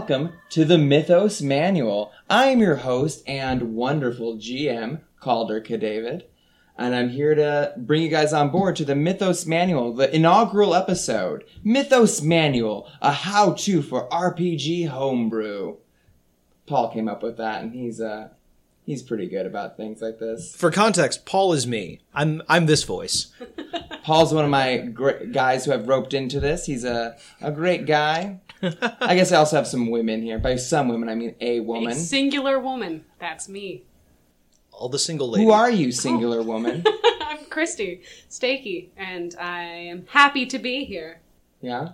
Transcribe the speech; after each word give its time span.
Welcome 0.00 0.32
to 0.48 0.64
the 0.64 0.78
Mythos 0.78 1.42
Manual. 1.42 2.10
I'm 2.30 2.60
your 2.60 2.76
host 2.76 3.22
and 3.26 3.74
wonderful 3.74 4.38
GM, 4.38 5.02
Calder 5.20 5.60
K. 5.60 5.76
David, 5.76 6.24
and 6.78 6.94
I'm 6.94 7.10
here 7.10 7.34
to 7.34 7.74
bring 7.76 8.04
you 8.04 8.08
guys 8.08 8.32
on 8.32 8.48
board 8.48 8.76
to 8.76 8.86
the 8.86 8.94
Mythos 8.94 9.44
Manual, 9.44 9.92
the 9.92 10.12
inaugural 10.16 10.74
episode. 10.74 11.44
Mythos 11.62 12.22
Manual, 12.22 12.88
a 13.02 13.12
how-to 13.12 13.82
for 13.82 14.08
RPG 14.08 14.88
homebrew. 14.88 15.76
Paul 16.66 16.90
came 16.90 17.06
up 17.06 17.22
with 17.22 17.36
that, 17.36 17.62
and 17.62 17.74
he's 17.74 18.00
uh 18.00 18.30
he's 18.90 19.02
pretty 19.02 19.28
good 19.28 19.46
about 19.46 19.76
things 19.76 20.02
like 20.02 20.18
this. 20.18 20.54
For 20.56 20.70
context, 20.70 21.24
Paul 21.24 21.52
is 21.52 21.66
me. 21.66 22.00
I'm 22.12 22.42
I'm 22.48 22.66
this 22.66 22.82
voice. 22.84 23.32
Paul's 24.04 24.34
one 24.34 24.44
of 24.44 24.50
my 24.50 24.78
gr- 24.78 25.24
guys 25.30 25.64
who 25.64 25.70
have 25.70 25.86
roped 25.86 26.12
into 26.14 26.40
this. 26.40 26.66
He's 26.66 26.84
a, 26.84 27.16
a 27.40 27.52
great 27.52 27.86
guy. 27.86 28.40
I 28.62 29.14
guess 29.14 29.30
I 29.32 29.36
also 29.36 29.56
have 29.56 29.66
some 29.66 29.90
women 29.90 30.22
here. 30.22 30.38
By 30.38 30.56
some 30.56 30.88
women, 30.88 31.08
I 31.08 31.14
mean 31.14 31.34
a 31.40 31.58
A 31.58 31.60
woman. 31.60 31.94
singular 31.94 32.58
woman. 32.58 33.04
That's 33.18 33.48
me. 33.48 33.84
All 34.72 34.88
the 34.88 34.98
single 34.98 35.30
ladies. 35.30 35.46
Who 35.46 35.52
are 35.52 35.70
you, 35.70 35.92
singular 35.92 36.42
woman? 36.42 36.84
I'm 37.22 37.44
Christy 37.46 38.02
Stakey, 38.28 38.88
and 38.96 39.34
I 39.38 39.62
am 39.62 40.06
happy 40.08 40.46
to 40.46 40.58
be 40.58 40.84
here. 40.84 41.20
Yeah. 41.60 41.90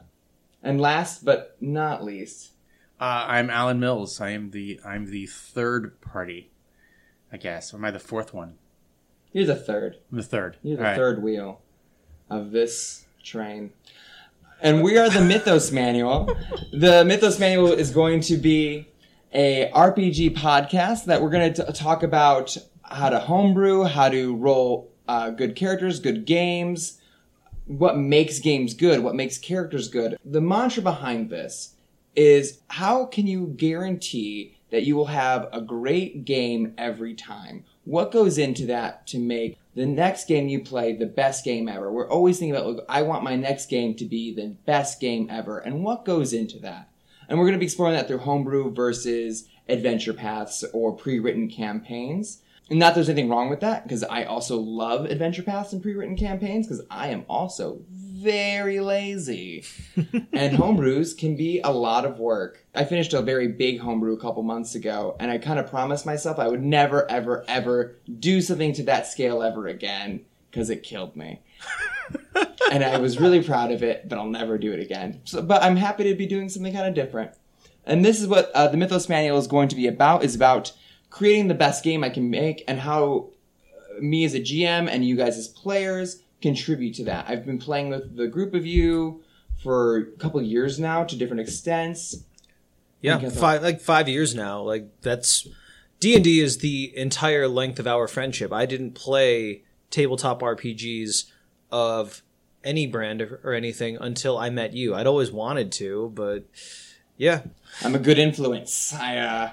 And 0.63 0.81
last 0.81 1.25
but 1.25 1.57
not 1.61 2.05
least, 2.05 2.53
Uh, 3.01 3.25
I'm 3.29 3.51
Alan 3.51 3.79
Mills. 3.81 4.21
I 4.21 4.31
am 4.31 4.51
the 4.53 4.81
I'm 4.85 5.07
the 5.11 5.27
third 5.27 6.01
party, 6.01 6.51
I 7.37 7.39
guess. 7.39 7.75
Or 7.75 7.77
am 7.77 7.85
I 7.85 7.91
the 7.91 7.99
fourth 7.99 8.33
one? 8.33 8.55
you're 9.31 9.45
the 9.45 9.55
third. 9.55 9.99
I'm 10.11 10.17
the 10.17 10.23
third. 10.25 10.57
You're 10.63 10.79
the 10.79 10.83
All 10.83 10.89
right. 10.89 10.97
third 10.97 11.23
wheel 11.23 11.61
of 12.31 12.51
this 12.51 13.05
train. 13.23 13.75
And 14.63 14.83
we 14.83 14.97
are 14.97 15.11
the 15.11 15.21
Mythos 15.21 15.71
Manual. 15.71 16.35
The 16.73 17.05
Mythos 17.05 17.39
Manual 17.39 17.75
is 17.75 17.91
going 17.91 18.23
to 18.23 18.39
be 18.39 18.89
a 19.35 19.71
RPG 19.75 20.35
podcast 20.39 21.05
that 21.05 21.21
we're 21.21 21.29
going 21.29 21.53
to 21.53 21.73
talk 21.75 22.03
about 22.03 22.57
how 22.81 23.11
to 23.11 23.19
homebrew, 23.19 23.85
how 23.85 24.09
to 24.09 24.35
roll 24.35 24.91
uh, 25.07 25.29
good 25.29 25.57
characters, 25.57 26.01
good 26.01 26.25
games, 26.25 27.03
what 27.67 27.99
makes 27.99 28.39
games 28.39 28.73
good, 28.73 29.01
what 29.01 29.15
makes 29.15 29.37
characters 29.37 29.89
good. 29.89 30.17
The 30.25 30.41
mantra 30.41 30.83
behind 30.83 31.29
this 31.29 31.75
is 32.15 32.61
how 32.69 33.05
can 33.05 33.27
you 33.27 33.49
guarantee 33.59 34.56
that 34.77 34.85
you 34.85 34.95
will 34.95 35.07
have 35.07 35.49
a 35.55 35.61
great 35.63 36.27
game 36.27 36.75
every 36.77 37.15
time? 37.15 37.65
What 37.85 38.13
goes 38.13 38.37
into 38.37 38.67
that 38.67 39.07
to 39.07 39.19
make 39.19 39.59
the 39.75 39.87
next 39.87 40.29
game 40.29 40.49
you 40.49 40.61
play 40.61 40.93
the 40.93 41.07
best 41.07 41.47
game 41.47 41.67
ever? 41.67 41.91
We're 41.91 42.11
always 42.11 42.39
thinking 42.39 42.55
about, 42.55 42.67
look, 42.67 42.85
I 42.87 43.01
want 43.01 43.25
my 43.25 43.37
next 43.37 43.71
game 43.71 43.95
to 43.95 44.05
be 44.05 44.35
the 44.35 44.49
best 44.67 45.01
game 45.01 45.29
ever. 45.31 45.61
And 45.61 45.83
what 45.83 46.05
goes 46.05 46.35
into 46.35 46.59
that? 46.59 46.91
And 47.27 47.39
we're 47.39 47.47
going 47.47 47.55
to 47.55 47.59
be 47.59 47.65
exploring 47.65 47.95
that 47.95 48.07
through 48.07 48.19
homebrew 48.19 48.75
versus 48.75 49.49
adventure 49.67 50.13
paths 50.13 50.63
or 50.75 50.93
pre-written 50.93 51.49
campaigns. 51.49 52.43
And 52.69 52.79
not 52.79 52.95
there's 52.95 53.09
anything 53.09 53.31
wrong 53.31 53.49
with 53.49 53.61
that, 53.61 53.85
because 53.85 54.05
I 54.05 54.25
also 54.25 54.59
love 54.59 55.07
adventure 55.07 55.43
paths 55.43 55.73
and 55.73 55.81
pre-written 55.81 56.17
campaigns, 56.17 56.67
because 56.67 56.85
I 56.91 57.09
am 57.09 57.25
also 57.31 57.81
very 58.17 58.81
lazy. 58.81 59.65
and 60.33 60.57
homebrews 60.57 61.17
can 61.17 61.37
be 61.37 61.61
a 61.61 61.71
lot 61.71 62.05
of 62.05 62.19
work. 62.19 62.65
I 62.75 62.85
finished 62.85 63.13
a 63.13 63.21
very 63.21 63.49
big 63.49 63.81
homebrew 63.81 64.15
a 64.15 64.21
couple 64.21 64.43
months 64.43 64.75
ago, 64.75 65.17
and 65.21 65.31
I 65.31 65.39
kind 65.39 65.59
of 65.59 65.69
promised 65.69 66.07
myself 66.07 66.39
I 66.39 66.49
would 66.49 66.63
never, 66.63 67.09
ever, 67.11 67.45
ever 67.47 67.97
do 68.19 68.41
something 68.41 68.73
to 68.75 68.85
that 68.85 69.07
scale 69.07 69.43
ever 69.43 69.67
again, 69.67 70.25
because 70.51 70.71
it 70.71 70.83
killed 70.83 71.15
me. 71.15 71.43
and 72.73 72.83
I 72.83 72.99
was 72.99 73.21
really 73.21 73.43
proud 73.43 73.71
of 73.71 73.83
it, 73.83 74.09
but 74.09 74.19
I'll 74.19 74.27
never 74.27 74.57
do 74.57 74.73
it 74.73 74.81
again. 74.81 75.21
So, 75.25 75.43
but 75.43 75.63
I'm 75.63 75.77
happy 75.77 76.05
to 76.05 76.15
be 76.15 76.27
doing 76.27 76.49
something 76.49 76.73
kind 76.73 76.89
of 76.89 76.95
different. 76.95 77.33
And 77.85 78.05
this 78.05 78.21
is 78.21 78.27
what 78.27 78.51
uh, 78.53 78.69
the 78.69 78.77
Mythos 78.77 79.09
Manual 79.09 79.39
is 79.39 79.47
going 79.47 79.69
to 79.69 79.77
be 79.77 79.87
about: 79.87 80.25
is 80.25 80.35
about 80.35 80.73
creating 81.11 81.49
the 81.49 81.55
best 81.55 81.85
game 81.85 82.03
I 82.03 82.09
can 82.09 82.31
make, 82.31 82.65
and 82.67 82.81
how 82.81 83.31
uh, 83.97 84.01
me 84.01 84.25
as 84.25 84.35
a 84.35 84.41
GM 84.41 84.89
and 84.91 85.05
you 85.05 85.17
guys 85.17 85.37
as 85.39 85.49
players 85.49 86.23
contribute 86.43 86.95
to 86.97 87.05
that. 87.05 87.27
I've 87.29 87.45
been 87.47 87.59
playing 87.59 87.91
with 87.91 88.17
the 88.17 88.29
group 88.29 88.55
of 88.55 88.67
you 88.67 89.23
for 89.63 89.97
a 89.97 90.05
couple 90.19 90.41
years 90.43 90.79
now, 90.79 91.05
to 91.05 91.17
different 91.17 91.41
extents. 91.41 92.25
Yeah, 93.01 93.29
five 93.29 93.63
like 93.63 93.81
five 93.81 94.09
years 94.09 94.35
now. 94.35 94.63
Like 94.63 94.89
that's 95.03 95.47
D 96.01 96.15
and 96.15 96.25
D 96.25 96.41
is 96.41 96.59
the 96.59 96.97
entire 96.97 97.47
length 97.49 97.79
of 97.79 97.87
our 97.87 98.09
friendship. 98.09 98.53
I 98.53 98.67
didn't 98.67 98.93
play 98.93 99.63
tabletop 99.91 100.41
RPGs 100.41 101.31
of 101.71 102.23
any 102.65 102.87
brand 102.87 103.23
or 103.23 103.41
or 103.45 103.53
anything 103.53 103.97
until 104.01 104.39
I 104.39 104.51
met 104.51 104.73
you. 104.73 104.95
I'd 104.95 105.07
always 105.07 105.31
wanted 105.31 105.73
to, 105.73 106.11
but 106.15 106.45
yeah, 107.17 107.43
I'm 107.83 107.95
a 107.95 107.99
good 107.99 108.19
influence. 108.19 108.93
I 108.95 109.19
uh, 109.19 109.51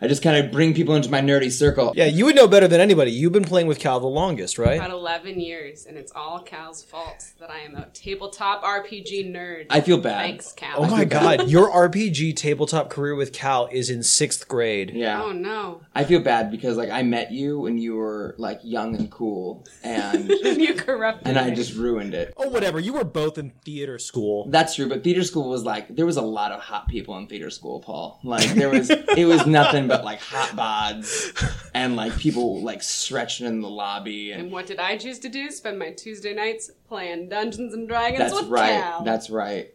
I 0.00 0.08
just 0.08 0.22
kind 0.22 0.44
of 0.44 0.52
bring 0.52 0.74
people 0.74 0.94
into 0.94 1.10
my 1.10 1.20
nerdy 1.20 1.50
circle. 1.50 1.92
yeah. 1.96 2.06
You 2.06 2.24
would 2.26 2.34
know 2.36 2.46
better 2.48 2.68
than 2.68 2.80
anybody. 2.80 3.10
You've 3.12 3.32
been 3.32 3.44
playing 3.44 3.66
with 3.66 3.78
Cal 3.78 4.00
the 4.00 4.06
longest, 4.06 4.58
right? 4.58 4.76
About 4.76 4.90
11 4.90 5.40
years, 5.40 5.86
and 5.86 5.96
it's 5.96 6.12
all 6.14 6.40
Cal's 6.40 6.82
fault 6.82 7.24
that 7.38 7.50
I 7.50 7.60
am 7.60 7.74
a 7.76 7.86
tabletop 7.92 8.62
RPG 8.62 9.32
nerd. 9.32 9.66
I 9.70 9.80
feel 9.80 9.98
bad. 9.98 10.18
Thanks, 10.20 10.52
Cal. 10.52 10.74
Oh 10.84 10.86
my 10.90 11.04
god, 11.04 11.48
your 11.48 11.70
RPG 11.70 12.36
tabletop 12.36 12.90
career 12.90 13.14
with 13.14 13.32
Cal 13.32 13.66
is 13.72 13.88
in 13.90 14.02
sixth 14.02 14.48
grade. 14.48 14.90
Yeah. 14.94 15.22
Oh 15.22 15.32
no. 15.32 15.80
I 15.94 16.04
feel 16.04 16.20
bad 16.20 16.50
because 16.50 16.76
like 16.76 16.90
I 16.90 17.02
met 17.02 17.32
you 17.32 17.60
when 17.60 17.78
you 17.78 17.94
were 17.96 18.34
like 18.38 18.60
young 18.62 18.96
and 18.96 19.10
cool, 19.10 19.64
and 19.82 20.28
you 20.42 20.74
corrupted 20.74 21.28
and 21.28 21.38
I 21.38 21.50
just 21.54 21.74
ruined 21.74 22.14
it. 22.14 22.34
Oh, 22.36 22.48
whatever. 22.48 22.78
You 22.80 22.92
were 22.94 23.04
both 23.04 23.38
in 23.38 23.50
theater 23.64 23.98
school. 23.98 24.48
That's 24.50 24.74
true, 24.74 24.88
but 24.88 25.04
theater 25.04 25.22
school 25.22 25.48
was 25.48 25.64
like 25.64 25.94
there 25.94 26.06
was 26.06 26.16
a 26.16 26.22
lot 26.22 26.52
of 26.52 26.60
hot 26.60 26.88
people 26.88 27.16
in 27.18 27.26
theater 27.26 27.50
school, 27.50 27.80
Paul. 27.80 28.20
Like 28.24 28.50
there 28.50 28.70
was 28.70 28.90
it 28.90 29.26
was 29.26 29.46
nothing 29.46 29.83
but 29.88 30.04
like 30.04 30.20
hot 30.20 30.50
bods 30.50 31.32
and 31.74 31.96
like 31.96 32.16
people 32.18 32.62
like 32.62 32.82
stretching 32.82 33.46
in 33.46 33.60
the 33.60 33.68
lobby 33.68 34.32
and 34.32 34.42
And 34.42 34.52
what 34.52 34.66
did 34.66 34.78
I 34.78 34.96
choose 34.96 35.18
to 35.20 35.28
do? 35.28 35.50
Spend 35.50 35.78
my 35.78 35.90
Tuesday 35.90 36.34
nights 36.34 36.70
playing 36.88 37.28
Dungeons 37.28 37.74
and 37.74 37.88
Dragons 37.88 38.18
that's 38.18 38.34
with 38.34 38.48
right. 38.50 38.80
Cal. 38.80 39.02
That's 39.04 39.30
right. 39.30 39.72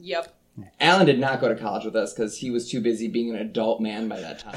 Yep. 0.00 0.32
Alan 0.80 1.04
did 1.04 1.18
not 1.18 1.40
go 1.40 1.48
to 1.48 1.54
college 1.54 1.84
with 1.84 1.94
us 1.96 2.14
because 2.14 2.38
he 2.38 2.50
was 2.50 2.70
too 2.70 2.80
busy 2.80 3.08
being 3.08 3.28
an 3.28 3.36
adult 3.36 3.80
man 3.80 4.08
by 4.08 4.20
that 4.20 4.38
time. 4.38 4.56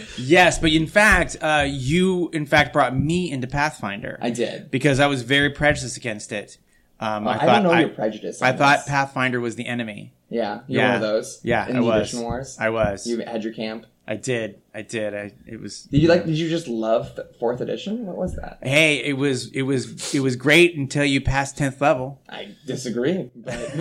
Yes, 0.18 0.58
but 0.58 0.70
in 0.72 0.86
fact, 0.86 1.36
uh, 1.40 1.66
you 1.68 2.30
in 2.32 2.46
fact 2.46 2.72
brought 2.72 2.96
me 2.96 3.30
into 3.30 3.46
Pathfinder. 3.46 4.18
I 4.20 4.30
did. 4.30 4.70
because 4.70 4.98
I 4.98 5.06
was 5.06 5.22
very 5.22 5.50
prejudiced 5.50 5.96
against 5.96 6.32
it. 6.32 6.58
Um, 6.98 7.28
I, 7.28 7.38
thought 7.38 7.46
don't 7.46 7.62
know 7.64 7.72
I, 7.72 7.80
your 7.80 7.90
prejudice. 7.90 8.40
I 8.40 8.52
on 8.52 8.56
thought. 8.56 8.86
Pathfinder 8.86 9.38
was 9.40 9.56
the 9.56 9.66
enemy. 9.66 10.14
Yeah, 10.28 10.60
you're 10.66 10.82
yeah. 10.82 10.86
one 10.88 10.94
of 10.96 11.00
those. 11.02 11.40
Yeah, 11.42 11.68
in 11.68 11.76
I 11.76 11.80
the 11.80 11.84
was. 11.84 12.00
Edition 12.00 12.22
Wars. 12.22 12.56
I 12.58 12.70
was. 12.70 13.06
You 13.06 13.20
had 13.20 13.44
your 13.44 13.52
camp. 13.52 13.86
I 14.08 14.14
did. 14.16 14.62
I 14.74 14.82
did. 14.82 15.14
I. 15.14 15.32
It 15.46 15.60
was. 15.60 15.82
Did 15.82 16.02
you 16.02 16.08
like? 16.08 16.24
Did 16.26 16.38
you 16.38 16.48
just 16.48 16.68
love 16.68 17.16
the 17.16 17.28
fourth 17.38 17.60
edition? 17.60 18.06
What 18.06 18.16
was 18.16 18.36
that? 18.36 18.58
Hey, 18.62 19.04
it 19.04 19.14
was. 19.14 19.50
It 19.52 19.62
was. 19.62 20.14
It 20.14 20.20
was 20.20 20.36
great 20.36 20.76
until 20.76 21.04
you 21.04 21.20
passed 21.20 21.58
tenth 21.58 21.80
level. 21.80 22.20
I 22.28 22.54
disagree, 22.66 23.30
but, 23.34 23.54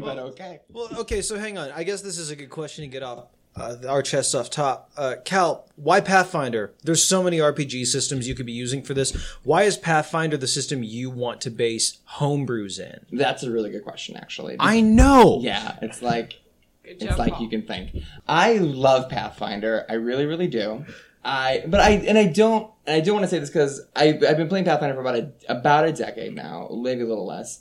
but 0.00 0.18
okay. 0.18 0.60
Well, 0.70 0.88
okay, 0.98 1.22
so 1.22 1.38
hang 1.38 1.56
on. 1.56 1.70
I 1.72 1.84
guess 1.84 2.02
this 2.02 2.18
is 2.18 2.30
a 2.30 2.36
good 2.36 2.50
question 2.50 2.84
to 2.84 2.88
get 2.88 3.02
off 3.02 3.26
uh, 3.56 3.76
our 3.88 4.02
chests 4.02 4.34
off 4.34 4.48
top. 4.50 4.90
Uh, 4.96 5.16
Cal, 5.24 5.66
why 5.76 6.00
Pathfinder? 6.00 6.72
There's 6.84 7.02
so 7.04 7.22
many 7.22 7.38
RPG 7.38 7.86
systems 7.86 8.26
you 8.28 8.34
could 8.34 8.46
be 8.46 8.52
using 8.52 8.82
for 8.82 8.94
this. 8.94 9.12
Why 9.42 9.62
is 9.64 9.76
Pathfinder 9.76 10.36
the 10.36 10.46
system 10.46 10.82
you 10.82 11.10
want 11.10 11.40
to 11.42 11.50
base 11.50 11.98
homebrews 12.18 12.78
in? 12.78 13.06
That's 13.16 13.42
a 13.42 13.50
really 13.50 13.70
good 13.70 13.84
question, 13.84 14.16
actually. 14.16 14.56
I 14.60 14.80
know. 14.80 15.38
yeah, 15.40 15.76
it's 15.82 16.00
like 16.02 16.40
Good 16.84 17.00
job. 17.00 17.08
it's 17.10 17.18
like 17.18 17.32
Paul. 17.34 17.42
you 17.42 17.48
can 17.48 17.62
think. 17.62 17.90
I 18.26 18.54
love 18.58 19.08
Pathfinder. 19.08 19.84
I 19.88 19.94
really, 19.94 20.26
really 20.26 20.48
do. 20.48 20.84
I 21.22 21.64
but 21.66 21.80
I 21.80 21.90
and 21.90 22.16
I 22.16 22.26
don't 22.26 22.70
and 22.86 22.96
I 22.96 23.00
don't 23.00 23.14
want 23.14 23.24
to 23.24 23.28
say 23.28 23.38
this 23.38 23.50
because 23.50 23.82
I 23.94 24.08
I've 24.08 24.38
been 24.38 24.48
playing 24.48 24.64
Pathfinder 24.64 24.94
for 24.94 25.02
about 25.02 25.16
a 25.16 25.30
about 25.48 25.84
a 25.86 25.92
decade 25.92 26.34
now, 26.34 26.70
maybe 26.72 27.02
a 27.02 27.06
little 27.06 27.26
less. 27.26 27.60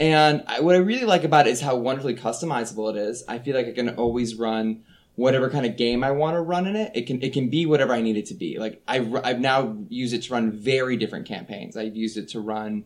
And 0.00 0.42
I, 0.46 0.60
what 0.60 0.74
I 0.74 0.78
really 0.78 1.04
like 1.04 1.22
about 1.22 1.46
it 1.46 1.50
is 1.50 1.60
how 1.60 1.76
wonderfully 1.76 2.14
customizable 2.16 2.90
it 2.90 2.96
is. 2.96 3.22
I 3.28 3.38
feel 3.38 3.54
like 3.54 3.66
I 3.66 3.72
can 3.72 3.90
always 3.96 4.34
run 4.36 4.84
whatever 5.16 5.48
kind 5.50 5.64
of 5.66 5.76
game 5.76 6.02
I 6.02 6.10
want 6.10 6.34
to 6.36 6.40
run 6.40 6.66
in 6.66 6.76
it. 6.76 6.92
It 6.94 7.06
can 7.06 7.22
it 7.22 7.32
can 7.32 7.48
be 7.48 7.66
whatever 7.66 7.92
I 7.92 8.00
need 8.00 8.16
it 8.16 8.26
to 8.26 8.34
be. 8.34 8.58
Like 8.58 8.82
I 8.88 8.98
I've 9.22 9.40
now 9.40 9.76
used 9.88 10.12
it 10.14 10.22
to 10.24 10.32
run 10.32 10.50
very 10.52 10.96
different 10.96 11.26
campaigns. 11.26 11.76
I've 11.76 11.96
used 11.96 12.16
it 12.16 12.28
to 12.30 12.40
run 12.40 12.84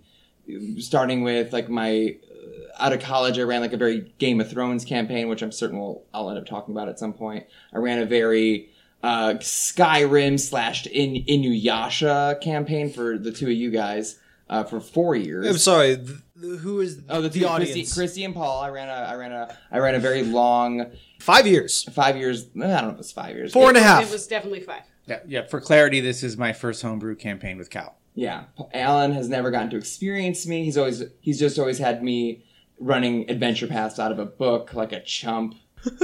starting 0.79 1.23
with 1.23 1.53
like 1.53 1.69
my 1.69 2.17
uh, 2.33 2.83
out 2.85 2.93
of 2.93 3.01
college, 3.01 3.39
I 3.39 3.43
ran 3.43 3.61
like 3.61 3.73
a 3.73 3.77
very 3.77 4.13
Game 4.19 4.41
of 4.41 4.51
Thrones 4.51 4.85
campaign, 4.85 5.29
which 5.29 5.43
I'm 5.43 5.53
certain 5.53 5.79
we'll, 5.79 6.03
I'll 6.15 6.31
end 6.31 6.39
up 6.39 6.47
talking 6.47 6.75
about 6.75 6.89
at 6.89 6.99
some 6.99 7.13
point. 7.13 7.47
I 7.73 7.79
ran 7.79 7.99
a 7.99 8.07
very 8.07 8.71
uh, 9.03 9.35
Skyrim 9.41 10.39
slash 10.41 10.87
in 10.87 11.15
Inuyasha 11.25 12.41
campaign 12.41 12.91
for 12.91 13.19
the 13.19 13.33
two 13.33 13.47
of 13.47 13.53
you 13.53 13.71
guys 13.71 14.19
uh, 14.49 14.65
for 14.65 14.81
four 14.81 15.15
years. 15.17 15.47
I'm 15.47 15.59
sorry. 15.59 15.97
th- 15.97 16.07
th- 16.41 16.59
who 16.61 16.81
is 16.81 17.03
Oh, 17.09 17.21
the, 17.21 17.29
the 17.29 17.45
audience? 17.45 17.73
Christy, 17.77 17.95
Christy 18.01 18.25
and 18.25 18.35
Paul. 18.35 18.61
I 18.61 18.71
ran 18.71 18.89
a, 18.89 18.93
I 18.93 19.15
ran 19.17 19.33
a, 19.33 19.57
I 19.71 19.79
ran 19.79 19.95
a 19.95 19.99
very 20.01 20.23
long 20.23 20.87
Five 21.19 21.47
years. 21.47 21.85
five 21.93 22.17
years. 22.17 22.47
I 22.57 22.61
don't 22.61 22.85
know 22.85 22.91
if 22.91 22.99
it's 22.99 23.13
five 23.13 23.35
years. 23.35 23.53
Four 23.53 23.69
and 23.69 23.77
a 23.77 23.83
half. 23.83 24.03
It 24.03 24.11
was 24.11 24.27
definitely 24.27 24.61
five. 24.61 24.83
Yeah, 25.07 25.21
yeah. 25.27 25.47
For 25.47 25.61
clarity, 25.61 26.01
this 26.01 26.23
is 26.23 26.37
my 26.37 26.53
first 26.53 26.83
homebrew 26.83 27.17
campaign 27.17 27.59
with 27.59 27.71
Cal. 27.71 27.97
Yeah, 28.15 28.45
Alan 28.75 29.13
has 29.13 29.29
never 29.29 29.51
gotten 29.51 29.71
to 29.71 29.77
experience 29.77 30.47
me. 30.47 30.65
He's 30.65 30.77
always 30.77 31.03
he's 31.21 31.39
just 31.39 31.59
always 31.59 31.79
had 31.79 32.03
me 32.03 32.45
running 32.79 33.31
adventure 33.31 33.67
paths 33.67 33.99
out 33.99 34.13
of 34.13 34.19
a 34.19 34.27
book 34.27 34.75
like 34.75 34.93
a 34.93 35.01
chump. 35.03 35.55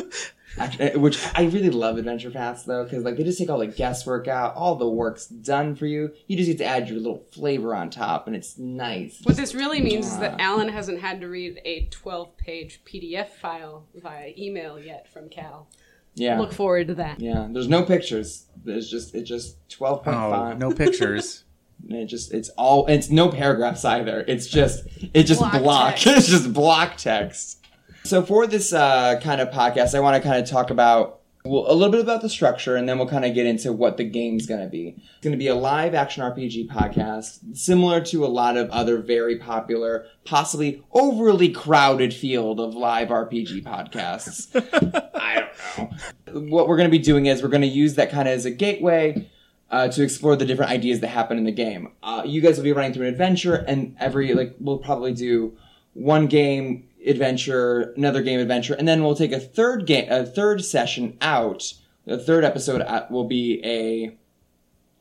Act- 0.59 0.77
eh, 0.81 0.95
Which 0.97 1.19
I 1.35 1.45
really 1.45 1.71
love 1.71 1.99
adventure 1.99 2.31
paths 2.31 2.62
though, 2.62 2.85
because 2.85 3.05
like 3.05 3.17
they 3.17 3.25
just 3.25 3.39
take 3.39 3.51
all 3.51 3.59
the 3.59 3.67
guesswork 3.67 4.29
out, 4.29 4.55
all 4.55 4.77
the 4.77 4.89
work's 4.89 5.27
done 5.27 5.75
for 5.75 5.87
you. 5.87 6.12
You 6.27 6.37
just 6.37 6.49
get 6.49 6.59
to 6.59 6.65
add 6.65 6.89
your 6.89 6.99
little 6.99 7.25
flavor 7.33 7.75
on 7.75 7.91
top, 7.91 8.27
and 8.27 8.37
it's 8.37 8.59
nice. 8.59 9.21
What 9.25 9.37
this 9.37 9.55
really 9.55 9.81
means 9.81 10.06
is 10.06 10.19
that 10.19 10.41
Alan 10.41 10.69
hasn't 10.69 11.01
had 11.01 11.21
to 11.21 11.27
read 11.29 11.61
a 11.65 11.87
12 11.91 12.37
page 12.37 12.83
PDF 12.85 13.29
file 13.29 13.87
via 13.95 14.33
email 14.39 14.79
yet 14.79 15.12
from 15.12 15.29
Cal. 15.29 15.69
Yeah, 16.17 16.39
Look 16.39 16.53
forward 16.53 16.87
to 16.89 16.95
that. 16.95 17.19
yeah. 17.19 17.49
There's 17.51 17.67
no 17.69 17.83
pictures. 17.83 18.47
There's 18.65 18.89
just 18.89 19.15
it's 19.17 19.29
just 19.29 19.56
12.5. 19.71 20.06
Oh, 20.06 20.56
no 20.56 20.71
pictures. 20.73 21.41
And 21.87 21.99
it 21.99 22.06
just 22.06 22.33
it's 22.33 22.49
all 22.51 22.87
it's 22.87 23.11
no 23.11 23.29
paragraphs 23.29 23.85
either. 23.85 24.25
It's 24.27 24.47
just 24.47 24.87
it 25.12 25.25
just 25.25 25.41
Block 25.41 25.61
block. 25.61 25.95
it's 26.06 26.29
just 26.29 26.51
block 26.55 26.97
text. 26.97 27.63
So 28.06 28.23
for 28.23 28.47
this 28.47 28.75
uh, 28.75 29.19
kind 29.23 29.41
of 29.41 29.49
podcast, 29.51 29.95
I 29.95 30.01
want 30.01 30.23
to 30.23 30.29
kind 30.29 30.43
of 30.43 30.49
talk 30.49 30.69
about 30.69 31.21
well, 31.47 31.65
a 31.69 31.73
little 31.73 31.91
bit 31.91 32.03
about 32.03 32.21
the 32.21 32.29
structure, 32.29 32.77
and 32.77 32.87
then 32.87 32.99
we'll 32.99 33.09
kind 33.09 33.25
of 33.25 33.35
get 33.35 33.47
into 33.47 33.73
what 33.73 33.97
the 33.97 34.05
game's 34.05 34.47
going 34.47 34.61
to 34.61 34.69
be. 34.69 34.89
It's 34.99 35.23
going 35.23 35.33
to 35.33 35.39
be 35.39 35.47
a 35.47 35.55
live 35.55 35.95
action 35.95 36.23
RPG 36.23 36.69
podcast, 36.69 37.56
similar 37.56 38.03
to 38.03 38.27
a 38.27 38.29
lot 38.29 38.59
of 38.59 38.69
other 38.69 38.99
very 38.99 39.39
popular, 39.39 40.06
possibly 40.27 40.85
overly 40.93 41.49
crowded 41.49 42.12
field 42.12 42.61
of 42.61 42.75
live 42.75 43.09
RPG 43.09 43.62
podcasts. 43.62 44.51
I 45.15 45.49
don't 45.77 45.91
know. 46.27 46.41
What 46.51 46.69
we're 46.69 46.77
going 46.77 46.91
to 46.91 46.99
be 46.99 47.03
doing 47.03 47.25
is 47.25 47.43
we're 47.43 47.49
going 47.49 47.62
to 47.62 47.67
use 47.67 47.95
that 47.95 48.11
kind 48.11 48.29
of 48.29 48.35
as 48.35 48.45
a 48.45 48.51
gateway 48.51 49.31
uh, 49.71 49.89
to 49.89 50.03
explore 50.03 50.37
the 50.37 50.45
different 50.45 50.73
ideas 50.73 51.01
that 51.01 51.09
happen 51.09 51.39
in 51.39 51.45
the 51.45 51.53
game. 51.53 51.93
Uh, 52.03 52.23
you 52.27 52.43
guys 52.43 52.59
will 52.59 52.65
be 52.65 52.73
running 52.73 52.93
through 52.93 53.06
an 53.06 53.12
adventure, 53.12 53.55
and 53.55 53.97
every 53.99 54.35
like 54.35 54.56
we'll 54.61 54.79
probably 54.79 55.15
do 55.15 55.56
one 55.95 56.27
game 56.27 56.89
adventure, 57.06 57.93
another 57.97 58.23
game 58.23 58.41
adventure, 58.41 58.75
and 58.75 58.87
then 58.87 59.03
we'll 59.03 59.15
take 59.15 59.33
a 59.33 59.41
third 59.41 59.87
game, 59.87 60.11
a 60.11 60.25
third 60.25 60.65
session 60.65 61.17
out. 61.21 61.75
The 62.06 62.19
third 62.19 62.45
episode 62.45 62.83
out 62.83 63.11
will 63.11 63.25
be 63.25 63.61
a, 63.65 64.17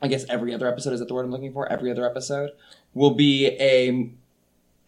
I 0.01 0.07
guess 0.07 0.25
every 0.29 0.53
other 0.53 0.67
episode 0.67 0.93
is 0.93 0.99
that 0.99 1.07
the 1.07 1.13
word 1.13 1.25
I'm 1.25 1.31
looking 1.31 1.53
for? 1.53 1.67
Every 1.71 1.91
other 1.91 2.05
episode 2.09 2.51
will 2.93 3.15
be 3.15 3.47
a 3.59 4.09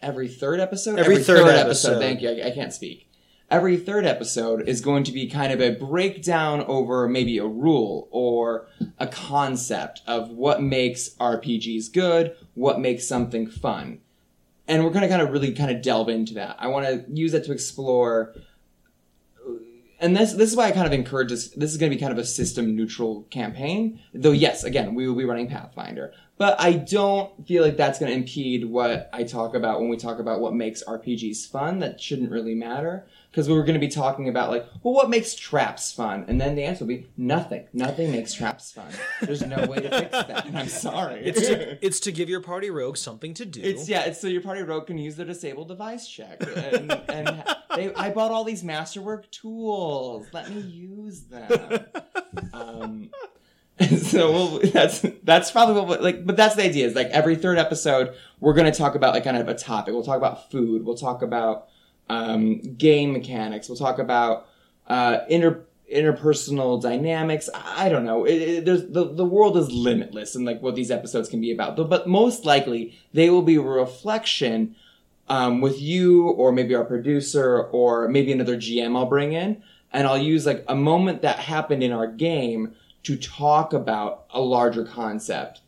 every 0.00 0.28
third 0.28 0.60
episode. 0.60 0.98
Every 0.98 1.22
third 1.22 1.46
episode. 1.48 1.98
Thank 2.00 2.22
you. 2.22 2.30
I, 2.30 2.48
I 2.48 2.50
can't 2.52 2.72
speak. 2.72 3.06
Every 3.48 3.76
third 3.76 4.04
episode 4.04 4.68
is 4.68 4.80
going 4.80 5.04
to 5.04 5.12
be 5.12 5.28
kind 5.28 5.52
of 5.52 5.60
a 5.60 5.70
breakdown 5.70 6.62
over 6.62 7.08
maybe 7.08 7.38
a 7.38 7.46
rule 7.46 8.08
or 8.10 8.66
a 8.98 9.06
concept 9.06 10.02
of 10.04 10.30
what 10.30 10.62
makes 10.62 11.10
RPGs 11.10 11.92
good, 11.92 12.34
what 12.54 12.80
makes 12.80 13.06
something 13.06 13.46
fun. 13.46 14.00
And 14.68 14.84
we're 14.84 14.90
going 14.90 15.02
to 15.02 15.08
kind 15.08 15.22
of 15.22 15.30
really 15.30 15.52
kind 15.52 15.70
of 15.70 15.82
delve 15.82 16.08
into 16.08 16.34
that. 16.34 16.56
I 16.58 16.66
want 16.68 16.86
to 16.86 17.04
use 17.12 17.32
that 17.32 17.44
to 17.44 17.52
explore 17.52 18.34
and 19.98 20.16
this 20.16 20.32
this 20.34 20.50
is 20.50 20.56
why 20.56 20.66
I 20.66 20.72
kind 20.72 20.86
of 20.86 20.92
encourage 20.92 21.30
this. 21.30 21.48
This 21.50 21.72
is 21.72 21.78
going 21.78 21.90
to 21.90 21.96
be 21.96 22.00
kind 22.00 22.12
of 22.12 22.18
a 22.18 22.24
system 22.24 22.76
neutral 22.76 23.22
campaign. 23.30 24.00
Though 24.12 24.32
yes, 24.32 24.64
again, 24.64 24.94
we 24.94 25.08
will 25.08 25.14
be 25.14 25.24
running 25.24 25.48
Pathfinder, 25.48 26.12
but 26.36 26.60
I 26.60 26.72
don't 26.72 27.46
feel 27.46 27.62
like 27.62 27.76
that's 27.76 27.98
going 27.98 28.12
to 28.12 28.18
impede 28.18 28.66
what 28.66 29.08
I 29.12 29.24
talk 29.24 29.54
about 29.54 29.80
when 29.80 29.88
we 29.88 29.96
talk 29.96 30.18
about 30.18 30.40
what 30.40 30.54
makes 30.54 30.82
RPGs 30.84 31.48
fun. 31.50 31.78
That 31.78 32.00
shouldn't 32.00 32.30
really 32.30 32.54
matter 32.54 33.06
because 33.36 33.50
we're 33.50 33.64
going 33.64 33.74
to 33.74 33.78
be 33.78 33.88
talking 33.88 34.30
about 34.30 34.48
like, 34.48 34.66
well, 34.82 34.94
what 34.94 35.10
makes 35.10 35.34
traps 35.34 35.92
fun, 35.92 36.24
and 36.26 36.40
then 36.40 36.54
the 36.54 36.64
answer 36.64 36.84
will 36.84 36.88
be 36.88 37.06
nothing. 37.18 37.66
Nothing 37.74 38.10
makes 38.10 38.32
traps 38.32 38.72
fun. 38.72 38.90
There's 39.20 39.44
no 39.44 39.66
way 39.66 39.76
to 39.76 39.90
fix 39.90 40.10
that. 40.10 40.46
And 40.46 40.58
I'm 40.58 40.68
sorry. 40.68 41.20
It's 41.22 41.46
to, 41.46 41.84
it's 41.86 42.00
to 42.00 42.12
give 42.12 42.30
your 42.30 42.40
party 42.40 42.70
rogue 42.70 42.96
something 42.96 43.34
to 43.34 43.44
do. 43.44 43.60
It's 43.60 43.90
yeah, 43.90 44.04
it's 44.04 44.22
so 44.22 44.28
your 44.28 44.40
party 44.40 44.62
rogue 44.62 44.86
can 44.86 44.96
use 44.96 45.16
the 45.16 45.26
disable 45.26 45.66
device 45.66 46.08
check, 46.08 46.40
and, 46.40 46.90
and 47.10 47.44
they, 47.74 47.92
I 47.92 48.08
bought 48.08 48.30
all 48.30 48.42
these 48.42 48.64
masterwork 48.64 49.30
tools. 49.30 50.26
Let 50.32 50.50
me 50.50 50.62
use 50.62 51.24
them. 51.24 51.84
Um, 52.54 53.10
so 53.98 54.32
we'll, 54.32 54.60
that's 54.70 55.04
that's 55.24 55.50
probably 55.50 55.82
what 55.82 56.02
like, 56.02 56.24
but 56.24 56.38
that's 56.38 56.54
the 56.54 56.64
idea. 56.64 56.86
Is 56.86 56.94
like 56.94 57.08
every 57.08 57.36
third 57.36 57.58
episode, 57.58 58.14
we're 58.40 58.54
going 58.54 58.72
to 58.72 58.76
talk 58.76 58.94
about 58.94 59.12
like 59.12 59.24
kind 59.24 59.36
of 59.36 59.46
a 59.46 59.54
topic. 59.54 59.92
We'll 59.92 60.04
talk 60.04 60.16
about 60.16 60.50
food. 60.50 60.86
We'll 60.86 60.96
talk 60.96 61.20
about 61.20 61.68
um, 62.08 62.58
game 62.76 63.12
mechanics. 63.12 63.68
We'll 63.68 63.78
talk 63.78 63.98
about 63.98 64.48
uh, 64.86 65.20
inter 65.28 65.62
interpersonal 65.92 66.82
dynamics. 66.82 67.48
I 67.54 67.88
don't 67.88 68.04
know. 68.04 68.24
It, 68.24 68.42
it, 68.42 68.64
there's 68.64 68.86
the 68.88 69.04
the 69.12 69.24
world 69.24 69.56
is 69.56 69.70
limitless 69.70 70.34
and 70.34 70.44
like 70.44 70.62
what 70.62 70.74
these 70.74 70.90
episodes 70.90 71.28
can 71.28 71.40
be 71.40 71.52
about. 71.52 71.76
But, 71.76 71.88
but 71.88 72.08
most 72.08 72.44
likely 72.44 72.98
they 73.12 73.30
will 73.30 73.42
be 73.42 73.56
a 73.56 73.62
reflection 73.62 74.74
um, 75.28 75.60
with 75.60 75.80
you 75.80 76.28
or 76.28 76.52
maybe 76.52 76.74
our 76.74 76.84
producer 76.84 77.62
or 77.62 78.08
maybe 78.08 78.32
another 78.32 78.56
GM 78.56 78.96
I'll 78.96 79.06
bring 79.06 79.32
in, 79.32 79.62
and 79.92 80.06
I'll 80.06 80.18
use 80.18 80.46
like 80.46 80.64
a 80.68 80.74
moment 80.74 81.22
that 81.22 81.38
happened 81.38 81.82
in 81.82 81.92
our 81.92 82.06
game 82.06 82.74
to 83.04 83.16
talk 83.16 83.72
about 83.72 84.26
a 84.30 84.40
larger 84.40 84.84
concept. 84.84 85.60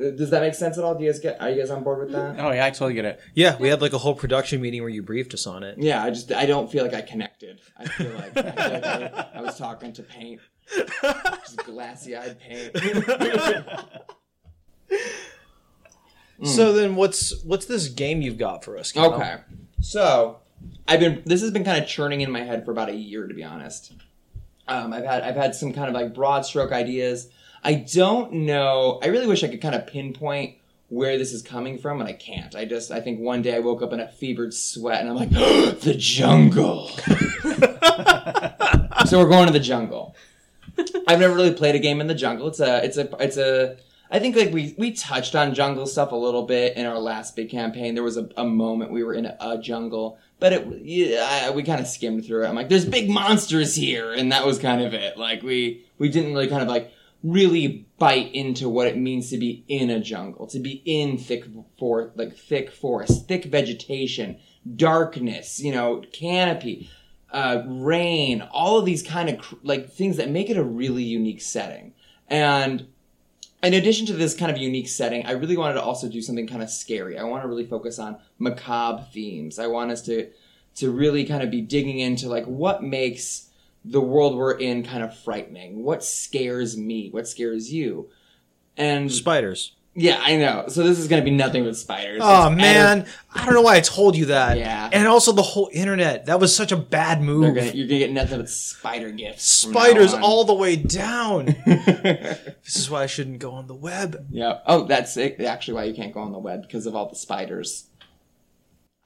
Does 0.00 0.30
that 0.30 0.40
make 0.40 0.54
sense 0.54 0.78
at 0.78 0.84
all? 0.84 0.94
Do 0.94 1.04
you 1.04 1.10
guys 1.10 1.20
get? 1.20 1.40
Are 1.42 1.50
you 1.50 1.60
guys 1.60 1.70
on 1.70 1.82
board 1.82 1.98
with 2.00 2.12
that? 2.12 2.36
Oh 2.38 2.50
yeah, 2.52 2.64
I 2.64 2.70
totally 2.70 2.94
get 2.94 3.04
it. 3.04 3.20
yeah, 3.34 3.56
we 3.58 3.68
had 3.68 3.82
like 3.82 3.92
a 3.92 3.98
whole 3.98 4.14
production 4.14 4.60
meeting 4.62 4.80
where 4.80 4.88
you 4.88 5.02
briefed 5.02 5.34
us 5.34 5.46
on 5.46 5.62
it. 5.62 5.76
Yeah, 5.78 6.02
I 6.02 6.08
just 6.10 6.32
I 6.32 6.46
don't 6.46 6.72
feel 6.72 6.84
like 6.84 6.94
I 6.94 7.02
connected. 7.02 7.60
I 7.76 7.84
feel 7.84 8.10
like, 8.12 8.36
I, 8.36 8.42
feel 8.42 8.72
like 8.72 8.84
I, 8.84 9.28
I 9.34 9.40
was 9.42 9.58
talking 9.58 9.92
to 9.92 10.02
paint, 10.02 10.40
just 11.42 11.58
glassy 11.64 12.16
eyed 12.16 12.38
paint. 12.40 12.74
So 16.42 16.72
then, 16.72 16.96
what's 16.96 17.42
what's 17.44 17.66
this 17.66 17.88
game 17.88 18.22
you've 18.22 18.38
got 18.38 18.64
for 18.64 18.78
us? 18.78 18.92
Cal? 18.92 19.12
Okay, 19.12 19.36
so 19.82 20.38
I've 20.88 21.00
been 21.00 21.22
this 21.26 21.42
has 21.42 21.50
been 21.50 21.64
kind 21.64 21.82
of 21.82 21.86
churning 21.88 22.22
in 22.22 22.30
my 22.30 22.40
head 22.42 22.64
for 22.64 22.70
about 22.70 22.88
a 22.88 22.94
year 22.94 23.26
to 23.26 23.34
be 23.34 23.44
honest. 23.44 23.92
Um, 24.66 24.92
I've 24.92 25.04
had 25.04 25.22
I've 25.22 25.36
had 25.36 25.54
some 25.54 25.72
kind 25.72 25.88
of 25.88 25.94
like 25.94 26.14
broad 26.14 26.46
stroke 26.46 26.72
ideas. 26.72 27.28
I 27.62 27.74
don't 27.74 28.32
know. 28.32 28.98
I 29.02 29.08
really 29.08 29.26
wish 29.26 29.44
I 29.44 29.48
could 29.48 29.60
kind 29.60 29.74
of 29.74 29.86
pinpoint 29.86 30.56
where 30.88 31.18
this 31.18 31.32
is 31.32 31.42
coming 31.42 31.78
from, 31.78 32.00
and 32.00 32.08
I 32.08 32.12
can't. 32.12 32.54
I 32.54 32.64
just 32.64 32.90
I 32.90 33.00
think 33.00 33.20
one 33.20 33.42
day 33.42 33.54
I 33.54 33.60
woke 33.60 33.82
up 33.82 33.92
in 33.92 34.00
a 34.00 34.08
fevered 34.08 34.52
sweat, 34.52 35.00
and 35.00 35.08
I'm 35.08 35.16
like, 35.16 35.30
the 35.80 35.94
jungle. 35.96 36.88
so 39.06 39.18
we're 39.18 39.28
going 39.28 39.46
to 39.46 39.52
the 39.52 39.60
jungle. 39.60 40.16
I've 41.06 41.20
never 41.20 41.34
really 41.34 41.52
played 41.52 41.74
a 41.74 41.78
game 41.78 42.00
in 42.00 42.06
the 42.06 42.14
jungle. 42.14 42.48
It's 42.48 42.60
a 42.60 42.84
it's 42.84 42.96
a 42.96 43.22
it's 43.22 43.36
a 43.36 43.76
I 44.10 44.18
think 44.18 44.34
like 44.34 44.52
we 44.52 44.74
we 44.76 44.92
touched 44.92 45.36
on 45.36 45.54
jungle 45.54 45.86
stuff 45.86 46.12
a 46.12 46.16
little 46.16 46.42
bit 46.42 46.76
in 46.76 46.86
our 46.86 46.98
last 46.98 47.36
big 47.36 47.50
campaign. 47.50 47.94
There 47.94 48.02
was 48.02 48.16
a, 48.16 48.28
a 48.36 48.44
moment 48.44 48.90
we 48.90 49.04
were 49.04 49.14
in 49.14 49.26
a, 49.26 49.36
a 49.40 49.58
jungle, 49.58 50.18
but 50.40 50.52
it 50.52 50.66
yeah, 50.82 51.46
I, 51.46 51.50
we 51.50 51.62
kind 51.62 51.80
of 51.80 51.86
skimmed 51.86 52.26
through 52.26 52.44
it. 52.44 52.48
I'm 52.48 52.56
like, 52.56 52.68
there's 52.68 52.84
big 52.84 53.08
monsters 53.08 53.76
here, 53.76 54.12
and 54.12 54.32
that 54.32 54.44
was 54.44 54.58
kind 54.58 54.82
of 54.82 54.94
it. 54.94 55.16
Like 55.16 55.42
we 55.42 55.84
we 55.98 56.08
didn't 56.08 56.32
really 56.32 56.48
kind 56.48 56.62
of 56.62 56.68
like 56.68 56.92
really 57.22 57.86
bite 57.98 58.34
into 58.34 58.68
what 58.68 58.86
it 58.86 58.96
means 58.96 59.30
to 59.30 59.36
be 59.36 59.64
in 59.68 59.90
a 59.90 60.00
jungle, 60.00 60.46
to 60.46 60.58
be 60.58 60.82
in 60.84 61.18
thick 61.18 61.44
for 61.78 62.12
like 62.14 62.36
thick 62.36 62.70
forest, 62.70 63.28
thick 63.28 63.44
vegetation, 63.44 64.38
darkness, 64.76 65.60
you 65.60 65.72
know, 65.72 66.02
canopy, 66.12 66.90
uh, 67.30 67.62
rain, 67.66 68.42
all 68.52 68.78
of 68.78 68.86
these 68.86 69.02
kind 69.02 69.28
of 69.28 69.38
cr- 69.38 69.54
like 69.62 69.90
things 69.90 70.16
that 70.16 70.30
make 70.30 70.48
it 70.48 70.56
a 70.56 70.64
really 70.64 71.02
unique 71.02 71.42
setting. 71.42 71.92
And 72.28 72.86
in 73.62 73.74
addition 73.74 74.06
to 74.06 74.14
this 74.14 74.34
kind 74.34 74.50
of 74.50 74.56
unique 74.56 74.88
setting, 74.88 75.26
I 75.26 75.32
really 75.32 75.56
wanted 75.56 75.74
to 75.74 75.82
also 75.82 76.08
do 76.08 76.22
something 76.22 76.46
kind 76.46 76.62
of 76.62 76.70
scary. 76.70 77.18
I 77.18 77.24
want 77.24 77.42
to 77.44 77.48
really 77.48 77.66
focus 77.66 77.98
on 77.98 78.16
macabre 78.38 79.04
themes. 79.12 79.58
I 79.58 79.66
want 79.66 79.90
us 79.90 80.02
to 80.02 80.30
to 80.76 80.90
really 80.90 81.24
kind 81.24 81.42
of 81.42 81.50
be 81.50 81.60
digging 81.60 81.98
into 81.98 82.28
like 82.28 82.44
what 82.46 82.82
makes 82.82 83.49
the 83.84 84.00
world 84.00 84.36
we're 84.36 84.58
in 84.58 84.82
kind 84.84 85.02
of 85.02 85.16
frightening. 85.18 85.82
What 85.82 86.04
scares 86.04 86.76
me? 86.76 87.08
What 87.10 87.26
scares 87.28 87.72
you? 87.72 88.10
And 88.76 89.10
Spiders. 89.12 89.72
yeah, 89.94 90.20
I 90.22 90.36
know. 90.36 90.66
So 90.68 90.82
this 90.84 90.98
is 90.98 91.08
going 91.08 91.20
to 91.22 91.24
be 91.28 91.34
nothing 91.36 91.64
but 91.64 91.76
spiders. 91.76 92.20
Oh 92.22 92.46
It's 92.48 92.56
man, 92.56 93.06
I 93.34 93.44
don't 93.44 93.54
know 93.54 93.62
why 93.62 93.76
I 93.76 93.80
told 93.80 94.16
you 94.16 94.26
that. 94.26 94.56
Yeah. 94.58 94.88
And 94.92 95.06
also 95.08 95.32
the 95.32 95.42
whole 95.42 95.68
internet. 95.72 96.26
That 96.26 96.40
was 96.40 96.54
such 96.54 96.72
a 96.72 96.76
bad 96.76 97.20
move. 97.20 97.54
gonna, 97.54 97.72
you're 97.72 97.86
gonna 97.88 97.98
get 97.98 98.12
nothing 98.12 98.38
but 98.38 98.48
spider 98.48 99.10
gifts. 99.10 99.44
Spiders 99.44 100.14
all 100.14 100.44
the 100.44 100.54
way 100.54 100.76
down. 100.76 101.46
this 101.66 102.76
is 102.76 102.88
why 102.90 103.02
I 103.02 103.06
shouldn't 103.06 103.38
go 103.40 103.52
on 103.52 103.66
the 103.66 103.74
web. 103.74 104.26
Yeah. 104.30 104.60
Oh, 104.66 104.84
that's 104.86 105.16
it. 105.16 105.40
actually 105.40 105.74
why 105.74 105.84
you 105.84 105.94
can't 105.94 106.14
go 106.14 106.20
on 106.20 106.32
the 106.32 106.38
web 106.38 106.62
because 106.62 106.86
of 106.86 106.94
all 106.94 107.08
the 107.08 107.16
spiders. 107.16 107.86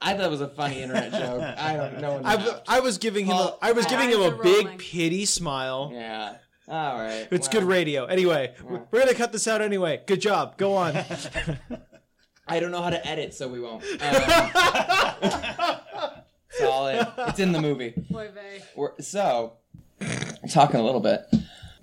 I 0.01 0.13
thought 0.13 0.25
it 0.25 0.31
was 0.31 0.41
a 0.41 0.49
funny 0.49 0.81
internet 0.81 1.11
joke. 1.21 1.41
I 1.41 1.75
don't 1.75 2.01
know. 2.01 2.21
I, 2.23 2.35
w- 2.35 2.57
I 2.67 2.79
was 2.81 2.97
giving 2.97 3.25
him 3.25 3.35
Well, 3.35 3.57
I 3.61 3.71
was 3.71 3.85
giving 3.85 4.09
him 4.09 4.21
a 4.21 4.29
are 4.29 4.43
big 4.43 4.65
rolling. 4.65 4.77
pity 4.77 5.25
smile. 5.25 5.91
Yeah. 5.93 6.35
All 6.67 6.97
right. 6.97 7.27
It's 7.31 7.47
well, 7.47 7.61
good 7.61 7.67
radio. 7.67 8.05
Anyway, 8.05 8.53
we're 8.63 8.81
we're 8.91 8.99
gonna 8.99 9.13
cut 9.13 9.31
this 9.31 9.47
out 9.47 9.61
anyway. 9.61 10.01
Good 10.05 10.21
job. 10.21 10.57
Go 10.57 10.75
on. 10.75 10.97
I 12.47 12.59
don't 12.59 12.71
know 12.71 12.81
how 12.81 12.91
to 12.91 13.07
edit, 13.07 13.33
so 13.33 13.47
we 13.47 13.59
won't. 13.59 13.83
Um, 14.01 15.77
solid. 16.49 17.07
It's 17.29 17.39
in 17.39 17.51
the 17.51 17.61
movie. 17.61 17.93
Boy. 18.09 18.29
We're, 18.75 18.91
so, 18.99 19.53
talking 20.49 20.79
a 20.79 20.83
little 20.83 20.99
bit. 21.01 21.21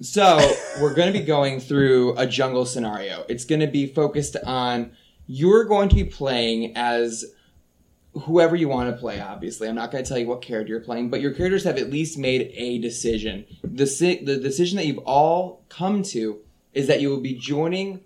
So 0.01 0.39
we're 0.81 0.95
going 0.95 1.13
to 1.13 1.19
be 1.19 1.25
going 1.25 1.61
through 1.61 2.17
a 2.17 2.27
jungle 2.27 2.65
scenario. 2.65 3.25
It's 3.29 3.45
going 3.45 3.61
to 3.61 3.67
be 3.67 3.87
focused 3.87 4.37
on 4.45 4.93
you're 5.27 5.65
going 5.65 5.89
to 5.91 5.95
be 5.95 6.05
playing 6.05 6.77
as 6.77 7.25
whoever 8.15 8.57
you 8.57 8.69
want 8.69 8.95
to 8.95 9.01
play. 9.01 9.21
Obviously, 9.21 9.69
I'm 9.69 9.75
not 9.75 9.91
going 9.91 10.05
to 10.05 10.09
tell 10.09 10.19
you 10.19 10.27
what 10.27 10.43
character 10.43 10.71
you're 10.71 10.81
playing, 10.81 11.11
but 11.11 11.21
your 11.21 11.33
characters 11.33 11.65
have 11.65 11.79
at 11.79 11.91
least 11.91 12.19
made 12.19 12.53
a 12.55 12.79
decision. 12.79 13.47
The 13.63 13.87
si- 13.87 14.25
the 14.25 14.37
decision 14.37 14.77
that 14.77 14.87
you've 14.87 14.99
all 14.99 15.65
come 15.69 16.03
to 16.05 16.41
is 16.73 16.87
that 16.87 17.01
you 17.01 17.11
will 17.11 17.21
be 17.21 17.35
joining 17.35 18.01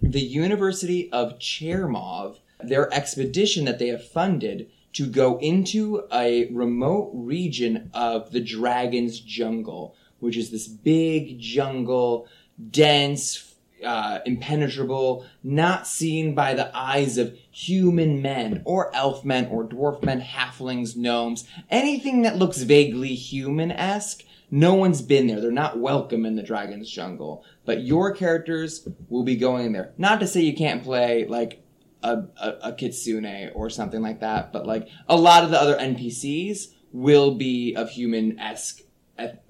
the 0.00 0.20
University 0.20 1.10
of 1.12 1.38
Chermov, 1.38 2.38
their 2.60 2.92
expedition 2.92 3.64
that 3.64 3.78
they 3.78 3.88
have 3.88 4.06
funded 4.06 4.70
to 4.94 5.06
go 5.06 5.38
into 5.38 6.04
a 6.12 6.50
remote 6.52 7.10
region 7.14 7.90
of 7.94 8.30
the 8.32 8.40
Dragon's 8.40 9.20
Jungle, 9.20 9.96
which 10.18 10.36
is 10.36 10.50
this 10.50 10.68
big 10.68 11.38
jungle, 11.38 12.28
dense, 12.70 13.51
uh, 13.84 14.20
impenetrable, 14.24 15.26
not 15.42 15.86
seen 15.86 16.34
by 16.34 16.54
the 16.54 16.70
eyes 16.76 17.18
of 17.18 17.36
human 17.50 18.22
men 18.22 18.62
or 18.64 18.94
elf 18.94 19.24
men 19.24 19.46
or 19.46 19.64
dwarf 19.64 20.02
men, 20.02 20.20
halflings, 20.20 20.96
gnomes, 20.96 21.46
anything 21.70 22.22
that 22.22 22.36
looks 22.36 22.62
vaguely 22.62 23.14
human-esque. 23.14 24.24
No 24.50 24.74
one's 24.74 25.00
been 25.00 25.26
there. 25.26 25.40
They're 25.40 25.50
not 25.50 25.78
welcome 25.78 26.26
in 26.26 26.36
the 26.36 26.42
Dragon's 26.42 26.90
Jungle. 26.90 27.44
But 27.64 27.82
your 27.82 28.14
characters 28.14 28.86
will 29.08 29.22
be 29.22 29.36
going 29.36 29.72
there. 29.72 29.94
Not 29.96 30.20
to 30.20 30.26
say 30.26 30.42
you 30.42 30.54
can't 30.54 30.82
play 30.82 31.26
like 31.26 31.62
a, 32.02 32.24
a, 32.36 32.50
a 32.64 32.72
kitsune 32.72 33.52
or 33.54 33.70
something 33.70 34.02
like 34.02 34.20
that, 34.20 34.52
but 34.52 34.66
like 34.66 34.88
a 35.08 35.16
lot 35.16 35.44
of 35.44 35.50
the 35.50 35.60
other 35.60 35.76
NPCs 35.76 36.66
will 36.92 37.34
be 37.34 37.74
of 37.74 37.90
human-esque. 37.90 38.82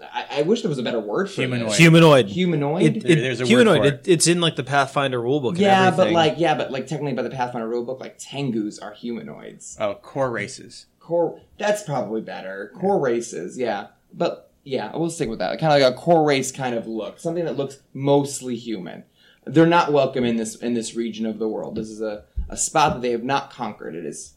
I, 0.02 0.26
I 0.38 0.42
wish 0.42 0.62
there 0.62 0.68
was 0.68 0.78
a 0.78 0.82
better 0.82 1.00
word 1.00 1.28
for 1.30 1.40
Humanoid. 1.42 1.70
this. 1.70 1.78
Humanoid. 1.78 2.26
Humanoid. 2.28 2.82
It, 2.82 3.02
There- 3.02 3.12
it- 3.12 3.20
there's 3.20 3.40
a 3.40 3.44
word 3.54 3.66
for 3.66 3.84
it. 3.86 3.94
It, 3.94 4.08
it's 4.08 4.26
in 4.26 4.40
like 4.40 4.56
the 4.56 4.64
Pathfinder 4.64 5.20
rulebook. 5.20 5.50
and 5.50 5.58
yeah, 5.58 5.90
but 5.90 6.10
like 6.12 6.34
yeah, 6.38 6.54
but 6.54 6.70
like 6.70 6.86
technically 6.86 7.14
by 7.14 7.22
the 7.22 7.30
Pathfinder 7.30 7.68
rulebook, 7.68 8.00
like 8.00 8.18
Tengus 8.18 8.82
are 8.82 8.92
humanoids. 8.92 9.76
Oh, 9.80 9.94
core 9.94 10.30
races. 10.30 10.86
Core 11.00 11.40
that's 11.58 11.82
probably 11.82 12.20
better. 12.20 12.72
Core 12.80 13.00
races, 13.00 13.58
yeah. 13.58 13.88
But 14.14 14.50
yeah, 14.64 14.94
we'll 14.96 15.10
stick 15.10 15.28
with 15.28 15.40
that. 15.40 15.58
Kind 15.58 15.72
of 15.72 15.80
like 15.80 15.92
a 15.94 15.96
core 15.96 16.24
race 16.24 16.52
kind 16.52 16.74
of 16.76 16.86
look, 16.86 17.18
something 17.18 17.44
that 17.44 17.56
looks 17.56 17.80
mostly 17.92 18.54
human. 18.56 19.04
They're 19.44 19.66
not 19.66 19.92
welcome 19.92 20.22
in 20.24 20.36
this 20.36 20.54
in 20.56 20.74
this 20.74 20.94
region 20.94 21.26
of 21.26 21.38
the 21.40 21.48
world. 21.48 21.74
This 21.74 21.88
is 21.90 22.00
a, 22.00 22.24
a 22.48 22.56
spot 22.56 22.92
that 22.94 23.02
they 23.02 23.10
have 23.10 23.24
not 23.24 23.50
conquered. 23.50 23.96
It 23.96 24.04
is, 24.06 24.34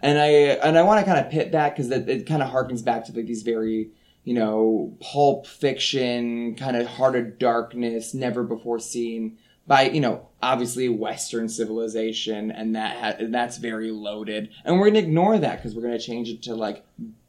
and 0.00 0.18
I 0.18 0.26
and 0.26 0.76
I 0.76 0.82
want 0.82 0.98
to 0.98 1.06
kind 1.12 1.24
of 1.24 1.30
pit 1.30 1.52
that 1.52 1.76
because 1.76 1.88
it, 1.92 2.08
it 2.08 2.26
kind 2.26 2.42
of 2.42 2.50
harkens 2.50 2.84
back 2.84 3.04
to 3.06 3.12
like 3.12 3.26
these 3.26 3.44
very 3.44 3.90
you 4.28 4.34
know 4.34 4.94
pulp 5.00 5.46
fiction 5.46 6.54
kind 6.54 6.76
of 6.76 6.86
heart 6.86 7.16
of 7.16 7.38
darkness, 7.38 8.12
never 8.12 8.44
before 8.44 8.78
seen 8.78 9.38
by 9.66 9.88
you 9.88 10.02
know 10.02 10.28
obviously 10.42 10.86
Western 10.90 11.48
civilization, 11.48 12.50
and 12.50 12.76
that 12.76 12.96
ha- 12.98 13.24
and 13.24 13.34
that's 13.34 13.56
very 13.56 13.90
loaded. 13.90 14.50
And 14.66 14.78
we're 14.78 14.88
gonna 14.88 14.98
ignore 14.98 15.38
that 15.38 15.56
because 15.56 15.74
we're 15.74 15.80
gonna 15.80 15.98
change 15.98 16.28
it 16.28 16.42
to 16.42 16.54
like 16.54 16.84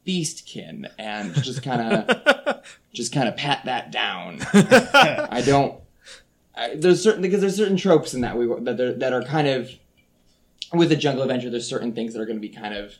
beastkin 0.05 0.91
and 0.99 1.33
just 1.35 1.63
kind 1.63 1.93
of 1.93 2.65
just 2.93 3.13
kind 3.13 3.29
of 3.29 3.37
pat 3.37 3.63
that 3.63 3.91
down. 3.91 4.41
I 4.53 5.41
don't. 5.45 5.79
I, 6.53 6.75
there's 6.75 7.01
certain 7.01 7.21
because 7.21 7.39
there's 7.39 7.55
certain 7.55 7.77
tropes 7.77 8.13
in 8.13 8.19
that 8.21 8.37
we 8.37 8.45
that 8.45 8.77
are, 8.77 8.93
that 8.95 9.13
are 9.13 9.23
kind 9.23 9.47
of 9.47 9.71
with 10.73 10.89
the 10.89 10.97
jungle 10.97 11.23
adventure. 11.23 11.49
There's 11.49 11.65
certain 11.65 11.93
things 11.93 12.13
that 12.13 12.19
are 12.19 12.25
going 12.25 12.41
to 12.41 12.45
be 12.45 12.53
kind 12.53 12.73
of 12.73 12.95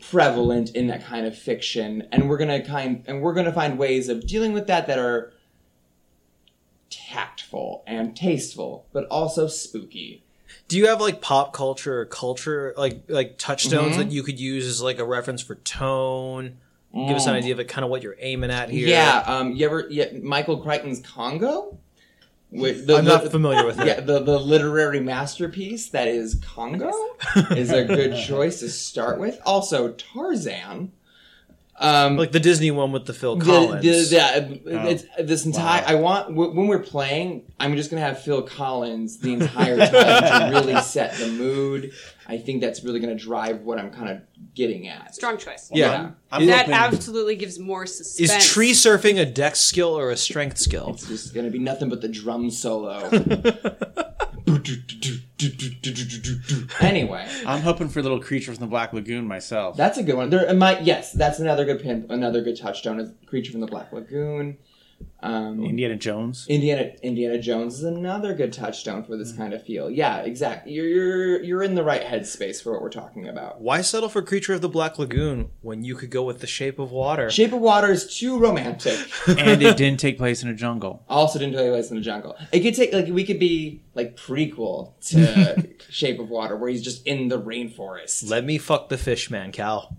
prevalent 0.00 0.70
in 0.74 0.86
that 0.88 1.04
kind 1.04 1.26
of 1.26 1.36
fiction, 1.36 2.06
and 2.12 2.28
we're 2.28 2.38
gonna 2.38 2.64
kind 2.64 3.04
and 3.06 3.20
we're 3.22 3.34
gonna 3.34 3.52
find 3.52 3.78
ways 3.78 4.08
of 4.08 4.26
dealing 4.26 4.52
with 4.52 4.66
that 4.66 4.86
that 4.86 4.98
are 4.98 5.32
tactful 6.90 7.82
and 7.86 8.16
tasteful, 8.16 8.86
but 8.92 9.04
also 9.06 9.46
spooky. 9.46 10.22
Do 10.68 10.78
you 10.78 10.86
have 10.88 11.00
like 11.00 11.20
pop 11.20 11.52
culture 11.52 12.00
or 12.00 12.06
culture 12.06 12.74
like 12.76 13.02
like 13.08 13.38
touchstones 13.38 13.92
Mm-hmm. 13.92 13.98
that 14.00 14.12
you 14.12 14.22
could 14.22 14.40
use 14.40 14.66
as 14.66 14.82
like 14.82 14.98
a 14.98 15.04
reference 15.04 15.42
for 15.42 15.56
tone? 15.56 16.58
Give 16.94 17.16
us 17.16 17.26
an 17.26 17.34
idea 17.34 17.52
of 17.52 17.60
it, 17.60 17.68
kind 17.68 17.84
of 17.84 17.90
what 17.90 18.02
you're 18.02 18.16
aiming 18.18 18.50
at 18.50 18.70
here. 18.70 18.86
Mm. 18.86 18.90
Yeah, 18.90 19.22
um, 19.26 19.52
you 19.52 19.66
ever 19.66 19.86
yeah, 19.90 20.06
Michael 20.22 20.56
Crichton's 20.58 21.00
Congo? 21.00 21.76
With 22.50 22.86
the, 22.86 22.96
I'm 22.96 23.04
the- 23.04 23.18
not 23.18 23.30
familiar 23.30 23.64
with 23.66 23.78
Yeah, 23.78 23.98
it. 23.98 24.06
the, 24.06 24.20
the 24.20 24.38
literary 24.38 25.00
masterpiece 25.00 25.88
that 25.90 26.08
is 26.08 26.36
Congo 26.36 26.90
is 27.50 27.70
a 27.70 27.84
good 27.84 28.16
choice 28.16 28.60
to 28.60 28.70
start 28.70 29.18
with. 29.20 29.38
Also, 29.44 29.92
Tarzan. 29.92 30.92
Um, 31.80 32.16
Like 32.16 32.32
the 32.32 32.40
Disney 32.40 32.72
one 32.72 32.90
with 32.90 33.06
the 33.06 33.12
Phil 33.14 33.36
the, 33.36 33.44
Collins. 33.44 34.10
the, 34.10 34.16
yeah, 34.16 34.36
it's, 34.88 35.04
this 35.20 35.46
entire. 35.46 35.82
Wow. 35.82 35.86
I 35.88 35.94
want 35.94 36.28
w- 36.30 36.50
when 36.52 36.66
we're 36.66 36.80
playing, 36.82 37.44
I'm 37.60 37.76
just 37.76 37.88
gonna 37.88 38.02
have 38.02 38.20
Phil 38.20 38.42
Collins 38.42 39.18
the 39.18 39.34
entire 39.34 39.76
time 39.76 40.50
to 40.52 40.58
really 40.58 40.80
set 40.80 41.14
the 41.14 41.28
mood. 41.28 41.92
I 42.30 42.36
think 42.36 42.60
that's 42.60 42.84
really 42.84 43.00
gonna 43.00 43.14
drive 43.14 43.62
what 43.62 43.78
I'm 43.78 43.90
kind 43.90 44.10
of 44.10 44.20
getting 44.54 44.86
at. 44.86 45.14
Strong 45.14 45.38
choice. 45.38 45.70
Yeah. 45.72 46.10
I'm, 46.30 46.32
I'm 46.42 46.46
that 46.48 46.66
hoping- 46.66 46.74
absolutely 46.74 47.36
gives 47.36 47.58
more 47.58 47.86
suspense. 47.86 48.44
Is 48.44 48.52
tree 48.52 48.72
surfing 48.72 49.18
a 49.18 49.24
dex 49.24 49.60
skill 49.60 49.98
or 49.98 50.10
a 50.10 50.16
strength 50.16 50.58
skill? 50.58 50.90
It's 50.90 51.08
just 51.08 51.34
gonna 51.34 51.50
be 51.50 51.58
nothing 51.58 51.88
but 51.88 52.02
the 52.02 52.08
drum 52.08 52.50
solo. 52.50 52.98
anyway, 56.80 57.26
I'm 57.46 57.62
hoping 57.62 57.88
for 57.88 58.02
little 58.02 58.20
creature 58.20 58.52
from 58.52 58.60
the 58.60 58.66
Black 58.66 58.92
Lagoon 58.92 59.26
myself. 59.26 59.76
that's 59.76 59.98
a 59.98 60.02
good 60.02 60.16
one. 60.16 60.30
There, 60.30 60.52
my 60.54 60.78
yes, 60.80 61.12
that's 61.12 61.38
another 61.38 61.64
good 61.64 61.80
pin. 61.80 62.06
Another 62.10 62.42
good 62.42 62.58
touchstone 62.58 63.00
is 63.00 63.10
creature 63.26 63.52
from 63.52 63.60
the 63.60 63.66
Black 63.66 63.92
Lagoon. 63.92 64.58
Um, 65.20 65.64
Indiana 65.64 65.96
Jones. 65.96 66.46
Indiana 66.48 66.92
Indiana 67.02 67.38
Jones 67.40 67.74
is 67.78 67.82
another 67.82 68.34
good 68.34 68.52
touchstone 68.52 69.02
for 69.02 69.14
Mm. 69.14 69.18
this 69.18 69.32
kind 69.32 69.52
of 69.52 69.64
feel. 69.64 69.90
Yeah, 69.90 70.18
exactly. 70.20 70.72
You're 70.72 70.86
you're 70.86 71.42
you're 71.42 71.62
in 71.64 71.74
the 71.74 71.82
right 71.82 72.02
headspace 72.02 72.62
for 72.62 72.72
what 72.72 72.82
we're 72.82 72.88
talking 72.88 73.26
about. 73.26 73.60
Why 73.60 73.80
settle 73.80 74.08
for 74.08 74.22
Creature 74.22 74.54
of 74.54 74.60
the 74.60 74.68
Black 74.68 74.96
Lagoon 74.96 75.50
when 75.60 75.82
you 75.82 75.96
could 75.96 76.10
go 76.10 76.22
with 76.22 76.38
The 76.38 76.46
Shape 76.46 76.78
of 76.78 76.92
Water? 76.92 77.30
Shape 77.30 77.52
of 77.52 77.60
Water 77.60 77.90
is 77.90 78.16
too 78.16 78.38
romantic. 78.38 78.96
and 79.26 79.60
it 79.60 79.76
didn't 79.76 79.98
take 79.98 80.18
place 80.18 80.44
in 80.44 80.48
a 80.50 80.54
jungle. 80.54 81.02
also 81.08 81.40
didn't 81.40 81.54
take 81.56 81.68
place 81.72 81.90
in 81.90 81.96
the 81.96 82.02
jungle. 82.02 82.36
It 82.52 82.60
could 82.60 82.76
take 82.76 82.92
like 82.92 83.08
we 83.08 83.24
could 83.24 83.40
be 83.40 83.82
like 83.96 84.16
prequel 84.16 84.92
to 85.08 85.68
Shape 85.90 86.20
of 86.20 86.28
Water, 86.30 86.56
where 86.56 86.70
he's 86.70 86.82
just 86.82 87.04
in 87.04 87.26
the 87.26 87.40
rainforest. 87.40 88.30
Let 88.30 88.44
me 88.44 88.56
fuck 88.56 88.88
the 88.88 88.98
fish 88.98 89.30
man, 89.32 89.50
Cal. 89.50 89.96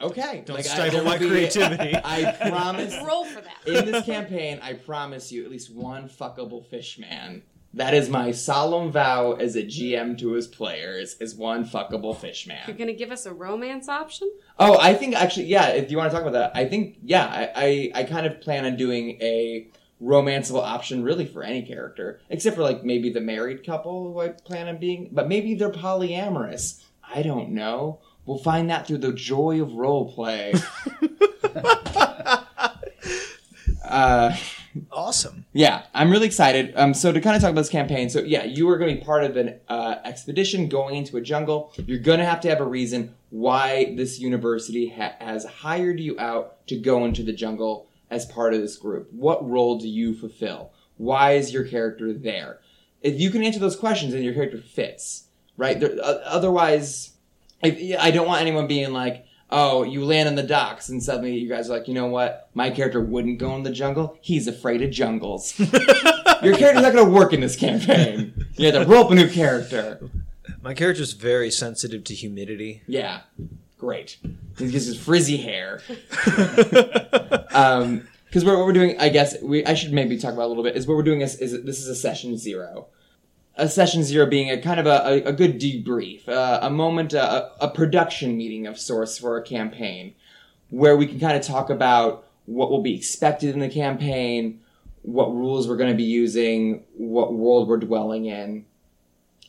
Okay, 0.00 0.42
Don't 0.46 0.56
like, 0.56 0.64
stifle 0.64 1.00
there 1.00 1.02
my 1.04 1.18
be- 1.18 1.28
creativity. 1.28 1.96
I 2.04 2.32
promise. 2.48 2.94
Roll 3.04 3.24
for 3.24 3.40
that. 3.40 3.66
in 3.66 3.90
this 3.90 4.04
campaign, 4.04 4.60
I 4.62 4.74
promise 4.74 5.32
you 5.32 5.44
at 5.44 5.50
least 5.50 5.74
one 5.74 6.08
fuckable 6.08 6.64
fish 6.64 6.98
man. 6.98 7.42
That 7.74 7.94
is 7.94 8.08
my 8.08 8.30
solemn 8.30 8.90
vow 8.92 9.32
as 9.32 9.54
a 9.56 9.62
GM 9.62 10.16
to 10.18 10.32
his 10.32 10.46
players: 10.46 11.16
is 11.20 11.34
one 11.34 11.64
fuckable 11.66 12.16
fish 12.16 12.46
man. 12.46 12.60
You're 12.66 12.76
man. 12.76 12.86
gonna 12.86 12.96
give 12.96 13.10
us 13.10 13.26
a 13.26 13.32
romance 13.34 13.88
option? 13.88 14.30
Oh, 14.58 14.78
I 14.80 14.94
think 14.94 15.14
actually, 15.16 15.46
yeah. 15.46 15.68
If 15.68 15.90
you 15.90 15.96
want 15.98 16.10
to 16.10 16.16
talk 16.16 16.22
about 16.26 16.32
that, 16.32 16.52
I 16.54 16.66
think 16.66 16.98
yeah. 17.02 17.26
I 17.26 17.92
I, 17.94 18.00
I 18.00 18.04
kind 18.04 18.26
of 18.26 18.40
plan 18.40 18.64
on 18.66 18.76
doing 18.76 19.20
a 19.20 19.68
romanceable 20.02 20.62
option 20.62 21.02
really 21.02 21.26
for 21.26 21.42
any 21.42 21.62
character, 21.62 22.20
except 22.30 22.54
for 22.56 22.62
like 22.62 22.84
maybe 22.84 23.10
the 23.10 23.20
married 23.20 23.66
couple 23.66 24.12
who 24.12 24.20
I 24.20 24.28
plan 24.28 24.68
on 24.68 24.78
being, 24.78 25.10
but 25.12 25.28
maybe 25.28 25.54
they're 25.54 25.70
polyamorous. 25.70 26.82
I 27.02 27.22
don't 27.22 27.50
know. 27.50 27.98
We'll 28.28 28.36
find 28.36 28.68
that 28.68 28.86
through 28.86 28.98
the 28.98 29.14
joy 29.14 29.62
of 29.62 29.72
role 29.72 30.12
play. 30.12 30.52
uh, 33.88 34.36
Awesome. 34.92 35.46
yeah, 35.54 35.84
I'm 35.94 36.10
really 36.10 36.26
excited. 36.26 36.74
Um, 36.76 36.92
so 36.92 37.10
to 37.10 37.22
kind 37.22 37.34
of 37.34 37.40
talk 37.40 37.52
about 37.52 37.62
this 37.62 37.70
campaign, 37.70 38.10
so 38.10 38.20
yeah, 38.20 38.44
you 38.44 38.68
are 38.68 38.76
going 38.76 38.94
to 38.94 39.00
be 39.00 39.04
part 39.04 39.24
of 39.24 39.38
an 39.38 39.58
uh, 39.70 39.94
expedition 40.04 40.68
going 40.68 40.96
into 40.96 41.16
a 41.16 41.22
jungle. 41.22 41.72
You're 41.86 42.00
going 42.00 42.18
to 42.18 42.26
have 42.26 42.42
to 42.42 42.50
have 42.50 42.60
a 42.60 42.66
reason 42.66 43.14
why 43.30 43.94
this 43.96 44.20
university 44.20 44.90
ha- 44.90 45.16
has 45.20 45.46
hired 45.46 45.98
you 45.98 46.20
out 46.20 46.66
to 46.66 46.78
go 46.78 47.06
into 47.06 47.22
the 47.22 47.32
jungle 47.32 47.88
as 48.10 48.26
part 48.26 48.52
of 48.52 48.60
this 48.60 48.76
group. 48.76 49.10
What 49.10 49.48
role 49.48 49.78
do 49.78 49.88
you 49.88 50.14
fulfill? 50.14 50.70
Why 50.98 51.32
is 51.32 51.50
your 51.50 51.64
character 51.64 52.12
there? 52.12 52.58
If 53.00 53.18
you 53.18 53.30
can 53.30 53.42
answer 53.42 53.58
those 53.58 53.76
questions, 53.76 54.12
then 54.12 54.22
your 54.22 54.34
character 54.34 54.58
fits, 54.58 55.28
right? 55.56 55.80
There, 55.80 55.96
uh, 56.02 56.18
otherwise, 56.24 57.14
if, 57.62 57.98
I 57.98 58.10
don't 58.10 58.26
want 58.26 58.40
anyone 58.40 58.66
being 58.66 58.92
like, 58.92 59.26
oh, 59.50 59.82
you 59.82 60.04
land 60.04 60.28
on 60.28 60.34
the 60.34 60.42
docks 60.42 60.88
and 60.88 61.02
suddenly 61.02 61.36
you 61.36 61.48
guys 61.48 61.70
are 61.70 61.78
like, 61.78 61.88
you 61.88 61.94
know 61.94 62.06
what? 62.06 62.50
My 62.54 62.70
character 62.70 63.00
wouldn't 63.00 63.38
go 63.38 63.54
in 63.56 63.62
the 63.62 63.70
jungle. 63.70 64.18
He's 64.20 64.46
afraid 64.46 64.82
of 64.82 64.90
jungles. 64.90 65.58
Your 66.42 66.56
character's 66.56 66.82
not 66.82 66.92
going 66.92 67.06
to 67.06 67.10
work 67.10 67.32
in 67.32 67.40
this 67.40 67.56
campaign. 67.56 68.46
You 68.56 68.70
have 68.70 68.82
to 68.82 68.88
roll 68.88 69.04
up 69.04 69.10
a 69.10 69.14
new 69.14 69.28
character. 69.28 70.00
My 70.62 70.74
character's 70.74 71.12
very 71.12 71.50
sensitive 71.50 72.04
to 72.04 72.14
humidity. 72.14 72.82
Yeah, 72.86 73.20
great. 73.78 74.18
He 74.58 74.70
gets 74.70 74.86
his 74.86 74.98
frizzy 74.98 75.38
hair. 75.38 75.80
um, 77.52 78.06
because 78.26 78.44
what 78.44 78.58
we're 78.58 78.72
doing, 78.72 79.00
I 79.00 79.08
guess 79.08 79.40
we 79.40 79.64
I 79.64 79.72
should 79.72 79.92
maybe 79.92 80.18
talk 80.18 80.34
about 80.34 80.46
a 80.46 80.48
little 80.48 80.62
bit 80.62 80.76
is 80.76 80.86
what 80.86 80.96
we're 80.96 81.02
doing 81.02 81.22
is, 81.22 81.36
is 81.36 81.64
this 81.64 81.80
is 81.80 81.88
a 81.88 81.94
session 81.94 82.36
zero. 82.36 82.88
A 83.58 83.68
session 83.68 84.04
zero 84.04 84.24
being 84.24 84.50
a 84.50 84.62
kind 84.62 84.78
of 84.78 84.86
a, 84.86 85.02
a, 85.04 85.22
a 85.24 85.32
good 85.32 85.60
debrief, 85.60 86.28
uh, 86.28 86.60
a 86.62 86.70
moment, 86.70 87.12
a, 87.12 87.50
a 87.60 87.68
production 87.68 88.36
meeting 88.36 88.66
of 88.66 88.78
sorts 88.78 89.18
for 89.18 89.36
a 89.36 89.42
campaign, 89.42 90.14
where 90.70 90.96
we 90.96 91.06
can 91.06 91.18
kind 91.18 91.36
of 91.36 91.42
talk 91.42 91.68
about 91.68 92.24
what 92.46 92.70
will 92.70 92.82
be 92.82 92.94
expected 92.94 93.52
in 93.52 93.60
the 93.60 93.68
campaign, 93.68 94.60
what 95.02 95.34
rules 95.34 95.66
we're 95.66 95.76
going 95.76 95.90
to 95.90 95.96
be 95.96 96.04
using, 96.04 96.84
what 96.96 97.34
world 97.34 97.68
we're 97.68 97.78
dwelling 97.78 98.26
in. 98.26 98.64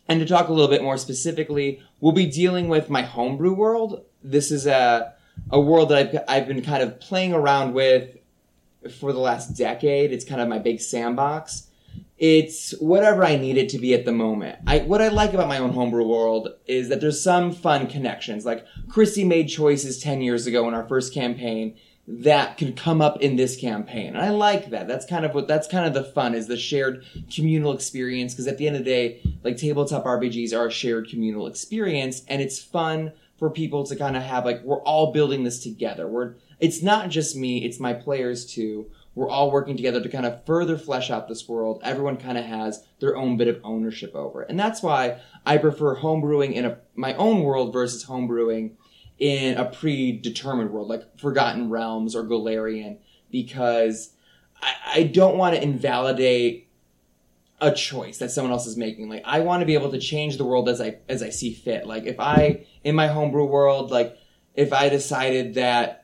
And 0.07 0.19
to 0.19 0.25
talk 0.25 0.47
a 0.47 0.53
little 0.53 0.67
bit 0.69 0.81
more 0.81 0.97
specifically, 0.97 1.81
we'll 2.01 2.11
be 2.11 2.25
dealing 2.25 2.67
with 2.67 2.89
my 2.89 3.03
homebrew 3.03 3.53
world. 3.53 4.03
This 4.23 4.49
is 4.51 4.65
a 4.65 5.13
a 5.51 5.59
world 5.59 5.89
that 5.89 5.97
I've, 5.97 6.23
I've 6.27 6.47
been 6.47 6.61
kind 6.61 6.83
of 6.83 6.99
playing 6.99 7.33
around 7.33 7.73
with 7.73 8.17
for 8.99 9.13
the 9.13 9.19
last 9.19 9.55
decade. 9.55 10.11
It's 10.11 10.25
kind 10.25 10.41
of 10.41 10.47
my 10.47 10.59
big 10.59 10.81
sandbox. 10.81 11.67
It's 12.19 12.71
whatever 12.79 13.23
I 13.23 13.37
need 13.37 13.57
it 13.57 13.69
to 13.69 13.79
be 13.79 13.93
at 13.93 14.05
the 14.05 14.11
moment. 14.11 14.59
I 14.67 14.79
what 14.79 15.01
I 15.01 15.07
like 15.07 15.33
about 15.33 15.47
my 15.47 15.57
own 15.57 15.71
homebrew 15.71 16.05
world 16.05 16.49
is 16.67 16.89
that 16.89 16.99
there's 16.99 17.23
some 17.23 17.53
fun 17.53 17.87
connections. 17.87 18.45
Like 18.45 18.65
Christy 18.89 19.23
made 19.23 19.47
choices 19.47 19.99
ten 19.99 20.21
years 20.21 20.45
ago 20.45 20.67
in 20.67 20.73
our 20.73 20.87
first 20.87 21.13
campaign 21.13 21.77
that 22.11 22.57
could 22.57 22.75
come 22.75 23.01
up 23.01 23.21
in 23.21 23.35
this 23.35 23.55
campaign. 23.55 24.07
And 24.07 24.17
I 24.17 24.31
like 24.31 24.71
that. 24.71 24.87
That's 24.87 25.05
kind 25.05 25.25
of 25.25 25.35
what 25.35 25.47
that's 25.47 25.67
kind 25.67 25.85
of 25.85 25.93
the 25.93 26.11
fun 26.11 26.33
is 26.33 26.47
the 26.47 26.57
shared 26.57 27.05
communal 27.33 27.71
experience 27.71 28.33
because 28.33 28.47
at 28.47 28.57
the 28.57 28.65
end 28.65 28.75
of 28.75 28.83
the 28.83 28.89
day, 28.89 29.21
like 29.43 29.57
tabletop 29.57 30.05
RPGs 30.05 30.53
are 30.57 30.67
a 30.67 30.71
shared 30.71 31.07
communal 31.07 31.45
experience 31.45 32.23
and 32.27 32.41
it's 32.41 32.59
fun 32.61 33.13
for 33.37 33.49
people 33.51 33.85
to 33.85 33.95
kind 33.95 34.17
of 34.17 34.23
have 34.23 34.43
like 34.43 34.63
we're 34.63 34.81
all 34.81 35.13
building 35.13 35.43
this 35.43 35.61
together. 35.61 36.07
We're 36.07 36.33
it's 36.59 36.81
not 36.81 37.09
just 37.09 37.35
me, 37.35 37.63
it's 37.63 37.79
my 37.79 37.93
players 37.93 38.45
too. 38.45 38.87
We're 39.19 39.29
all 39.29 39.51
working 39.51 39.75
together 39.75 40.01
to 40.01 40.07
kind 40.07 40.25
of 40.25 40.45
further 40.45 40.77
flesh 40.77 41.11
out 41.11 41.27
this 41.27 41.45
world. 41.45 41.81
Everyone 41.83 42.15
kind 42.15 42.37
of 42.37 42.45
has 42.45 42.85
their 43.01 43.17
own 43.17 43.35
bit 43.35 43.49
of 43.49 43.59
ownership 43.65 44.15
over 44.15 44.43
it. 44.43 44.49
And 44.49 44.57
that's 44.57 44.81
why 44.81 45.19
I 45.45 45.57
prefer 45.57 45.97
homebrewing 45.97 46.53
in 46.53 46.63
a, 46.63 46.77
my 46.95 47.13
own 47.15 47.43
world 47.43 47.73
versus 47.73 48.05
homebrewing 48.05 48.75
in 49.17 49.57
a 49.57 49.65
predetermined 49.65 50.71
world, 50.71 50.87
like 50.87 51.19
Forgotten 51.19 51.69
Realms 51.69 52.15
or 52.15 52.23
Golarion, 52.23 52.99
because 53.29 54.13
I, 54.61 54.75
I 54.85 55.03
don't 55.03 55.35
want 55.35 55.53
to 55.53 55.61
invalidate 55.61 56.69
a 57.59 57.73
choice 57.73 58.19
that 58.19 58.31
someone 58.31 58.53
else 58.53 58.67
is 58.67 58.77
making. 58.77 59.09
Like 59.09 59.23
I 59.25 59.41
want 59.41 59.59
to 59.59 59.65
be 59.65 59.73
able 59.73 59.91
to 59.91 59.99
change 59.99 60.37
the 60.37 60.45
world 60.45 60.69
as 60.69 60.79
I 60.79 60.99
as 61.09 61.21
I 61.21 61.29
see 61.29 61.53
fit. 61.53 61.85
Like 61.85 62.05
if 62.05 62.21
I 62.21 62.67
in 62.85 62.95
my 62.95 63.07
homebrew 63.07 63.43
world, 63.43 63.91
like 63.91 64.17
if 64.55 64.71
I 64.71 64.87
decided 64.87 65.55
that 65.55 65.98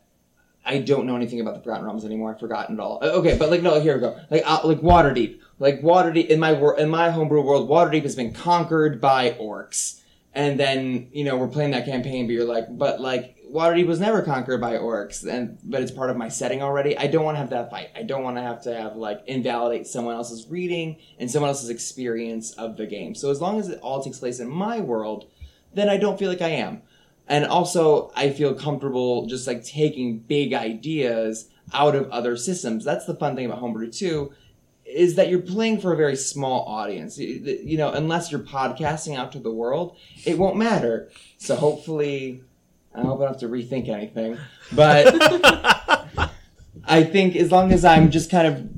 I 0.66 0.80
don't 0.80 1.06
know 1.06 1.16
anything 1.16 1.40
about 1.42 1.54
the 1.56 1.62
Forgotten 1.62 1.86
Realms 1.86 2.06
anymore. 2.06 2.34
I've 2.34 2.40
forgotten 2.40 2.76
it 2.76 2.82
all. 2.82 3.00
Uh, 3.02 3.08
Okay, 3.20 3.38
but 3.38 3.50
like 3.50 3.62
no, 3.62 3.80
here 3.80 3.96
we 3.96 4.02
go. 4.02 4.20
Like 4.32 4.44
uh, 4.46 4.62
like 4.64 4.80
Waterdeep. 4.82 5.40
Like 5.60 5.82
Waterdeep 5.82 6.28
in 6.28 6.40
my 6.40 6.54
wor- 6.54 6.78
in 6.78 6.90
my 6.90 7.10
homebrew 7.12 7.42
world, 7.42 7.70
Waterdeep 7.70 8.04
has 8.04 8.16
been 8.16 8.34
conquered 8.34 9.00
by 9.00 9.32
orcs, 9.40 10.02
and 10.34 10.60
then 10.60 11.10
you 11.14 11.24
know 11.24 11.38
we're 11.38 11.48
playing 11.48 11.72
that 11.72 11.86
campaign. 11.86 12.26
But 12.28 12.34
you're 12.34 12.46
like, 12.46 12.66
but 12.78 13.00
like 13.00 13.38
Waterdeep 13.50 13.86
was 13.86 14.00
never 14.00 14.22
conquered 14.22 14.60
by 14.60 14.74
orcs, 14.74 15.26
and 15.26 15.58
but 15.64 15.82
it's 15.82 15.92
part 15.92 16.10
of 16.10 16.18
my 16.18 16.28
setting 16.30 16.62
already. 16.62 16.98
I 16.98 17.08
don't 17.08 17.24
want 17.24 17.36
to 17.36 17.40
have 17.40 17.52
that 17.52 17.70
fight. 17.70 17.90
I 17.96 18.04
don't 18.04 18.24
want 18.24 18.38
to 18.38 18.42
have 18.42 18.64
to 18.64 18.76
have 18.76 18.96
like 18.96 19.22
invalidate 19.28 19.88
someone 19.88 20.16
else's 20.16 20.48
reading 20.50 20.98
and 21.20 21.30
someone 21.32 21.50
else's 21.50 21.70
experience 21.70 22.52
of 22.54 22.76
the 22.76 22.88
game. 22.88 23.16
So 23.16 23.30
as 23.30 23.40
long 23.40 23.60
as 23.60 23.70
it 23.70 23.80
all 23.82 24.04
takes 24.04 24.20
place 24.20 24.40
in 24.40 24.50
my 24.50 24.80
world, 24.82 25.30
then 25.74 25.88
I 25.90 25.98
don't 25.98 26.18
feel 26.20 26.30
like 26.30 26.42
I 26.42 26.50
am. 26.50 26.82
And 27.28 27.46
also, 27.46 28.12
I 28.16 28.30
feel 28.30 28.54
comfortable 28.54 29.26
just 29.26 29.48
like 29.48 29.64
taking 29.64 30.20
big 30.20 30.54
ideas 30.54 31.50
out 31.74 31.96
of 31.96 32.10
other 32.12 32.38
systems. 32.38 32.86
That's 32.86 33.06
the 33.06 33.16
fun 33.16 33.36
thing 33.36 33.46
about 33.46 33.60
Homebrew 33.60 33.92
too, 33.92 34.32
is 34.86 35.16
that 35.16 35.30
you're 35.30 35.40
playing 35.40 35.82
for 35.82 35.92
a 35.92 35.98
very 35.98 36.16
small 36.16 36.66
audience. 36.66 37.18
You 37.18 37.78
know, 37.78 37.92
unless 37.92 38.32
you're 38.32 38.42
podcasting 38.42 39.18
out 39.18 39.32
to 39.32 39.40
the 39.40 39.52
world, 39.52 39.98
it 40.26 40.38
won't 40.38 40.58
matter. 40.58 41.10
So 41.38 41.56
hopefully, 41.56 42.44
I 42.94 43.02
hope 43.02 43.20
I 43.20 43.24
don't 43.24 43.34
have 43.34 43.40
to 43.40 43.50
rethink 43.50 43.90
anything. 43.90 44.38
But 44.72 45.14
I 46.86 47.04
think 47.04 47.36
as 47.36 47.52
long 47.52 47.72
as 47.72 47.84
I'm 47.84 48.12
just 48.12 48.30
kind 48.30 48.48
of, 48.48 48.70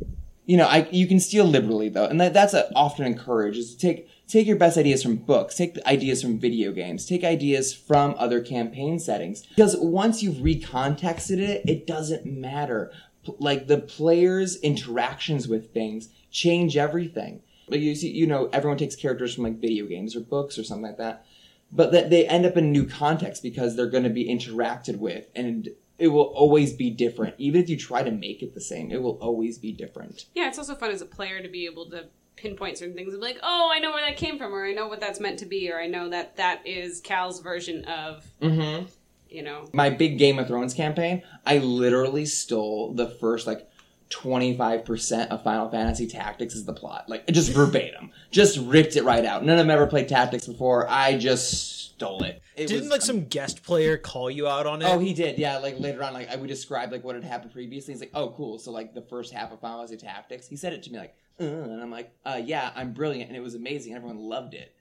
you 0.46 0.56
know, 0.56 0.68
I 0.68 0.88
you 0.92 1.08
can 1.08 1.20
steal 1.20 1.46
liberally 1.46 1.90
though, 1.90 2.06
and 2.06 2.22
that, 2.22 2.34
that's 2.34 2.54
uh 2.54 2.70
often 2.76 3.06
encouraged 3.06 3.60
is 3.60 3.76
to 3.76 3.78
take 3.78 4.10
take 4.28 4.48
your 4.48 4.58
best 4.58 4.78
ideas 4.78 5.02
from 5.02 5.16
books, 5.16 5.56
take 5.56 5.78
ideas 5.86 6.22
from 6.22 6.40
video 6.40 6.72
games, 6.72 7.06
take 7.06 7.24
ideas 7.24 7.74
from 7.74 8.16
other 8.18 8.42
campaign 8.42 9.00
settings. 9.00 9.44
Because 9.48 9.76
once 9.78 10.22
you've 10.22 10.38
recontexted 10.38 11.40
it, 11.40 11.64
it 11.68 11.88
doesn't 11.88 12.26
matter. 12.26 12.92
P- 13.26 13.34
Like 13.40 13.68
the 13.68 13.80
players' 13.80 14.58
interactions 14.58 15.48
with 15.48 15.74
things 15.74 16.10
change 16.32 16.78
everything. 16.78 17.42
Like 17.70 17.82
you 17.82 17.96
see, 17.96 18.10
you 18.10 18.28
know, 18.28 18.50
everyone 18.54 18.78
takes 18.78 18.96
characters 18.96 19.36
from 19.36 19.44
like 19.44 19.60
video 19.60 19.86
games 19.86 20.16
or 20.16 20.22
books 20.22 20.58
or 20.58 20.64
something 20.64 20.86
like 20.86 20.98
that, 20.98 21.26
but 21.72 21.92
that 21.92 22.10
they 22.10 22.26
end 22.28 22.46
up 22.46 22.56
in 22.56 22.72
new 22.72 22.86
context 22.86 23.44
because 23.44 23.76
they're 23.76 23.90
going 23.90 24.04
to 24.04 24.10
be 24.10 24.26
interacted 24.26 24.98
with, 25.00 25.26
and 25.36 25.70
it 26.00 26.08
will 26.10 26.22
always 26.22 26.74
be 26.74 26.90
different. 26.90 27.36
Even 27.38 27.62
if 27.62 27.70
you 27.70 27.76
try 27.76 28.04
to 28.04 28.12
make 28.12 28.42
it 28.42 28.54
the 28.54 28.62
same, 28.62 28.90
it 28.92 29.02
will 29.02 29.18
always 29.20 29.58
be 29.58 29.74
different. 29.74 30.26
Yeah, 30.34 30.48
it's 30.48 30.58
also 30.58 30.76
fun 30.76 30.92
as 30.92 31.02
a 31.02 31.06
player 31.06 31.42
to 31.42 31.50
be 31.50 31.66
able 31.66 31.90
to 31.90 32.06
pinpoint 32.38 32.78
certain 32.78 32.96
things 32.96 33.12
and 33.14 33.20
be 33.22 33.28
like, 33.28 33.40
oh, 33.44 33.70
I 33.74 33.80
know 33.80 33.92
where 33.92 34.06
that 34.06 34.16
came 34.18 34.38
from, 34.38 34.54
or 34.54 34.66
I 34.66 34.72
know 34.74 34.88
what 34.88 35.00
that's 35.02 35.20
meant 35.20 35.40
to 35.40 35.46
be, 35.46 35.70
or 35.72 35.80
I 35.80 35.88
know 35.88 36.10
that 36.10 36.38
that 36.38 36.66
is 36.66 37.02
Cal's 37.02 37.42
version 37.42 37.84
of, 37.86 38.26
Mm-hmm. 38.42 38.86
you 39.30 39.42
know. 39.44 39.66
my 39.74 39.90
big 39.90 40.18
Game 40.18 40.40
of 40.40 40.48
Thrones 40.48 40.74
campaign, 40.74 41.24
I 41.46 41.58
literally 41.58 42.26
stole 42.26 42.94
the 42.94 43.08
first 43.10 43.46
like 43.48 43.68
25% 44.10 45.28
of 45.30 45.44
Final 45.44 45.70
Fantasy 45.70 46.08
Tactics 46.08 46.56
as 46.56 46.66
the 46.66 46.74
plot. 46.74 47.10
Like 47.10 47.28
just 47.28 47.52
verbatim. 47.52 48.12
Just 48.32 48.58
ripped 48.60 48.96
it 48.96 49.04
right 49.04 49.26
out. 49.26 49.44
None 49.44 49.58
of 49.58 49.66
them 49.66 49.70
ever 49.70 49.88
played 49.88 50.08
Tactics 50.08 50.48
before. 50.48 50.88
I 50.90 51.18
just 51.18 51.92
stole 51.94 52.24
it. 52.24 52.42
it 52.56 52.68
Didn't 52.68 52.84
was- 52.84 52.92
like 52.92 53.02
some 53.02 53.26
guest 53.26 53.64
player 53.64 53.98
call 53.98 54.30
you 54.30 54.48
out 54.48 54.66
on 54.68 54.82
it? 54.82 54.86
Oh, 54.86 55.00
he 55.00 55.14
did. 55.14 55.38
Yeah, 55.38 55.58
like 55.58 55.80
later 55.80 56.04
on, 56.04 56.14
like 56.14 56.30
I 56.30 56.36
would 56.36 56.48
describe 56.48 56.92
like 56.92 57.04
what 57.04 57.16
had 57.16 57.24
happened 57.24 57.52
previously. 57.54 57.94
He's 57.94 58.02
like, 58.02 58.12
"Oh, 58.14 58.30
cool." 58.38 58.60
So 58.60 58.72
like 58.72 58.94
the 58.94 59.02
first 59.02 59.34
half 59.34 59.52
of 59.52 59.60
Final 59.60 59.80
Fantasy 59.80 59.98
Tactics, 60.06 60.48
he 60.48 60.56
said 60.56 60.74
it 60.74 60.84
to 60.84 60.92
me 60.92 61.00
like, 61.00 61.16
uh, 61.40 61.44
and 61.44 61.82
I'm 61.82 61.92
like, 61.92 62.12
uh, 62.26 62.42
"Yeah, 62.44 62.72
I'm 62.76 62.94
brilliant," 62.94 63.30
and 63.30 63.38
it 63.38 63.42
was 63.42 63.56
amazing. 63.56 63.94
Everyone 63.94 64.18
loved 64.18 64.54
it. 64.54 64.74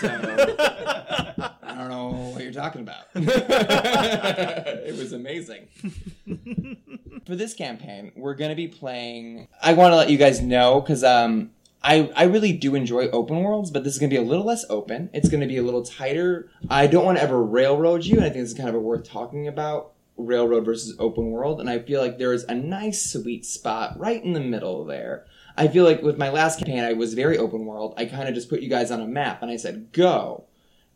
So 0.00 0.08
I 0.08 1.74
don't 1.76 1.88
know 1.88 2.10
what 2.32 2.42
you're 2.42 2.52
talking 2.52 2.82
about. 2.82 3.06
it 3.14 4.96
was 4.96 5.12
amazing. 5.12 5.68
For 7.26 7.36
this 7.36 7.54
campaign, 7.54 8.12
we're 8.16 8.34
going 8.34 8.50
to 8.50 8.56
be 8.56 8.68
playing. 8.68 9.48
I 9.62 9.72
want 9.72 9.92
to 9.92 9.96
let 9.96 10.10
you 10.10 10.18
guys 10.18 10.40
know 10.40 10.80
because 10.80 11.02
um, 11.02 11.50
I 11.82 12.10
I 12.14 12.24
really 12.24 12.52
do 12.52 12.74
enjoy 12.74 13.08
open 13.08 13.42
worlds, 13.42 13.70
but 13.70 13.84
this 13.84 13.94
is 13.94 13.98
going 13.98 14.10
to 14.10 14.14
be 14.14 14.22
a 14.22 14.26
little 14.26 14.44
less 14.44 14.64
open. 14.68 15.10
It's 15.12 15.28
going 15.28 15.40
to 15.40 15.46
be 15.46 15.56
a 15.56 15.62
little 15.62 15.82
tighter. 15.82 16.50
I 16.68 16.86
don't 16.86 17.04
want 17.04 17.18
to 17.18 17.24
ever 17.24 17.42
railroad 17.42 18.04
you, 18.04 18.16
and 18.16 18.24
I 18.24 18.28
think 18.28 18.42
this 18.42 18.50
is 18.50 18.56
kind 18.56 18.68
of 18.68 18.74
a 18.74 18.80
worth 18.80 19.08
talking 19.08 19.48
about 19.48 19.92
railroad 20.16 20.64
versus 20.64 20.94
open 20.98 21.30
world. 21.30 21.60
And 21.60 21.68
I 21.68 21.78
feel 21.78 22.00
like 22.00 22.18
there 22.18 22.32
is 22.32 22.44
a 22.44 22.54
nice 22.54 23.10
sweet 23.12 23.44
spot 23.44 23.98
right 23.98 24.22
in 24.22 24.32
the 24.32 24.40
middle 24.40 24.84
there. 24.84 25.26
I 25.56 25.68
feel 25.68 25.84
like 25.84 26.02
with 26.02 26.18
my 26.18 26.30
last 26.30 26.58
campaign, 26.58 26.84
I 26.84 26.92
was 26.92 27.14
very 27.14 27.38
open 27.38 27.66
world. 27.66 27.94
I 27.96 28.06
kind 28.06 28.28
of 28.28 28.34
just 28.34 28.48
put 28.48 28.60
you 28.60 28.68
guys 28.68 28.90
on 28.90 29.00
a 29.00 29.06
map, 29.06 29.42
and 29.42 29.50
I 29.50 29.56
said 29.56 29.92
go, 29.92 30.44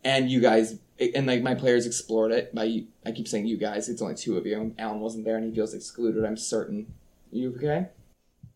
and 0.05 0.31
you 0.31 0.41
guys 0.41 0.79
and 0.99 1.27
like 1.27 1.43
my 1.43 1.55
players 1.55 1.87
explored 1.87 2.33
it. 2.33 2.55
By 2.55 2.85
I 3.05 3.13
keep 3.13 3.29
saying 3.29 3.47
you 3.47 3.57
guys, 3.57 3.89
it's 3.89 4.03
only 4.03 4.15
two 4.15 4.37
of 4.37 4.47
you. 4.47 4.75
Alan 4.79 5.01
wasn't 5.01 5.25
there, 5.25 5.37
and 5.37 5.45
he 5.45 5.55
feels 5.55 5.75
excluded. 5.75 6.25
I'm 6.25 6.37
certain. 6.37 6.95
You 7.31 7.55
okay? 7.57 7.89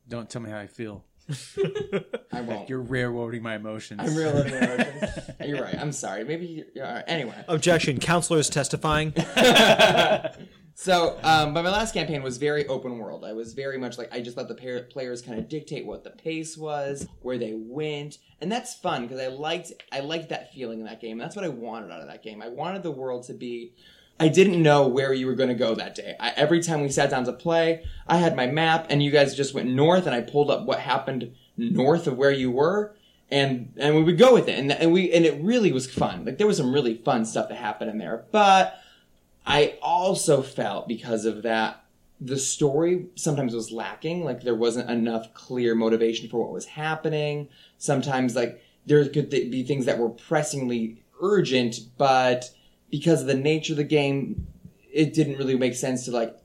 Don't 0.08 0.28
tell 0.28 0.42
me 0.42 0.50
how 0.50 0.58
I 0.58 0.66
feel. 0.66 1.04
I 2.32 2.40
won't. 2.40 2.68
You're 2.68 2.80
railroading 2.80 3.42
my 3.42 3.56
emotions. 3.56 4.00
I'm 4.02 4.16
real. 4.16 4.46
You're 5.46 5.62
right. 5.62 5.78
I'm 5.78 5.92
sorry. 5.92 6.24
Maybe. 6.24 6.64
You're, 6.74 6.84
all 6.84 6.90
uh, 6.90 6.94
right. 6.96 7.04
Anyway. 7.06 7.44
Objection. 7.48 8.00
Counselors 8.00 8.50
testifying. 8.50 9.12
So, 10.80 11.18
um, 11.22 11.52
but 11.52 11.62
my 11.62 11.70
last 11.70 11.92
campaign 11.92 12.22
was 12.22 12.38
very 12.38 12.66
open 12.66 12.96
world. 12.96 13.22
I 13.22 13.34
was 13.34 13.52
very 13.52 13.76
much 13.76 13.98
like 13.98 14.10
I 14.14 14.22
just 14.22 14.38
let 14.38 14.48
the 14.48 14.54
par- 14.54 14.86
players 14.90 15.20
kind 15.20 15.38
of 15.38 15.46
dictate 15.46 15.84
what 15.84 16.04
the 16.04 16.10
pace 16.10 16.56
was, 16.56 17.06
where 17.20 17.36
they 17.36 17.52
went, 17.54 18.16
and 18.40 18.50
that's 18.50 18.72
fun 18.72 19.02
because 19.02 19.20
I 19.20 19.26
liked 19.26 19.72
I 19.92 20.00
liked 20.00 20.30
that 20.30 20.54
feeling 20.54 20.80
in 20.80 20.86
that 20.86 20.98
game. 20.98 21.18
That's 21.18 21.36
what 21.36 21.44
I 21.44 21.48
wanted 21.48 21.90
out 21.92 22.00
of 22.00 22.08
that 22.08 22.22
game. 22.22 22.40
I 22.40 22.48
wanted 22.48 22.82
the 22.82 22.90
world 22.90 23.24
to 23.24 23.34
be. 23.34 23.74
I 24.18 24.28
didn't 24.28 24.62
know 24.62 24.88
where 24.88 25.12
you 25.12 25.26
were 25.26 25.34
going 25.34 25.50
to 25.50 25.54
go 25.54 25.74
that 25.74 25.96
day. 25.96 26.16
I, 26.18 26.30
every 26.30 26.62
time 26.62 26.80
we 26.80 26.88
sat 26.88 27.10
down 27.10 27.24
to 27.26 27.34
play, 27.34 27.84
I 28.06 28.16
had 28.16 28.34
my 28.34 28.46
map, 28.46 28.86
and 28.88 29.02
you 29.02 29.10
guys 29.10 29.34
just 29.34 29.52
went 29.52 29.68
north, 29.68 30.06
and 30.06 30.14
I 30.14 30.22
pulled 30.22 30.50
up 30.50 30.64
what 30.64 30.80
happened 30.80 31.34
north 31.58 32.06
of 32.06 32.16
where 32.16 32.32
you 32.32 32.50
were, 32.50 32.96
and 33.30 33.74
and 33.76 33.96
we 33.96 34.02
would 34.02 34.16
go 34.16 34.32
with 34.32 34.48
it, 34.48 34.58
and 34.58 34.72
and 34.72 34.94
we 34.94 35.12
and 35.12 35.26
it 35.26 35.42
really 35.42 35.72
was 35.72 35.90
fun. 35.90 36.24
Like 36.24 36.38
there 36.38 36.46
was 36.46 36.56
some 36.56 36.72
really 36.72 36.94
fun 36.94 37.26
stuff 37.26 37.50
that 37.50 37.56
happened 37.56 37.90
in 37.90 37.98
there, 37.98 38.24
but. 38.32 38.79
I 39.50 39.78
also 39.82 40.42
felt 40.42 40.88
because 40.88 41.24
of 41.24 41.42
that 41.42 41.84
the 42.20 42.38
story 42.38 43.06
sometimes 43.14 43.54
was 43.54 43.72
lacking. 43.72 44.24
Like 44.24 44.42
there 44.42 44.54
wasn't 44.54 44.90
enough 44.90 45.32
clear 45.32 45.74
motivation 45.74 46.28
for 46.28 46.40
what 46.42 46.52
was 46.52 46.66
happening. 46.66 47.48
Sometimes 47.78 48.36
like 48.36 48.62
there 48.86 49.08
could 49.08 49.30
th- 49.30 49.50
be 49.50 49.62
things 49.62 49.86
that 49.86 49.98
were 49.98 50.10
pressingly 50.10 51.02
urgent 51.22 51.80
but 51.98 52.50
because 52.90 53.20
of 53.20 53.26
the 53.26 53.34
nature 53.34 53.74
of 53.74 53.76
the 53.76 53.84
game 53.84 54.46
it 54.92 55.12
didn't 55.12 55.36
really 55.36 55.56
make 55.56 55.74
sense 55.74 56.04
to 56.04 56.10
like 56.10 56.36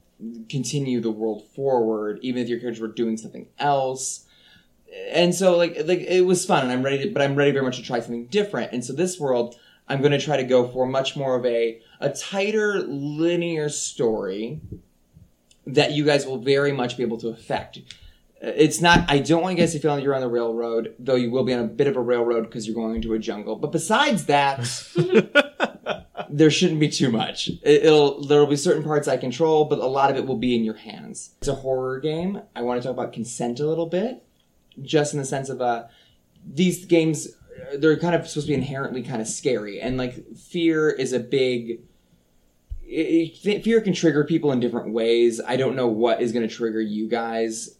continue 0.50 1.02
the 1.02 1.12
world 1.12 1.44
forward 1.56 2.20
even 2.22 2.42
if 2.42 2.50
your 2.50 2.60
characters 2.60 2.82
were 2.82 2.88
doing 2.88 3.18
something 3.18 3.48
else. 3.58 4.26
And 5.12 5.34
so 5.34 5.58
like 5.58 5.78
like 5.86 6.00
it 6.00 6.26
was 6.26 6.46
fun 6.46 6.64
and 6.64 6.72
i'm 6.72 6.84
ready 6.84 7.04
to 7.04 7.10
but 7.10 7.22
i'm 7.22 7.36
ready 7.36 7.52
very 7.52 7.66
much 7.66 7.78
to 7.78 7.84
try 7.84 8.00
something 8.00 8.28
different. 8.28 8.72
And 8.72 8.84
so 8.84 8.94
this 8.94 9.20
world 9.20 9.58
i'm 9.88 10.00
going 10.00 10.12
to 10.12 10.20
try 10.20 10.38
to 10.38 10.44
go 10.44 10.68
for 10.68 10.86
much 10.86 11.16
more 11.16 11.36
of 11.36 11.46
a 11.46 11.82
a 12.00 12.10
tighter 12.10 12.80
linear 12.82 13.70
story 13.70 14.60
that 15.66 15.92
you 15.92 16.06
guys 16.06 16.26
will 16.26 16.38
very 16.38 16.72
much 16.72 16.98
be 16.98 17.04
able 17.04 17.18
to 17.18 17.30
affect 17.30 17.80
It's 18.42 18.82
not. 18.82 19.10
I 19.10 19.20
don't 19.20 19.42
want 19.42 19.58
you 19.58 19.64
guys 19.64 19.74
to 19.74 19.80
feel 19.80 19.94
like 19.96 20.04
you're 20.04 20.14
on 20.14 20.22
the 20.22 20.28
railroad, 20.28 20.94
though 21.00 21.16
you 21.16 21.32
will 21.32 21.44
be 21.44 21.54
on 21.54 21.60
a 21.60 21.68
bit 21.68 21.88
of 21.88 21.96
a 21.96 22.02
railroad 22.02 22.44
because 22.44 22.68
you're 22.68 22.76
going 22.76 22.96
into 22.96 23.14
a 23.14 23.20
jungle. 23.20 23.56
But 23.56 23.72
besides 23.72 24.26
that, 24.26 24.60
there 26.30 26.52
shouldn't 26.52 26.80
be 26.80 26.90
too 26.90 27.10
much. 27.10 27.48
It, 27.64 27.86
it'll 27.86 28.22
there'll 28.28 28.46
be 28.46 28.58
certain 28.58 28.84
parts 28.84 29.08
I 29.08 29.18
control, 29.18 29.66
but 29.66 29.80
a 29.80 29.88
lot 29.88 30.12
of 30.12 30.18
it 30.18 30.28
will 30.28 30.38
be 30.38 30.56
in 30.56 30.64
your 30.64 30.76
hands. 30.76 31.32
It's 31.40 31.48
a 31.48 31.56
horror 31.56 32.00
game. 32.00 32.42
I 32.56 32.62
want 32.62 32.82
to 32.82 32.88
talk 32.88 32.96
about 32.96 33.14
consent 33.14 33.60
a 33.60 33.68
little 33.68 33.88
bit, 33.88 34.24
just 34.82 35.14
in 35.14 35.20
the 35.20 35.26
sense 35.26 35.50
of 35.50 35.62
uh, 35.62 35.86
these 36.46 36.86
games. 36.86 37.30
They're 37.78 37.98
kind 37.98 38.16
of 38.16 38.28
supposed 38.28 38.48
to 38.48 38.52
be 38.52 38.56
inherently 38.56 39.04
kind 39.04 39.22
of 39.22 39.28
scary, 39.28 39.82
and 39.82 39.98
like 39.98 40.36
fear 40.36 40.90
is 40.90 41.14
a 41.14 41.20
big. 41.20 41.82
it- 42.84 43.64
fear 43.64 43.82
can 43.82 43.94
trigger 43.94 44.24
people 44.24 44.52
in 44.52 44.60
different 44.60 44.94
ways. 44.94 45.42
I 45.46 45.56
don't 45.58 45.76
know 45.76 45.88
what 45.88 46.22
is 46.22 46.32
going 46.32 46.48
to 46.48 46.54
trigger 46.54 46.82
you 46.82 47.08
guys. 47.10 47.78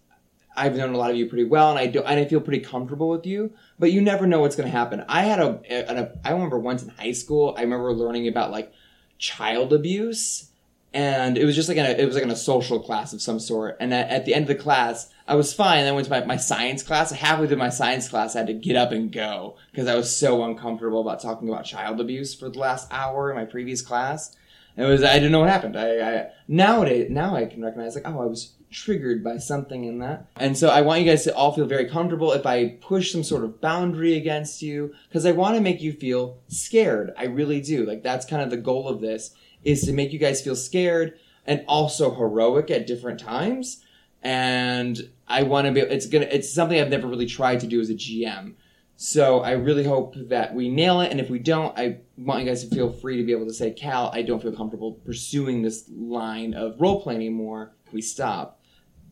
I've 0.58 0.76
known 0.76 0.94
a 0.94 0.98
lot 0.98 1.12
of 1.12 1.18
you 1.18 1.26
pretty 1.28 1.44
well, 1.44 1.70
and 1.70 1.78
I 1.78 1.88
do, 1.88 2.02
and 2.02 2.18
I 2.20 2.26
feel 2.26 2.40
pretty 2.40 2.64
comfortable 2.64 3.10
with 3.10 3.26
you. 3.26 3.52
But 3.78 3.92
you 3.92 4.02
never 4.02 4.26
know 4.26 4.40
what's 4.40 4.56
going 4.56 4.72
to 4.72 4.78
happen. 4.78 5.04
I 5.10 5.24
had 5.24 5.40
a, 5.40 5.60
a, 5.70 6.04
a, 6.04 6.12
I 6.24 6.32
remember 6.32 6.58
once 6.58 6.82
in 6.82 6.90
high 6.90 7.12
school, 7.12 7.54
I 7.58 7.62
remember 7.62 7.92
learning 7.94 8.28
about 8.30 8.52
like 8.52 8.72
child 9.18 9.74
abuse, 9.74 10.50
and 10.94 11.38
it 11.38 11.44
was 11.44 11.56
just 11.56 11.68
like 11.68 11.78
a, 11.78 12.02
it 12.02 12.06
was 12.06 12.16
like 12.16 12.24
in 12.24 12.32
a 12.32 12.36
social 12.38 12.80
class 12.80 13.12
of 13.12 13.22
some 13.22 13.40
sort. 13.40 13.76
And 13.82 13.94
at, 13.94 14.10
at 14.10 14.26
the 14.26 14.34
end 14.34 14.44
of 14.44 14.58
the 14.58 14.64
class, 14.64 15.10
I 15.28 15.36
was 15.36 15.54
fine. 15.54 15.80
And 15.80 15.90
I 15.90 15.92
went 15.92 16.06
to 16.06 16.12
my, 16.12 16.24
my 16.26 16.38
science 16.38 16.84
class. 16.84 17.12
Halfway 17.12 17.48
through 17.48 17.58
my 17.58 17.70
science 17.70 18.08
class, 18.08 18.36
I 18.36 18.40
had 18.40 18.48
to 18.48 18.54
get 18.54 18.76
up 18.76 18.92
and 18.92 19.12
go 19.12 19.58
because 19.72 19.88
I 19.88 19.96
was 19.96 20.16
so 20.16 20.44
uncomfortable 20.44 21.02
about 21.02 21.22
talking 21.22 21.50
about 21.50 21.66
child 21.66 22.00
abuse 22.00 22.36
for 22.36 22.50
the 22.50 22.60
last 22.60 22.88
hour 22.92 23.30
in 23.30 23.36
my 23.36 23.46
previous 23.46 23.82
class. 23.82 24.36
It 24.78 24.84
was 24.84 25.04
I 25.04 25.16
didn't 25.16 25.32
know 25.32 25.40
what 25.40 25.50
happened. 25.50 25.78
I, 25.78 26.00
I 26.00 26.28
nowadays 26.48 27.10
now 27.10 27.36
I 27.36 27.46
can 27.46 27.64
recognize 27.64 27.96
like 27.96 28.08
oh 28.08 28.22
I 28.22 28.26
was 28.26 28.54
triggered 28.72 29.24
by 29.24 29.38
something 29.38 29.86
in 29.86 30.00
that, 30.00 30.28
and 30.36 30.58
so 30.58 30.68
I 30.68 30.82
want 30.82 31.02
you 31.02 31.10
guys 31.10 31.24
to 31.24 31.36
all 31.36 31.54
feel 31.54 31.66
very 31.66 31.90
comfortable 31.90 32.34
if 32.34 32.46
I 32.46 32.78
push 32.82 33.12
some 33.12 33.24
sort 33.24 33.46
of 33.46 33.62
boundary 33.62 34.16
against 34.16 34.62
you 34.62 34.94
because 35.08 35.26
I 35.26 35.32
want 35.32 35.56
to 35.56 35.62
make 35.62 35.82
you 35.82 35.94
feel 35.94 36.40
scared. 36.50 37.14
I 37.18 37.26
really 37.26 37.62
do. 37.62 37.86
Like 37.86 38.04
that's 38.04 38.26
kind 38.26 38.42
of 38.42 38.50
the 38.50 38.58
goal 38.58 38.90
of 38.90 39.00
this 39.00 39.34
is 39.64 39.84
to 39.84 39.94
make 39.94 40.12
you 40.12 40.20
guys 40.20 40.42
feel 40.42 40.58
scared 40.58 41.18
and 41.48 41.64
also 41.68 42.14
heroic 42.14 42.70
at 42.70 42.86
different 42.86 43.20
times. 43.20 43.82
And 44.26 45.08
I 45.28 45.44
want 45.44 45.68
to 45.68 45.72
be. 45.72 45.82
It's 45.82 46.08
gonna. 46.08 46.26
It's 46.26 46.52
something 46.52 46.82
I've 46.82 46.90
never 46.90 47.08
really 47.08 47.28
tried 47.28 47.60
to 47.60 47.68
do 47.68 47.80
as 47.80 47.92
a 47.92 47.94
GM. 47.94 48.56
So 48.98 49.42
I 49.42 49.52
really 49.52 49.84
hope 49.84 50.16
that 50.30 50.56
we 50.56 50.68
nail 50.68 51.02
it, 51.02 51.12
and 51.12 51.20
if 51.20 51.30
we 51.30 51.38
don't, 51.38 51.78
I 51.78 52.00
want 52.18 52.42
you 52.42 52.50
guys 52.50 52.66
to 52.66 52.76
feel 52.76 52.92
free 52.92 53.18
to 53.18 53.24
be 53.24 53.34
able 53.34 53.46
to 53.46 53.54
say, 53.54 53.72
"Cal, 53.72 54.10
I 54.14 54.24
don't 54.24 54.42
feel 54.42 54.52
comfortable 54.52 54.94
pursuing 54.94 55.62
this 55.62 55.88
line 55.96 56.56
of 56.56 56.82
role 56.82 57.02
play 57.02 57.14
anymore. 57.14 57.76
We 57.94 58.02
stop?" 58.02 58.60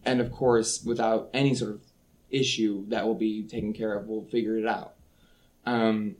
And 0.03 0.19
of 0.19 0.31
course, 0.31 0.83
without 0.83 1.29
any 1.31 1.53
sort 1.53 1.71
of 1.71 1.81
issue 2.31 2.85
that 2.87 3.05
will 3.05 3.15
be 3.15 3.43
taken 3.43 3.71
care 3.71 3.93
of, 3.93 4.07
we'll 4.07 4.25
figure 4.25 4.57
it 4.57 4.65
out. 4.65 4.95
Um, 5.65 6.15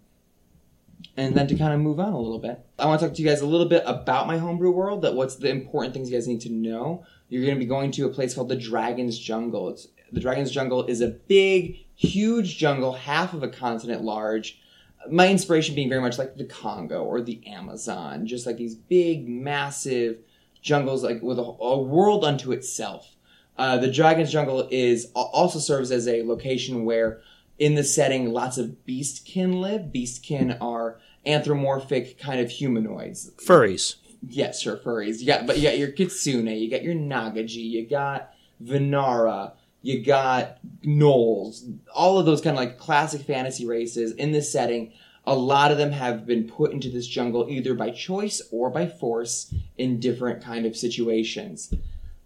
and 1.17 1.35
then 1.35 1.47
to 1.47 1.55
kind 1.55 1.73
of 1.73 1.79
move 1.79 1.99
on 1.99 2.13
a 2.13 2.19
little 2.19 2.39
bit, 2.39 2.63
I 2.77 2.85
want 2.85 2.99
to 2.99 3.07
talk 3.07 3.15
to 3.15 3.21
you 3.21 3.27
guys 3.27 3.41
a 3.41 3.47
little 3.47 3.67
bit 3.67 3.83
about 3.87 4.27
my 4.27 4.37
homebrew 4.37 4.71
world. 4.71 5.01
That 5.01 5.15
what's 5.15 5.35
the 5.37 5.49
important 5.49 5.95
things 5.95 6.11
you 6.11 6.15
guys 6.15 6.27
need 6.27 6.41
to 6.41 6.51
know. 6.51 7.05
You're 7.33 7.41
going 7.41 7.55
to 7.55 7.59
be 7.59 7.65
going 7.65 7.89
to 7.93 8.05
a 8.05 8.09
place 8.09 8.35
called 8.35 8.49
the 8.49 8.55
Dragon's 8.55 9.17
Jungle. 9.17 9.69
It's 9.69 9.87
the 10.11 10.19
Dragon's 10.19 10.51
Jungle 10.51 10.85
is 10.85 11.01
a 11.01 11.07
big, 11.07 11.79
huge 11.95 12.59
jungle, 12.59 12.93
half 12.93 13.33
of 13.33 13.41
a 13.41 13.47
continent 13.47 14.03
large. 14.03 14.61
My 15.09 15.27
inspiration 15.27 15.73
being 15.73 15.89
very 15.89 15.99
much 15.99 16.19
like 16.19 16.37
the 16.37 16.45
Congo 16.45 17.03
or 17.03 17.23
the 17.23 17.41
Amazon, 17.47 18.27
just 18.27 18.45
like 18.45 18.57
these 18.57 18.75
big, 18.75 19.27
massive 19.27 20.19
jungles, 20.61 21.03
like 21.03 21.23
with 21.23 21.39
a, 21.39 21.41
a 21.41 21.81
world 21.81 22.23
unto 22.23 22.51
itself. 22.51 23.15
Uh, 23.57 23.77
the 23.77 23.91
Dragon's 23.91 24.31
Jungle 24.31 24.67
is 24.69 25.11
also 25.15 25.57
serves 25.57 25.89
as 25.89 26.07
a 26.07 26.21
location 26.21 26.85
where, 26.85 27.21
in 27.57 27.73
the 27.73 27.83
setting, 27.83 28.31
lots 28.31 28.59
of 28.59 28.85
beastkin 28.85 29.59
live. 29.59 29.91
Beastkin 29.91 30.55
are 30.61 30.99
anthropomorphic 31.25 32.19
kind 32.19 32.39
of 32.39 32.51
humanoids. 32.51 33.31
Furries. 33.43 33.95
Yes, 34.27 34.61
sure, 34.61 34.77
furries. 34.77 35.19
You 35.19 35.27
got, 35.27 35.45
but 35.45 35.57
you 35.57 35.63
got 35.63 35.77
your 35.77 35.91
kitsune, 35.91 36.47
you 36.47 36.69
got 36.69 36.83
your 36.83 36.95
nagaji, 36.95 37.69
you 37.69 37.87
got 37.87 38.33
vanara, 38.63 39.53
you 39.81 40.03
got 40.03 40.59
gnolls. 40.85 41.77
All 41.93 42.17
of 42.17 42.25
those 42.25 42.41
kind 42.41 42.55
of 42.55 42.59
like 42.59 42.77
classic 42.77 43.21
fantasy 43.21 43.65
races 43.65 44.13
in 44.13 44.31
this 44.31 44.51
setting. 44.51 44.93
A 45.25 45.35
lot 45.35 45.71
of 45.71 45.77
them 45.77 45.91
have 45.91 46.25
been 46.25 46.47
put 46.47 46.71
into 46.71 46.89
this 46.89 47.07
jungle 47.07 47.47
either 47.49 47.73
by 47.73 47.91
choice 47.91 48.41
or 48.51 48.69
by 48.69 48.87
force 48.87 49.53
in 49.77 49.99
different 49.99 50.43
kind 50.43 50.65
of 50.65 50.75
situations. 50.75 51.73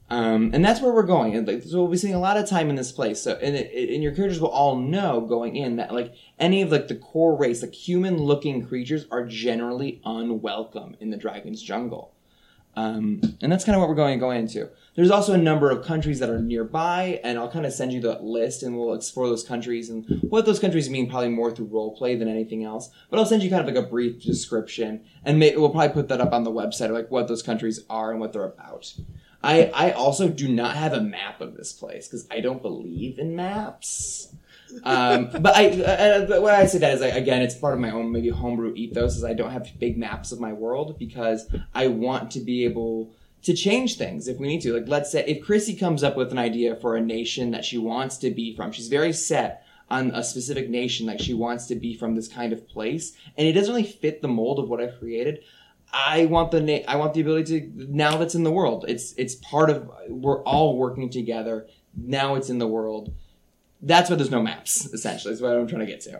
Um, 0.10 0.52
and 0.54 0.64
that's 0.64 0.82
where 0.82 0.94
we're 0.94 1.04
going. 1.04 1.36
And 1.36 1.46
like, 1.46 1.64
so 1.64 1.82
we'll 1.82 1.92
be 1.92 1.98
spending 1.98 2.16
a 2.16 2.22
lot 2.22 2.38
of 2.38 2.48
time 2.48 2.70
in 2.70 2.76
this 2.76 2.94
place. 2.94 3.22
So, 3.22 3.34
and, 3.42 3.56
it, 3.56 3.94
and 3.94 4.02
your 4.02 4.14
characters 4.14 4.40
will 4.40 4.50
all 4.50 4.78
know 4.78 5.20
going 5.20 5.58
in 5.58 5.76
that 5.76 5.94
like 5.94 6.14
any 6.40 6.62
of 6.62 6.72
like 6.72 6.88
the 6.88 6.96
core 6.96 7.36
race, 7.36 7.62
like 7.62 7.74
human-looking 7.74 8.66
creatures, 8.66 9.06
are 9.12 9.26
generally 9.26 10.02
unwelcome 10.06 10.96
in 11.02 11.10
the 11.10 11.18
dragon's 11.18 11.62
jungle. 11.62 12.14
Um, 12.78 13.22
and 13.42 13.52
that's 13.52 13.66
kind 13.66 13.76
of 13.76 13.80
what 13.80 13.90
we're 13.90 13.96
going 13.96 14.20
to 14.20 14.20
go 14.20 14.30
into. 14.30 14.70
There's 14.96 15.10
also 15.10 15.34
a 15.34 15.38
number 15.38 15.72
of 15.72 15.84
countries 15.84 16.20
that 16.20 16.30
are 16.30 16.40
nearby, 16.40 17.20
and 17.24 17.40
I'll 17.40 17.50
kind 17.50 17.66
of 17.66 17.74
send 17.74 17.92
you 17.92 18.00
the 18.00 18.20
list, 18.20 18.62
and 18.62 18.78
we'll 18.78 18.94
explore 18.94 19.28
those 19.28 19.44
countries 19.44 19.90
and 19.90 20.06
what 20.30 20.46
those 20.46 20.60
countries 20.60 20.88
mean, 20.88 21.10
probably 21.10 21.30
more 21.30 21.50
through 21.50 21.70
roleplay 21.70 22.18
than 22.18 22.28
anything 22.28 22.64
else. 22.64 22.92
But 23.10 23.18
I'll 23.18 23.26
send 23.26 23.42
you 23.42 23.50
kind 23.50 23.68
of 23.68 23.76
like 23.76 23.84
a 23.84 23.88
brief 23.88 24.22
description, 24.22 25.04
and 25.26 25.40
may, 25.40 25.58
we'll 25.58 25.72
probably 25.72 25.90
put 25.90 26.08
that 26.10 26.22
up 26.22 26.34
on 26.34 26.44
the 26.44 26.52
website, 26.52 26.92
like 26.92 27.10
what 27.10 27.28
those 27.28 27.42
countries 27.42 27.84
are 27.90 28.12
and 28.12 28.20
what 28.20 28.32
they're 28.32 28.44
about. 28.44 28.94
I, 29.44 29.72
I 29.74 29.92
also 29.92 30.30
do 30.30 30.48
not 30.48 30.76
have 30.76 30.94
a 30.94 31.02
map 31.02 31.42
of 31.42 31.56
this 31.56 31.74
place 31.74 32.08
because 32.08 32.28
I 32.32 32.40
don't 32.40 32.62
believe 32.62 33.20
in 33.20 33.36
maps. 33.36 34.34
Um, 34.84 35.30
but 35.40 35.56
I, 35.56 35.70
uh, 35.70 36.26
but 36.26 36.42
what 36.42 36.54
I 36.54 36.66
say 36.66 36.80
that 36.80 36.94
is 36.94 37.02
like, 37.02 37.14
again, 37.14 37.42
it's 37.42 37.56
part 37.56 37.74
of 37.74 37.80
my 37.80 37.92
own 37.92 38.12
maybe 38.12 38.30
homebrew 38.30 38.74
ethos 38.76 39.16
is 39.16 39.24
I 39.24 39.34
don't 39.34 39.52
have 39.52 39.68
big 39.80 39.98
maps 39.98 40.32
of 40.32 40.40
my 40.40 40.54
world 40.54 40.98
because 40.98 41.48
I 41.74 41.88
want 41.88 42.32
to 42.32 42.40
be 42.40 42.66
able 42.66 43.14
to 43.44 43.54
change 43.54 43.98
things 43.98 44.28
if 44.28 44.40
we 44.40 44.48
need 44.48 44.62
to. 44.62 44.74
Like, 44.74 44.88
let's 44.88 45.12
say 45.12 45.24
if 45.26 45.46
Chrissy 45.46 45.76
comes 45.76 46.04
up 46.04 46.18
with 46.18 46.32
an 46.32 46.40
idea 46.40 46.76
for 46.76 46.96
a 46.96 47.02
nation 47.02 47.52
that 47.52 47.64
she 47.64 47.78
wants 47.78 48.18
to 48.18 48.32
be 48.32 48.56
from, 48.56 48.72
she's 48.72 48.88
very 48.88 49.14
set 49.14 49.64
on 49.90 50.12
a 50.12 50.24
specific 50.24 50.70
nation, 50.70 51.06
like 51.06 51.20
she 51.20 51.34
wants 51.34 51.66
to 51.68 51.76
be 51.76 51.96
from 51.96 52.16
this 52.16 52.28
kind 52.28 52.52
of 52.52 52.68
place, 52.68 53.16
and 53.38 53.48
it 53.48 53.54
doesn't 53.54 53.74
really 53.74 53.88
fit 53.88 54.22
the 54.22 54.28
mold 54.28 54.60
of 54.60 54.70
what 54.70 54.82
I've 54.82 55.00
created. 55.00 55.44
I 55.92 56.26
want 56.26 56.52
the 56.52 56.62
na- 56.62 56.86
I 56.88 56.98
want 56.98 57.14
the 57.14 57.22
ability 57.22 57.62
to 57.62 57.88
now 57.90 58.18
that's 58.18 58.36
in 58.36 58.44
the 58.44 58.52
world. 58.52 58.86
It's 58.88 59.14
it's 59.14 59.36
part 59.36 59.70
of 59.70 59.90
we're 60.10 60.44
all 60.44 60.78
working 60.78 61.10
together. 61.10 61.68
Now 61.96 62.36
it's 62.36 62.50
in 62.50 62.60
the 62.60 62.68
world. 62.68 63.14
That's 63.82 64.10
why 64.10 64.16
there's 64.16 64.32
no 64.32 64.42
maps. 64.42 64.86
Essentially, 64.88 65.34
is 65.34 65.42
what 65.42 65.56
I'm 65.56 65.68
trying 65.68 65.82
to 65.82 65.86
get 65.86 66.02
to. 66.02 66.20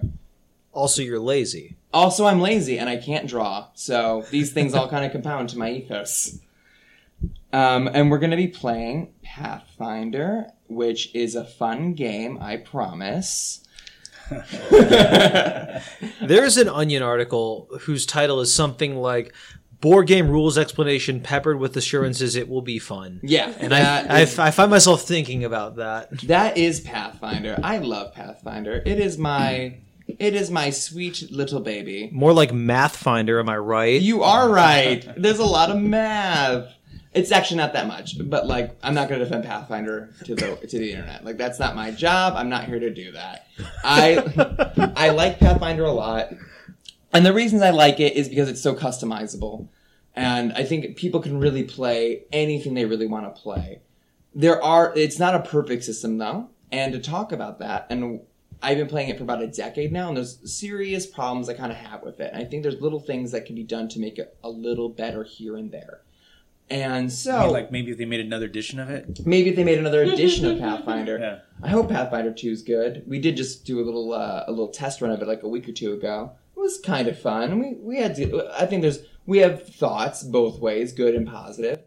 Also, 0.72 1.02
you're 1.02 1.20
lazy. 1.20 1.76
Also, 1.92 2.26
I'm 2.26 2.40
lazy 2.40 2.78
and 2.78 2.88
I 2.88 2.98
can't 2.98 3.28
draw, 3.28 3.68
so 3.74 4.26
these 4.30 4.52
things 4.54 4.76
all 4.76 4.88
kind 4.88 5.06
of 5.06 5.12
compound 5.12 5.50
to 5.50 5.58
my 5.58 5.72
ethos. 5.72 6.38
Um, 7.52 7.90
and 7.92 8.12
we're 8.12 8.20
going 8.20 8.32
to 8.32 8.38
be 8.38 8.48
playing 8.48 9.14
Pathfinder, 9.24 10.52
which 10.68 11.16
is 11.16 11.34
a 11.34 11.46
fun 11.46 11.94
game, 11.94 12.38
I 12.40 12.58
promise. 12.58 13.64
There's 16.22 16.58
an 16.58 16.68
Onion 16.68 17.02
article 17.02 17.70
whose 17.82 18.06
title 18.06 18.42
is 18.42 18.54
something 18.54 18.98
like 18.98 19.34
"Board 19.82 20.08
Game 20.08 20.30
Rules 20.30 20.58
Explanation 20.58 21.22
Peppered 21.22 21.60
with 21.60 21.76
Assurances 21.78 22.36
It 22.36 22.48
Will 22.50 22.62
Be 22.62 22.80
Fun." 22.80 23.20
Yeah, 23.24 23.54
And 23.60 23.74
I, 23.74 24.06
I, 24.06 24.20
is- 24.22 24.40
I 24.40 24.52
find 24.52 24.72
myself 24.72 25.04
thinking 25.04 25.44
about 25.44 25.76
that. 25.78 26.12
That 26.22 26.58
is 26.58 26.80
Pathfinder. 26.82 27.60
I 27.64 27.78
love 27.80 28.14
Pathfinder. 28.14 28.82
It 28.86 29.00
is 29.00 29.18
my 29.18 29.76
it 30.20 30.34
is 30.36 30.50
my 30.50 30.70
sweet 30.70 31.30
little 31.32 31.60
baby. 31.60 32.10
More 32.14 32.32
like 32.34 32.54
Math 32.54 32.96
Finder, 32.96 33.40
am 33.40 33.50
I 33.50 33.58
right? 33.58 34.02
You 34.02 34.24
are 34.24 34.50
right. 34.50 35.06
There's 35.18 35.40
a 35.40 35.46
lot 35.46 35.70
of 35.70 35.78
math. 35.82 36.74
It's 37.14 37.32
actually 37.32 37.58
not 37.58 37.74
that 37.74 37.88
much, 37.88 38.16
but 38.30 38.46
like 38.48 38.78
I'm 38.84 38.94
not 38.94 39.10
going 39.10 39.20
to 39.20 39.26
defend 39.26 39.44
Pathfinder 39.44 40.14
to 40.26 40.36
the 40.36 40.56
to 40.68 40.78
the 40.78 40.92
internet. 40.92 41.26
Like 41.26 41.38
that's 41.38 41.58
not 41.60 41.76
my 41.76 41.92
job. 41.92 42.34
I'm 42.38 42.48
not 42.50 42.66
here 42.66 42.80
to 42.80 42.94
do 42.94 43.12
that. 43.14 43.48
I 43.84 44.92
I 44.96 45.10
like 45.10 45.40
Pathfinder 45.40 45.84
a 45.84 45.92
lot, 45.92 46.30
and 47.14 47.26
the 47.26 47.34
reasons 47.34 47.62
I 47.62 47.70
like 47.72 48.00
it 48.00 48.16
is 48.16 48.30
because 48.30 48.50
it's 48.50 48.62
so 48.62 48.76
customizable, 48.76 49.68
and 50.16 50.54
I 50.54 50.64
think 50.64 50.96
people 50.98 51.20
can 51.20 51.40
really 51.40 51.64
play 51.64 52.24
anything 52.32 52.74
they 52.74 52.86
really 52.86 53.08
want 53.08 53.34
to 53.34 53.42
play. 53.42 53.82
There 54.36 54.62
are. 54.64 54.94
It's 54.96 55.20
not 55.20 55.36
a 55.36 55.40
perfect 55.40 55.84
system 55.84 56.18
though, 56.18 56.50
and 56.72 56.94
to 56.94 57.00
talk 57.00 57.32
about 57.32 57.60
that 57.60 57.88
and. 57.90 58.22
I've 58.60 58.78
been 58.78 58.88
playing 58.88 59.10
it 59.10 59.18
for 59.18 59.24
about 59.24 59.44
a 59.44 59.48
decade 59.48 59.92
now, 59.92 60.08
and 60.08 60.18
there's 60.18 60.40
serious 60.52 61.06
problems 61.06 61.48
I 61.48 61.54
kind 61.54 61.72
of 61.72 61.78
have 61.78 62.02
with 62.02 62.20
it. 62.20 62.32
And 62.34 62.42
I 62.42 62.44
think 62.44 62.64
there's 62.64 62.82
little 62.82 63.00
things 63.00 63.32
that 63.32 63.46
can 63.46 63.54
be 63.54 63.64
done 63.64 63.88
to 63.90 64.00
make 64.00 64.18
it 64.18 64.36
a 64.44 64.50
little 64.50 64.90
better 64.90 65.24
here 65.24 65.56
and 65.58 65.72
there. 65.72 66.02
And 66.68 67.12
so, 67.14 67.52
like 67.52 67.72
maybe 67.72 67.92
if 67.92 68.00
they 68.00 68.06
made 68.06 68.20
another 68.20 68.46
edition 68.46 68.80
of 68.80 68.90
it. 68.90 69.26
maybe 69.28 69.52
if 69.52 69.56
they 69.56 69.64
made 69.64 69.78
another 69.78 70.02
edition 70.02 70.46
of 70.46 70.58
Pathfinder, 70.60 71.20
Yeah. 71.20 71.40
I 71.62 71.70
hope 71.70 71.90
Pathfinder 71.90 72.34
Two 72.34 72.50
is 72.50 72.64
good. 72.64 73.04
We 73.06 73.20
did 73.20 73.38
just 73.38 73.64
do 73.64 73.80
a 73.80 73.86
little 73.86 74.12
uh, 74.12 74.46
a 74.48 74.50
little 74.50 74.70
test 74.70 75.02
run 75.02 75.12
of 75.12 75.22
it 75.22 75.28
like 75.28 75.44
a 75.44 75.48
week 75.48 75.70
or 75.70 75.72
two 75.72 75.94
ago. 75.94 76.32
It 76.58 76.60
was 76.60 76.80
kind 76.80 77.08
of 77.08 77.20
fun. 77.20 77.60
We 77.60 77.76
we 77.80 77.98
had 78.02 78.16
to. 78.16 78.50
I 78.60 78.66
think 78.66 78.82
there's 78.82 79.00
we 79.26 79.38
have 79.40 79.68
thoughts 79.68 80.24
both 80.24 80.60
ways, 80.60 80.92
good 80.94 81.14
and 81.16 81.28
positive. 81.28 81.80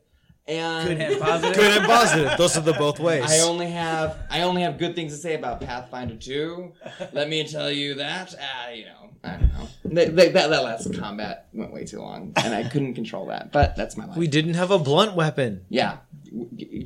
And 0.46 0.88
Good 0.88 1.00
and 1.00 1.20
positive. 1.20 1.54
Good 1.56 1.76
and 1.78 1.86
positive. 1.86 2.38
Those 2.38 2.56
are 2.56 2.60
the 2.62 2.72
both 2.72 2.98
ways. 2.98 3.24
I 3.28 3.40
only 3.40 3.68
have 3.70 4.16
I 4.30 4.42
only 4.42 4.62
have 4.62 4.78
good 4.78 4.94
things 4.96 5.12
to 5.12 5.18
say 5.18 5.34
about 5.34 5.60
Pathfinder 5.60 6.16
2. 6.16 6.72
Let 7.12 7.28
me 7.28 7.46
tell 7.46 7.70
you 7.70 7.94
that. 7.94 8.34
Uh, 8.34 8.70
you 8.72 8.84
know, 8.86 9.10
I 9.22 9.32
don't 9.36 9.52
know. 9.52 9.68
That, 9.84 10.16
that, 10.16 10.32
that 10.32 10.62
last 10.64 10.92
combat 10.94 11.48
went 11.52 11.72
way 11.72 11.84
too 11.84 12.00
long, 12.00 12.32
and 12.36 12.54
I 12.54 12.68
couldn't 12.68 12.94
control 12.94 13.26
that. 13.26 13.52
But 13.52 13.76
that's 13.76 13.96
my 13.96 14.06
life. 14.06 14.16
we 14.16 14.26
didn't 14.28 14.54
have 14.54 14.70
a 14.70 14.78
blunt 14.78 15.14
weapon. 15.14 15.64
yeah. 15.68 15.98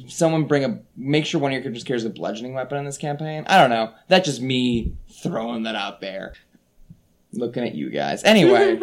Someone 0.08 0.44
bring 0.44 0.64
a 0.64 0.80
make 0.96 1.26
sure 1.26 1.40
one 1.40 1.50
of 1.50 1.54
your 1.54 1.62
characters 1.62 1.84
carries 1.84 2.04
a 2.04 2.10
bludgeoning 2.10 2.54
weapon 2.54 2.78
in 2.78 2.84
this 2.84 2.96
campaign. 2.98 3.44
I 3.46 3.58
don't 3.60 3.70
know. 3.70 3.92
That's 4.08 4.26
just 4.26 4.40
me 4.40 4.94
throwing 5.22 5.64
that 5.64 5.74
out 5.74 6.00
there. 6.00 6.32
Looking 7.36 7.64
at 7.64 7.74
you 7.74 7.90
guys. 7.90 8.22
Anyway, 8.24 8.78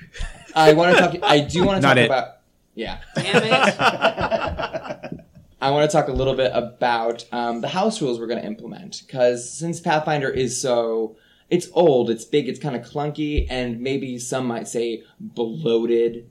I 0.54 0.72
want 0.72 0.96
to 0.96 1.02
talk. 1.02 1.16
I 1.22 1.40
do 1.40 1.64
want 1.64 1.76
to 1.78 1.82
Not 1.82 1.94
talk 1.94 1.98
it. 1.98 2.06
about. 2.06 2.28
Yeah. 2.74 2.98
Damn 3.16 3.42
it. 3.44 5.24
I 5.60 5.70
want 5.72 5.90
to 5.90 5.96
talk 5.96 6.06
a 6.08 6.12
little 6.12 6.34
bit 6.34 6.52
about 6.54 7.24
um, 7.32 7.60
the 7.60 7.68
house 7.68 8.00
rules 8.00 8.20
we're 8.20 8.28
going 8.28 8.40
to 8.40 8.46
implement 8.46 9.02
because 9.06 9.50
since 9.52 9.80
Pathfinder 9.80 10.30
is 10.30 10.60
so 10.60 11.16
it's 11.50 11.68
old, 11.72 12.10
it's 12.10 12.24
big, 12.24 12.48
it's 12.48 12.60
kind 12.60 12.76
of 12.76 12.82
clunky, 12.82 13.46
and 13.50 13.80
maybe 13.80 14.18
some 14.18 14.46
might 14.46 14.68
say 14.68 15.02
bloated. 15.18 16.30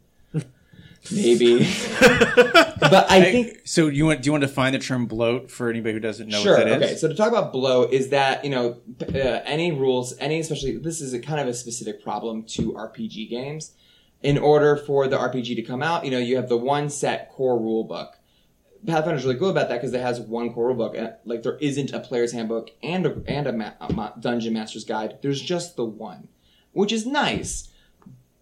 Maybe, 1.12 1.60
but 2.00 3.06
I 3.10 3.22
think 3.32 3.62
So 3.64 3.88
you 3.88 4.06
want 4.06 4.22
do 4.22 4.28
you 4.28 4.32
want 4.34 4.42
to 4.44 4.48
define 4.48 4.74
the 4.74 4.80
term 4.80 5.06
bloat 5.06 5.50
for 5.50 5.70
anybody 5.70 5.94
who 5.94 6.00
doesn't 6.00 6.28
know 6.28 6.42
sure. 6.42 6.58
what 6.58 6.66
that 6.66 6.82
is? 6.82 6.90
Okay, 6.92 6.96
so 6.98 7.08
to 7.08 7.16
talk 7.16 7.30
about 7.30 7.54
bloat 7.54 7.94
is 7.94 8.10
that 8.10 8.44
you 8.44 8.50
know 8.52 8.78
uh, 9.02 9.18
any 9.46 9.72
rules, 9.72 10.18
any 10.20 10.40
especially 10.40 10.78
this 10.78 11.00
is 11.02 11.14
a 11.14 11.20
kind 11.20 11.40
of 11.40 11.48
a 11.48 11.54
specific 11.54 12.04
problem 12.04 12.44
to 12.44 12.74
RPG 12.74 13.30
games. 13.30 13.72
In 14.24 14.38
order 14.38 14.76
for 14.76 15.08
the 15.08 15.18
RPG 15.18 15.56
to 15.58 15.62
come 15.62 15.82
out, 15.84 16.04
you 16.04 16.12
know 16.12 16.18
you 16.18 16.36
have 16.36 16.50
the 16.50 16.58
one 16.58 16.90
set 16.90 17.32
core 17.32 17.58
rule 17.60 17.84
book. 17.84 18.16
Pathfinder's 18.86 19.24
really 19.26 19.38
good 19.38 19.52
about 19.52 19.70
that 19.70 19.76
because 19.82 19.94
it 19.94 20.02
has 20.02 20.20
one 20.20 20.54
core 20.54 20.68
rule 20.68 20.76
book. 20.76 20.96
and, 20.96 21.14
Like 21.26 21.44
there 21.44 21.58
isn't 21.58 21.94
a 21.94 22.00
player's 22.00 22.32
handbook 22.32 22.70
and 22.84 23.06
a, 23.06 23.22
and 23.28 23.48
a, 23.48 23.52
ma- 23.54 23.72
a 23.82 23.92
ma- 23.92 24.12
dungeon 24.20 24.54
master's 24.54 24.84
guide. 24.86 25.18
There's 25.22 25.42
just 25.42 25.76
the 25.76 25.84
one, 25.86 26.28
which 26.74 26.92
is 26.92 27.06
nice, 27.06 27.70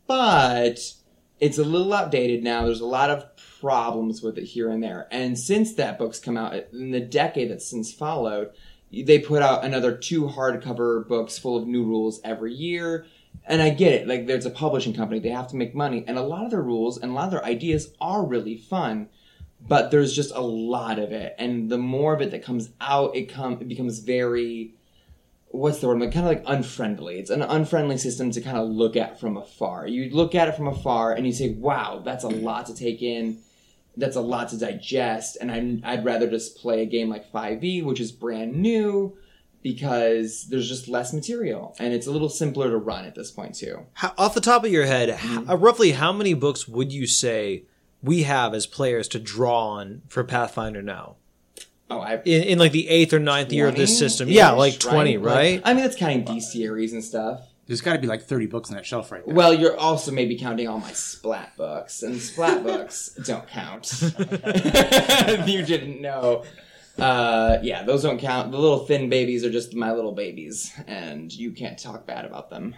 but 0.07 0.93
it's 1.39 1.57
a 1.57 1.63
little 1.63 1.93
outdated 1.93 2.43
now. 2.43 2.65
There's 2.65 2.81
a 2.81 2.85
lot 2.85 3.09
of 3.09 3.25
problems 3.59 4.21
with 4.21 4.37
it 4.37 4.45
here 4.45 4.69
and 4.69 4.81
there. 4.81 5.07
And 5.11 5.37
since 5.37 5.73
that 5.73 5.97
book's 5.97 6.19
come 6.19 6.37
out 6.37 6.53
in 6.71 6.91
the 6.91 6.99
decade 6.99 7.51
that's 7.51 7.67
since 7.67 7.91
followed, 7.91 8.51
they 8.91 9.19
put 9.19 9.41
out 9.41 9.65
another 9.65 9.95
two 9.95 10.27
hardcover 10.27 11.07
books 11.07 11.37
full 11.37 11.57
of 11.57 11.67
new 11.67 11.83
rules 11.83 12.21
every 12.23 12.53
year. 12.53 13.05
And 13.45 13.61
I 13.61 13.69
get 13.71 13.93
it. 13.93 14.07
Like 14.07 14.27
there's 14.27 14.45
a 14.45 14.51
publishing 14.51 14.93
company, 14.93 15.19
they 15.19 15.29
have 15.29 15.49
to 15.49 15.55
make 15.55 15.75
money, 15.75 16.05
and 16.07 16.17
a 16.17 16.21
lot 16.21 16.45
of 16.45 16.51
their 16.51 16.61
rules 16.61 16.97
and 16.97 17.11
a 17.11 17.13
lot 17.13 17.25
of 17.25 17.31
their 17.31 17.45
ideas 17.45 17.93
are 17.99 18.25
really 18.25 18.57
fun 18.57 19.09
but 19.67 19.89
there's 19.91 20.13
just 20.13 20.33
a 20.35 20.41
lot 20.41 20.99
of 20.99 21.11
it 21.11 21.35
and 21.39 21.69
the 21.69 21.77
more 21.77 22.13
of 22.13 22.21
it 22.21 22.31
that 22.31 22.43
comes 22.43 22.69
out 22.81 23.15
it 23.15 23.31
come 23.31 23.53
it 23.53 23.67
becomes 23.67 23.99
very 23.99 24.73
what's 25.57 25.79
the 25.79 25.87
word? 25.87 25.99
Like 25.99 26.11
kind 26.13 26.25
of 26.25 26.31
like 26.33 26.43
unfriendly. 26.45 27.19
It's 27.19 27.29
an 27.29 27.41
unfriendly 27.41 27.97
system 27.97 28.31
to 28.31 28.41
kind 28.41 28.57
of 28.57 28.67
look 28.69 28.95
at 28.95 29.19
from 29.19 29.37
afar. 29.37 29.87
You 29.87 30.09
look 30.09 30.35
at 30.35 30.47
it 30.47 30.55
from 30.55 30.67
afar 30.67 31.13
and 31.13 31.25
you 31.25 31.33
say 31.33 31.49
wow 31.49 32.01
that's 32.03 32.23
a 32.23 32.29
lot 32.29 32.65
to 32.67 32.75
take 32.75 33.01
in. 33.01 33.39
That's 33.97 34.15
a 34.17 34.21
lot 34.21 34.49
to 34.49 34.57
digest. 34.57 35.37
And 35.39 35.51
I'm, 35.51 35.81
i'd 35.85 36.03
rather 36.05 36.29
just 36.29 36.57
play 36.57 36.81
a 36.81 36.85
game 36.85 37.09
like 37.09 37.31
5e 37.31 37.83
which 37.83 37.99
is 37.99 38.11
brand 38.11 38.55
new 38.55 39.17
because 39.63 40.45
there's 40.49 40.69
just 40.69 40.87
less 40.87 41.11
material 41.11 41.75
and 41.79 41.91
it's 41.93 42.05
a 42.05 42.11
little 42.11 42.29
simpler 42.29 42.69
to 42.69 42.77
run 42.77 43.03
at 43.05 43.15
this 43.15 43.31
point 43.31 43.55
too. 43.55 43.85
How, 43.93 44.13
off 44.17 44.35
the 44.35 44.41
top 44.41 44.63
of 44.63 44.71
your 44.71 44.85
head, 44.85 45.09
Mm-hmm. 45.09 45.43
h- 45.43 45.49
uh, 45.49 45.57
roughly 45.57 45.91
how 45.93 46.11
many 46.13 46.33
books 46.35 46.67
would 46.67 46.91
you 46.91 47.07
say 47.07 47.63
we 48.03 48.23
have 48.23 48.53
as 48.53 48.67
players 48.67 49.07
to 49.09 49.19
draw 49.19 49.69
on 49.69 50.03
for 50.07 50.23
Pathfinder 50.23 50.81
now? 50.83 51.15
Oh 51.89 51.99
i 51.99 52.15
In, 52.25 52.43
in 52.43 52.59
like 52.59 52.71
the 52.71 52.87
eighth 52.89 53.13
or 53.13 53.19
ninth 53.19 53.51
year 53.53 53.67
of 53.67 53.75
this 53.75 53.97
system? 53.97 54.27
Yeah, 54.29 54.51
like 54.51 54.79
20, 54.79 55.17
Like, 55.17 55.35
right? 55.35 55.61
i 55.65 55.73
mean 55.73 55.83
that's 55.83 55.95
counting 55.95 56.23
d 56.23 56.39
series 56.39 56.93
and 56.93 57.03
stuff 57.03 57.41
There's 57.67 57.81
got 57.81 57.93
to 57.93 57.99
be 57.99 58.07
like 58.07 58.23
30 58.23 58.45
books 58.47 58.69
on 58.69 58.75
that 58.75 58.85
shelf 58.85 59.11
right 59.11 59.25
there. 59.25 59.33
Well, 59.35 59.53
you're 59.53 59.75
also 59.77 60.11
maybe 60.11 60.37
counting 60.37 60.67
all 60.67 60.79
my 60.79 60.91
splat 60.93 61.57
books, 61.57 62.03
and 62.03 62.21
splat 62.21 62.63
books 62.63 63.09
don't 63.25 63.47
count. 63.47 63.91
you 65.47 65.63
didn't 65.65 65.99
know. 66.01 66.43
Uh, 66.97 67.57
yeah, 67.61 67.83
those 67.83 68.03
don't 68.03 68.19
count. 68.19 68.51
The 68.51 68.59
little 68.59 68.85
thin 68.85 69.09
babies 69.09 69.43
are 69.43 69.51
just 69.51 69.73
my 69.75 69.91
little 69.91 70.11
babies, 70.13 70.71
and 70.87 71.33
you 71.33 71.51
can't 71.51 71.77
talk 71.77 72.05
bad 72.05 72.23
about 72.25 72.49
them. 72.49 72.75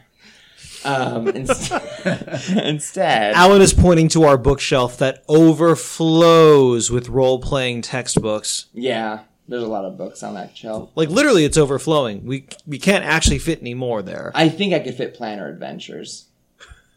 Um, 0.86 1.28
inst- 1.36 1.72
instead, 2.52 3.34
Alan 3.34 3.62
is 3.62 3.74
pointing 3.74 4.08
to 4.10 4.24
our 4.24 4.38
bookshelf 4.38 4.98
that 4.98 5.24
overflows 5.28 6.92
with 6.92 7.10
role 7.10 7.40
playing 7.40 7.82
textbooks. 7.82 8.68
yeah, 8.74 9.22
there's 9.48 9.64
a 9.64 9.68
lot 9.68 9.86
of 9.86 9.98
books 9.98 10.24
on 10.24 10.34
that 10.36 10.56
shelf. 10.56 10.90
Like 10.96 11.10
literally, 11.10 11.46
it's 11.46 11.58
overflowing. 11.58 12.26
We 12.26 12.48
we 12.66 12.80
can't 12.80 13.06
actually 13.06 13.40
fit 13.40 13.60
any 13.62 13.74
more 13.74 14.02
there. 14.02 14.32
I 14.36 14.50
think 14.50 14.74
I 14.74 14.80
could 14.80 14.96
fit 14.96 15.18
Planar 15.18 15.50
Adventures. 15.50 16.26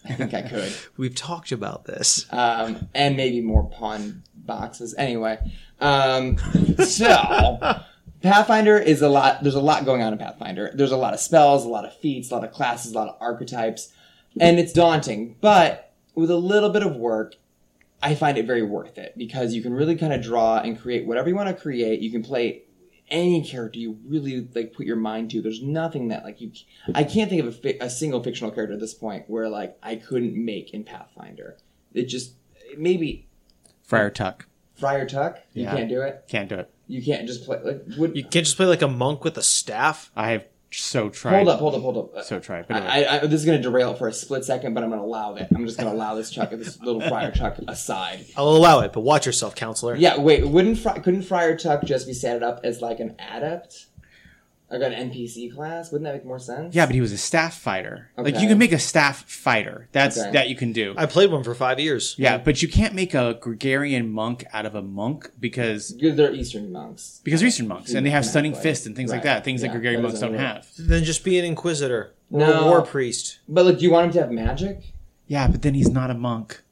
I 0.05 0.15
think 0.15 0.33
I 0.35 0.43
could. 0.43 0.73
We've 0.97 1.15
talked 1.15 1.53
about 1.53 1.85
this. 1.85 2.27
um, 2.31 2.89
and 2.95 3.17
maybe 3.17 3.41
more 3.41 3.65
pawn 3.69 4.23
boxes. 4.35 4.95
Anyway, 4.97 5.39
um, 5.81 6.39
so 6.85 7.81
Pathfinder 8.23 8.79
is 8.79 9.03
a 9.03 9.09
lot. 9.09 9.43
There's 9.43 9.55
a 9.55 9.61
lot 9.61 9.85
going 9.85 10.03
on 10.03 10.13
in 10.13 10.19
Pathfinder. 10.19 10.71
There's 10.75 10.93
a 10.93 10.97
lot 10.97 11.15
of 11.15 11.21
spells, 11.21 11.65
a 11.65 11.69
lot 11.69 11.85
of 11.85 11.97
feats, 11.97 12.31
a 12.31 12.35
lot 12.35 12.45
of 12.45 12.53
classes, 12.53 12.93
a 12.93 12.95
lot 12.95 13.09
of 13.09 13.17
archetypes, 13.21 13.93
and 14.39 14.59
it's 14.59 14.73
daunting. 14.73 15.37
But 15.41 15.93
with 16.15 16.31
a 16.31 16.37
little 16.37 16.71
bit 16.71 16.83
of 16.83 16.97
work, 16.97 17.37
I 18.03 18.15
find 18.15 18.39
it 18.39 18.47
very 18.47 18.63
worth 18.63 18.99
it 18.99 19.15
because 19.17 19.55
you 19.55 19.63
can 19.63 19.73
really 19.73 19.97
kind 19.97 20.13
of 20.13 20.23
draw 20.23 20.59
and 20.59 20.79
create 20.79 21.07
whatever 21.07 21.29
you 21.29 21.35
want 21.35 21.49
to 21.49 21.61
create. 21.61 22.01
You 22.01 22.11
can 22.11 22.23
play 22.23 22.63
any 23.11 23.43
character 23.43 23.79
you 23.79 23.99
really 24.07 24.49
like 24.55 24.73
put 24.73 24.87
your 24.87 24.97
mind 24.97 25.31
to. 25.31 25.43
There's 25.43 25.63
nothing 25.63 26.09
that 26.09 26.25
like 26.25 26.41
you. 26.41 26.53
I 26.95 27.05
can't 27.05 27.29
think 27.29 27.43
of 27.43 27.49
a, 27.49 27.53
fi- 27.53 27.79
a 27.81 27.91
single 27.91 28.23
fictional 28.23 28.51
character 28.53 28.75
at 28.75 28.81
this 28.81 28.95
point 28.95 29.25
where 29.29 29.49
like 29.49 29.77
I 29.83 29.97
couldn't 29.97 30.35
make 30.35 30.73
in 30.73 30.85
Pathfinder. 30.85 31.57
It 31.93 32.05
just 32.05 32.35
maybe 32.77 33.29
Friar 33.83 34.11
Tuck. 34.11 34.47
Friar 34.81 35.07
Tuck. 35.07 35.39
You 35.53 35.65
Yeah. 35.65 35.77
can't 35.77 35.89
do 35.89 36.01
it. 36.03 36.25
Can't 36.29 36.49
do 36.49 36.57
it. 36.57 36.71
You 36.89 37.03
can't 37.03 37.27
just 37.27 37.45
play 37.45 37.59
like. 37.63 37.83
Would, 37.99 38.17
You 38.17 38.23
can't 38.25 38.45
just 38.45 38.57
play 38.57 38.67
like 38.67 38.83
a 38.83 38.89
monk 38.89 39.23
with 39.23 39.37
a 39.39 39.43
staff. 39.43 40.11
I 40.17 40.31
have 40.33 40.45
so 40.73 41.09
tried. 41.09 41.35
hold 41.37 41.49
up, 41.49 41.59
hold 41.59 41.75
up, 41.75 41.83
hold 41.83 41.97
up. 42.17 42.25
So 42.25 42.39
tried. 42.39 42.67
But 42.69 42.77
anyway. 42.85 43.07
I, 43.07 43.17
I, 43.17 43.27
this 43.27 43.41
is 43.41 43.45
going 43.47 43.59
to 43.59 43.63
derail 43.63 43.91
it 43.93 43.99
for 43.99 44.07
a 44.09 44.13
split 44.13 44.45
second, 44.45 44.73
but 44.75 44.83
I'm 44.85 44.91
going 44.91 45.01
to 45.01 45.05
allow 45.07 45.35
it. 45.35 45.49
I'm 45.55 45.67
just 45.67 45.79
going 45.79 45.91
to 45.91 45.97
allow 45.97 46.15
this 46.15 46.31
Chuck, 46.31 46.51
this 46.51 46.81
little 46.81 47.01
Friar 47.01 47.33
Tuck 47.33 47.59
aside. 47.69 48.25
I'll 48.37 48.49
allow 48.49 48.81
it, 48.81 48.93
but 48.93 49.01
watch 49.01 49.27
yourself, 49.27 49.55
counselor. 49.57 49.97
Yeah, 49.97 50.19
wait, 50.19 50.47
wouldn't 50.47 50.79
Fri- 50.79 51.01
couldn't 51.01 51.23
Friar 51.23 51.57
Tuck 51.57 51.83
just 51.85 52.07
be 52.07 52.13
set 52.13 52.43
up 52.45 52.61
as 52.63 52.81
like 52.81 53.01
an 53.01 53.17
adept, 53.19 53.87
like 54.71 54.83
an 54.83 54.93
NPC 55.11 55.53
class? 55.55 55.91
Wouldn't 55.91 56.05
that 56.07 56.15
make 56.15 56.25
more 56.25 56.39
sense? 56.39 56.75
yeah, 56.75 56.87
but 56.87 56.95
he 56.95 57.01
was 57.01 57.13
a 57.13 57.19
staff 57.19 57.55
fighter. 57.59 58.11
Like 58.17 58.39
you 58.41 58.47
can 58.49 58.59
make 58.59 58.73
a 58.73 58.79
staff 58.79 59.29
fighter. 59.29 59.89
That's 59.93 60.19
Okay. 60.19 60.31
that 60.33 60.49
you 60.49 60.55
can 60.57 60.73
do. 60.73 60.95
I 60.97 61.07
played 61.07 61.31
one 61.31 61.43
for 61.43 61.55
five 61.55 61.81
years. 61.81 62.15
yeah, 62.19 62.39
but 62.39 62.63
you 62.63 62.69
can't 62.69 62.95
make 62.95 63.13
a 63.15 63.37
Gregorian 63.41 64.11
monk 64.13 64.45
out 64.53 64.67
of 64.67 64.75
a 64.75 64.83
monk 64.83 65.31
because 65.41 65.93
Because 65.93 66.17
they're 66.17 66.33
Eastern 66.33 66.71
monks. 66.71 67.21
because 67.25 67.41
they're 67.41 67.49
Eastern 67.49 67.69
monks 67.69 67.93
and 67.95 68.07
they 68.07 68.11
have 68.11 68.25
stunning 68.25 68.53
Exactly. 68.53 68.71
fists 68.71 68.87
and 68.87 68.95
things 68.97 69.11
like 69.11 69.23
that. 69.25 69.45
Things 69.45 69.61
Yeah, 69.63 69.69
that 69.69 69.73
Gregorian 69.73 70.03
that 70.03 70.09
monks 70.09 70.21
don't 70.21 70.33
work. 70.33 70.41
have. 70.41 70.67
Then 70.79 71.03
just 71.05 71.25
be 71.25 71.39
an 71.39 71.45
inquisitor 71.45 72.13
or 72.31 72.39
No. 72.39 72.61
a 72.61 72.65
war 72.67 72.83
priest. 72.83 73.39
But 73.49 73.67
like, 73.67 73.79
do 73.79 73.85
you 73.85 73.91
want 73.91 74.07
him 74.07 74.13
to 74.13 74.21
have 74.21 74.31
magic? 74.31 74.93
Yeah, 75.27 75.47
but 75.49 75.63
then 75.63 75.75
he's 75.75 75.91
not 75.91 76.11
a 76.11 76.15
monk, 76.15 76.63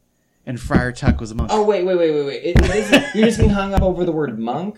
and 0.48 0.58
Friar 0.60 0.90
Tuck 0.90 1.20
was 1.20 1.30
a 1.30 1.34
monk. 1.36 1.50
Oh 1.52 1.62
wait, 1.64 1.84
wait, 1.84 1.96
wait, 1.96 2.10
wait, 2.12 2.26
wait! 2.26 2.42
It, 2.42 2.60
it 2.60 2.74
isn't, 2.74 3.14
you're 3.14 3.26
just 3.26 3.38
getting 3.38 3.52
hung 3.52 3.72
up 3.74 3.82
over 3.82 4.04
the 4.04 4.12
word 4.12 4.36
monk. 4.38 4.76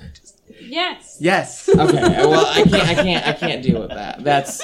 Yes. 0.61 1.17
Yes. 1.21 1.69
Okay, 1.69 1.81
well, 2.27 2.45
I 2.47 2.63
can't, 2.65 2.75
I 2.89 2.95
can't, 2.95 3.27
I 3.27 3.33
can't 3.33 3.63
deal 3.63 3.81
with 3.81 3.91
that. 3.91 4.23
That's 4.23 4.63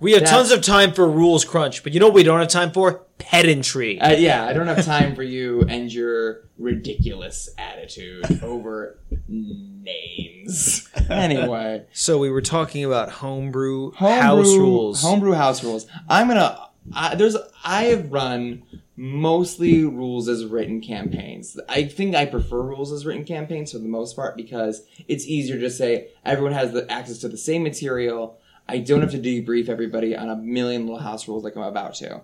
We 0.00 0.12
have 0.12 0.20
That's- 0.22 0.30
tons 0.36 0.50
of 0.50 0.62
time 0.62 0.92
for 0.92 1.06
rules 1.08 1.44
crunch, 1.44 1.82
but 1.82 1.92
you 1.92 2.00
know 2.00 2.06
what 2.06 2.14
we 2.14 2.22
don't 2.22 2.38
have 2.40 2.48
time 2.48 2.70
for? 2.72 3.02
Pedantry. 3.18 4.00
Uh, 4.00 4.12
yeah, 4.12 4.44
I 4.46 4.52
don't 4.52 4.66
have 4.66 4.84
time 4.84 5.14
for 5.14 5.22
you 5.22 5.62
and 5.68 5.92
your 5.92 6.44
ridiculous 6.58 7.48
attitude 7.58 8.42
over 8.42 8.98
names. 9.28 10.88
Anyway, 11.08 11.84
so 11.92 12.18
we 12.18 12.30
were 12.30 12.42
talking 12.42 12.84
about 12.84 13.10
homebrew, 13.10 13.92
homebrew, 13.92 14.20
house 14.22 14.46
rules. 14.56 15.02
Homebrew 15.02 15.32
house 15.32 15.62
rules. 15.64 15.86
I'm 16.08 16.28
gonna. 16.28 16.68
I, 16.92 17.14
there's. 17.14 17.36
I 17.64 17.84
have 17.84 18.12
run 18.12 18.62
mostly 18.96 19.84
rules 19.84 20.26
as 20.26 20.46
written 20.46 20.80
campaigns. 20.80 21.58
I 21.68 21.84
think 21.84 22.16
I 22.16 22.24
prefer 22.24 22.62
rules 22.62 22.92
as 22.92 23.04
written 23.04 23.24
campaigns 23.24 23.72
for 23.72 23.78
the 23.78 23.88
most 23.88 24.16
part 24.16 24.36
because 24.36 24.82
it's 25.06 25.26
easier 25.26 25.60
to 25.60 25.70
say 25.70 26.08
everyone 26.24 26.54
has 26.54 26.72
the 26.72 26.90
access 26.90 27.18
to 27.18 27.28
the 27.28 27.36
same 27.36 27.62
material. 27.62 28.38
I 28.66 28.78
don't 28.78 29.02
have 29.02 29.10
to 29.10 29.18
debrief 29.18 29.68
everybody 29.68 30.16
on 30.16 30.30
a 30.30 30.36
million 30.36 30.86
little 30.86 30.98
house 30.98 31.28
rules 31.28 31.44
like 31.44 31.56
I'm 31.56 31.62
about 31.62 31.94
to. 31.96 32.22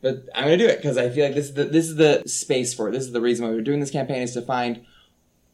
But 0.00 0.28
I'm 0.34 0.44
gonna 0.44 0.56
do 0.56 0.66
it 0.66 0.78
because 0.78 0.96
I 0.96 1.10
feel 1.10 1.26
like 1.26 1.34
this 1.34 1.46
is 1.46 1.54
the 1.54 1.64
this 1.64 1.88
is 1.88 1.96
the 1.96 2.22
space 2.26 2.72
for 2.72 2.88
it. 2.88 2.92
This 2.92 3.04
is 3.04 3.12
the 3.12 3.20
reason 3.20 3.44
why 3.44 3.52
we're 3.52 3.60
doing 3.60 3.80
this 3.80 3.90
campaign 3.90 4.22
is 4.22 4.32
to 4.32 4.42
find 4.42 4.86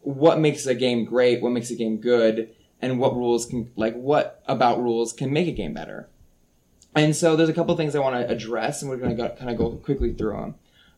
what 0.02 0.38
makes 0.38 0.66
a 0.66 0.74
game 0.74 1.04
great, 1.04 1.42
what 1.42 1.50
makes 1.50 1.70
a 1.70 1.74
game 1.74 1.96
good, 1.96 2.54
and 2.80 3.00
what 3.00 3.16
rules 3.16 3.46
can 3.46 3.72
like 3.74 3.94
what 3.94 4.44
about 4.46 4.80
rules 4.80 5.12
can 5.12 5.32
make 5.32 5.48
a 5.48 5.52
game 5.52 5.74
better. 5.74 6.08
And 6.96 7.14
so 7.14 7.36
there's 7.36 7.50
a 7.50 7.52
couple 7.52 7.76
things 7.76 7.94
I 7.94 8.00
want 8.00 8.16
to 8.16 8.32
address, 8.32 8.82
and 8.82 8.90
we're 8.90 8.96
going 8.96 9.16
to 9.16 9.28
kind 9.38 9.50
of 9.50 9.58
go 9.58 9.72
quickly 9.72 10.14
through 10.14 10.32
them. 10.32 10.54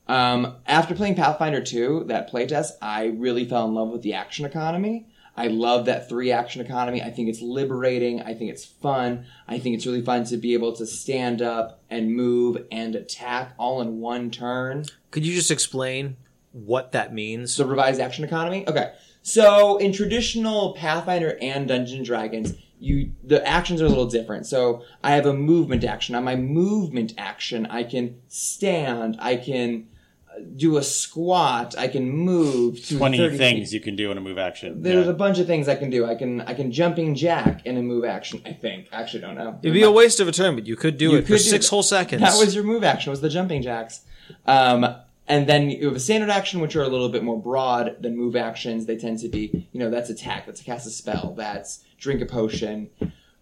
Um, 0.06 0.56
after 0.66 0.94
playing 0.94 1.16
Pathfinder 1.16 1.60
2, 1.60 2.04
that 2.06 2.30
playtest, 2.30 2.72
I 2.80 3.06
really 3.06 3.44
fell 3.44 3.66
in 3.66 3.74
love 3.74 3.90
with 3.90 4.02
the 4.02 4.14
action 4.14 4.46
economy. 4.46 5.06
I 5.36 5.48
love 5.48 5.84
that 5.84 6.08
three 6.08 6.32
action 6.32 6.60
economy. 6.60 7.02
I 7.02 7.10
think 7.10 7.28
it's 7.28 7.40
liberating. 7.40 8.22
I 8.22 8.34
think 8.34 8.50
it's 8.50 8.64
fun. 8.64 9.26
I 9.46 9.58
think 9.58 9.76
it's 9.76 9.86
really 9.86 10.02
fun 10.02 10.24
to 10.24 10.36
be 10.36 10.54
able 10.54 10.72
to 10.76 10.86
stand 10.86 11.42
up 11.42 11.82
and 11.90 12.14
move 12.14 12.66
and 12.72 12.96
attack 12.96 13.54
all 13.58 13.80
in 13.80 14.00
one 14.00 14.30
turn. 14.30 14.84
Could 15.10 15.26
you 15.26 15.34
just 15.34 15.50
explain 15.50 16.16
what 16.52 16.92
that 16.92 17.12
means? 17.12 17.56
The 17.56 17.66
revised 17.66 18.00
action 18.00 18.24
economy? 18.24 18.66
Okay. 18.66 18.92
So 19.22 19.76
in 19.76 19.92
traditional 19.92 20.72
Pathfinder 20.74 21.38
and 21.40 21.68
Dungeons 21.68 21.98
and 21.98 22.04
Dragons, 22.06 22.54
you 22.80 23.12
the 23.24 23.46
actions 23.46 23.80
are 23.82 23.86
a 23.86 23.88
little 23.88 24.06
different. 24.06 24.46
So 24.46 24.82
I 25.02 25.12
have 25.12 25.26
a 25.26 25.32
movement 25.34 25.84
action. 25.84 26.14
On 26.14 26.24
my 26.24 26.36
movement 26.36 27.12
action, 27.18 27.66
I 27.66 27.82
can 27.84 28.16
stand, 28.28 29.16
I 29.20 29.36
can 29.36 29.88
uh, 30.30 30.40
do 30.56 30.76
a 30.76 30.82
squat, 30.82 31.74
I 31.76 31.88
can 31.88 32.08
move 32.10 32.84
to 32.86 32.96
20 32.98 33.36
things 33.36 33.70
feet. 33.70 33.72
you 33.74 33.80
can 33.80 33.96
do 33.96 34.10
in 34.10 34.18
a 34.18 34.20
move 34.20 34.38
action. 34.38 34.82
There's 34.82 35.06
Yeah. 35.06 35.12
a 35.12 35.14
bunch 35.14 35.38
of 35.38 35.46
things 35.46 35.68
I 35.68 35.74
can 35.74 35.90
do. 35.90 36.04
I 36.06 36.14
can 36.14 36.40
I 36.42 36.54
can 36.54 36.70
jumping 36.72 37.14
jack 37.14 37.66
in 37.66 37.76
a 37.76 37.82
move 37.82 38.04
action. 38.04 38.40
I 38.46 38.52
think. 38.52 38.88
I 38.92 39.00
actually 39.02 39.20
don't 39.20 39.34
know. 39.36 39.58
It'd 39.62 39.74
be 39.74 39.82
a 39.82 39.90
waste 39.90 40.20
of 40.20 40.28
a 40.28 40.32
turn, 40.32 40.54
but 40.54 40.66
you 40.66 40.76
could 40.76 40.96
do 40.98 41.10
You 41.10 41.16
it 41.18 41.22
for 41.22 41.28
could 41.28 41.32
do 41.38 41.38
six 41.38 41.66
that. 41.66 41.70
whole 41.70 41.82
seconds. 41.82 42.22
That 42.22 42.38
was 42.38 42.54
your 42.54 42.64
move 42.64 42.84
action. 42.84 43.10
Was 43.10 43.20
the 43.20 43.28
jumping 43.30 43.62
jacks. 43.62 44.02
Um, 44.46 44.94
and 45.28 45.46
then 45.46 45.70
you 45.70 45.86
have 45.86 45.96
a 45.96 46.00
standard 46.00 46.30
action, 46.30 46.60
which 46.60 46.74
are 46.74 46.82
a 46.82 46.88
little 46.88 47.08
bit 47.08 47.22
more 47.22 47.40
broad 47.40 47.96
than 48.00 48.16
move 48.16 48.34
actions. 48.34 48.86
They 48.86 48.96
tend 48.96 49.18
to 49.20 49.28
be, 49.28 49.68
you 49.72 49.78
know, 49.78 49.90
that's 49.90 50.10
attack, 50.10 50.46
that's 50.46 50.62
cast 50.62 50.86
a 50.86 50.90
spell, 50.90 51.34
that's 51.36 51.84
drink 51.98 52.20
a 52.22 52.26
potion. 52.26 52.90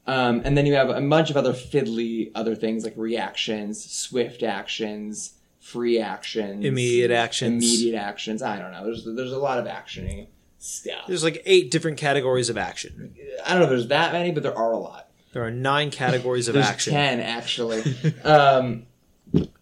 Um, 0.06 0.42
and 0.44 0.56
then 0.56 0.66
you 0.66 0.74
have 0.74 0.90
a 0.90 1.00
bunch 1.00 1.30
of 1.30 1.36
other 1.36 1.52
fiddly 1.52 2.30
other 2.34 2.54
things 2.54 2.84
like 2.84 2.94
reactions, 2.96 3.84
swift 3.90 4.42
actions, 4.42 5.34
free 5.60 5.98
actions, 5.98 6.64
Immediate 6.64 7.10
actions. 7.10 7.64
immediate 7.64 7.98
actions. 7.98 8.42
I 8.42 8.58
don't 8.58 8.72
know. 8.72 8.84
There's 8.84 9.04
there's 9.04 9.32
a 9.32 9.38
lot 9.38 9.58
of 9.58 9.66
actiony 9.66 10.28
stuff. 10.58 11.06
There's 11.06 11.24
like 11.24 11.42
eight 11.44 11.70
different 11.70 11.98
categories 11.98 12.48
of 12.48 12.56
action. 12.56 13.14
I 13.44 13.50
don't 13.50 13.58
know 13.60 13.64
if 13.64 13.70
there's 13.70 13.88
that 13.88 14.12
many, 14.12 14.32
but 14.32 14.42
there 14.42 14.56
are 14.56 14.72
a 14.72 14.78
lot. 14.78 15.08
There 15.32 15.44
are 15.44 15.50
nine 15.50 15.90
categories 15.90 16.48
of 16.48 16.56
action. 16.56 16.94
There's 16.94 17.04
action. 17.18 17.18
ten 17.18 17.20
actually. 17.20 18.14
um, 18.24 18.86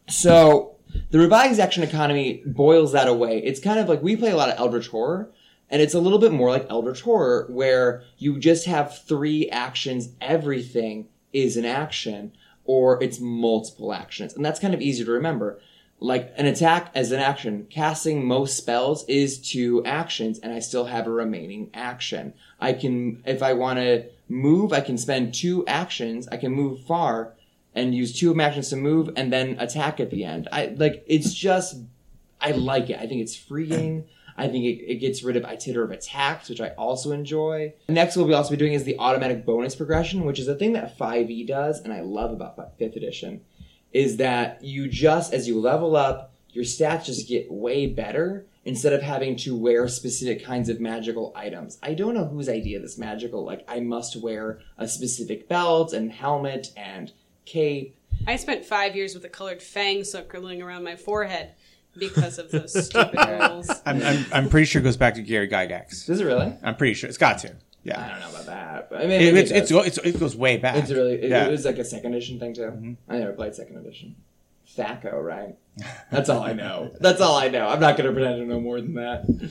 so 0.09 0.74
the 1.11 1.19
revised 1.19 1.61
action 1.61 1.83
economy 1.83 2.43
boils 2.47 2.93
that 2.93 3.09
away. 3.09 3.39
It's 3.39 3.61
kind 3.61 3.79
of 3.79 3.89
like 3.89 4.03
we 4.03 4.17
play 4.17 4.31
a 4.31 4.37
lot 4.37 4.51
of 4.51 4.59
Eldritch 4.59 4.89
Horror, 4.89 5.31
and 5.71 5.81
it's 5.81 5.95
a 5.95 6.01
little 6.01 6.19
bit 6.19 6.33
more 6.33 6.51
like 6.51 6.67
Eldritch 6.69 7.03
Horror, 7.03 7.47
where 7.49 8.03
you 8.19 8.39
just 8.39 8.67
have 8.67 8.99
three 8.99 9.49
actions. 9.51 10.11
Everything 10.21 11.09
is 11.33 11.57
an 11.57 11.65
action, 11.65 12.33
or 12.65 13.03
it's 13.03 13.21
multiple 13.21 13.93
actions, 13.93 14.35
and 14.35 14.45
that's 14.45 14.61
kind 14.61 14.75
of 14.75 14.81
easy 14.81 15.05
to 15.05 15.11
remember. 15.11 15.61
Like 16.01 16.35
an 16.37 16.47
attack 16.47 16.91
as 16.95 17.13
an 17.13 17.21
action, 17.21 17.67
casting 17.71 18.27
most 18.27 18.57
spells 18.57 19.05
is 19.07 19.39
two 19.39 19.85
actions, 19.85 20.39
and 20.39 20.53
I 20.53 20.59
still 20.59 20.87
have 20.87 21.07
a 21.07 21.11
remaining 21.11 21.71
action. 21.73 22.35
I 22.61 22.73
can, 22.73 23.23
if 23.25 23.43
I 23.43 23.55
want 23.55 23.79
to 23.79 24.07
move, 24.29 24.73
I 24.73 24.81
can 24.81 24.99
spend 24.99 25.35
two 25.35 25.65
actions. 25.67 26.29
I 26.29 26.37
can 26.37 26.53
move 26.53 26.81
far 26.81 27.35
and 27.75 27.95
use 27.95 28.19
two 28.19 28.31
of 28.31 28.39
actions 28.39 28.71
to 28.71 28.77
move 28.77 29.11
and 29.17 29.33
then 29.33 29.57
attack 29.59 30.01
at 30.01 30.11
the 30.11 30.25
end. 30.25 30.49
I 30.53 30.75
like 30.77 31.05
it's 31.07 31.35
just 31.35 31.77
I 32.41 32.53
like 32.53 32.91
it. 32.91 32.99
I 32.99 33.07
think 33.07 33.23
it's 33.23 33.37
freeing. 33.37 34.07
I 34.37 34.49
think 34.49 34.65
it, 34.65 34.85
it 34.85 34.97
gets 34.97 35.23
rid 35.23 35.37
of 35.37 35.45
iterative 35.45 35.91
attacks, 35.91 36.49
which 36.49 36.61
I 36.61 36.71
also 36.71 37.13
enjoy. 37.13 37.75
Next, 37.89 38.17
what 38.17 38.23
we'll 38.23 38.29
be 38.29 38.35
also 38.35 38.51
be 38.51 38.57
doing 38.57 38.73
is 38.73 38.85
the 38.85 38.99
automatic 38.99 39.47
bonus 39.47 39.77
progression, 39.77 40.25
which 40.25 40.39
is 40.39 40.49
a 40.49 40.57
thing 40.57 40.73
that 40.73 40.99
5e 40.99 41.47
does, 41.47 41.81
and 41.81 41.93
I 41.93 42.01
love 42.01 42.33
about 42.33 42.57
5th 42.57 42.97
edition, 42.97 43.43
is 43.93 44.17
that 44.17 44.63
you 44.63 44.89
just, 44.89 45.33
as 45.33 45.47
you 45.47 45.61
level 45.61 45.95
up, 45.95 46.35
your 46.51 46.65
stats 46.65 47.05
just 47.05 47.29
get 47.29 47.51
way 47.51 47.87
better 47.87 48.47
instead 48.65 48.93
of 48.93 49.03
having 49.03 49.37
to 49.37 49.57
wear 49.57 49.87
specific 49.89 50.45
kinds 50.45 50.69
of 50.69 50.81
magical 50.81 51.33
items. 51.37 51.79
I 51.83 51.95
don't 51.95 52.15
know 52.15 52.25
whose 52.25 52.49
idea 52.49 52.81
this 52.81 52.99
magical, 52.99 53.45
like, 53.45 53.65
I 53.69 53.81
must 53.81 54.17
wear 54.17 54.61
a 54.79 54.89
specific 54.89 55.49
belt 55.49 55.93
and 55.93 56.11
helmet 56.11 56.73
and 56.77 57.13
cape. 57.45 57.97
I 58.27 58.37
spent 58.37 58.65
five 58.65 58.97
years 58.97 59.15
with 59.15 59.25
a 59.25 59.29
colored 59.29 59.63
fang 59.63 60.05
circling 60.05 60.63
around 60.63 60.85
my 60.85 60.97
forehead 60.97 61.53
because 61.97 62.39
of 62.39 62.51
those 62.51 62.87
stupid 62.87 63.19
rules. 63.29 63.71
I'm, 63.85 64.03
I'm, 64.03 64.25
I'm 64.33 64.49
pretty 64.49 64.65
sure 64.67 64.81
it 64.81 64.85
goes 64.85 64.97
back 64.97 65.15
to 65.15 65.23
Gary 65.23 65.49
Gygax. 65.49 66.07
Does 66.07 66.21
it 66.21 66.25
really? 66.25 66.53
I'm 66.63 66.77
pretty 66.77 66.95
sure. 66.95 67.09
It's 67.09 67.19
got 67.19 67.39
to. 67.41 67.55
Yeah, 67.83 68.03
I 68.03 68.09
don't 68.09 68.21
know 68.21 68.31
about 68.31 68.47
that. 68.47 68.91
But 68.91 69.03
I 69.03 69.07
mean, 69.07 69.21
It, 69.21 69.37
it's, 69.37 69.51
it 69.51 69.57
it's, 69.71 69.71
it's, 69.71 69.99
it 69.99 70.19
goes 70.19 70.35
way 70.35 70.57
back. 70.57 70.77
It's 70.77 70.91
really 70.91 71.15
it, 71.15 71.29
yeah. 71.31 71.41
Mm-hmm. 71.41 71.49
it 71.49 71.53
was 71.53 71.65
like 71.67 71.79
a 71.79 71.85
second 71.85 72.15
edition 72.15 72.41
thing 72.41 72.55
too. 72.55 72.97
I 73.09 73.19
never 73.19 73.33
played 73.35 73.55
second 73.55 73.77
edition. 73.77 74.17
THAC0, 74.77 75.23
right? 75.23 75.55
That's 76.11 76.29
all 76.31 76.43
I 76.43 76.55
know. 76.55 76.91
That's 76.99 77.21
all 77.21 77.37
I 77.37 77.49
know. 77.49 77.69
I'm 77.69 77.81
not 77.81 77.97
going 77.99 78.07
to 78.09 78.13
pretend 78.13 78.41
to 78.41 78.47
know 78.47 78.59
more 78.61 78.81
than 78.81 78.95
that. 78.95 79.51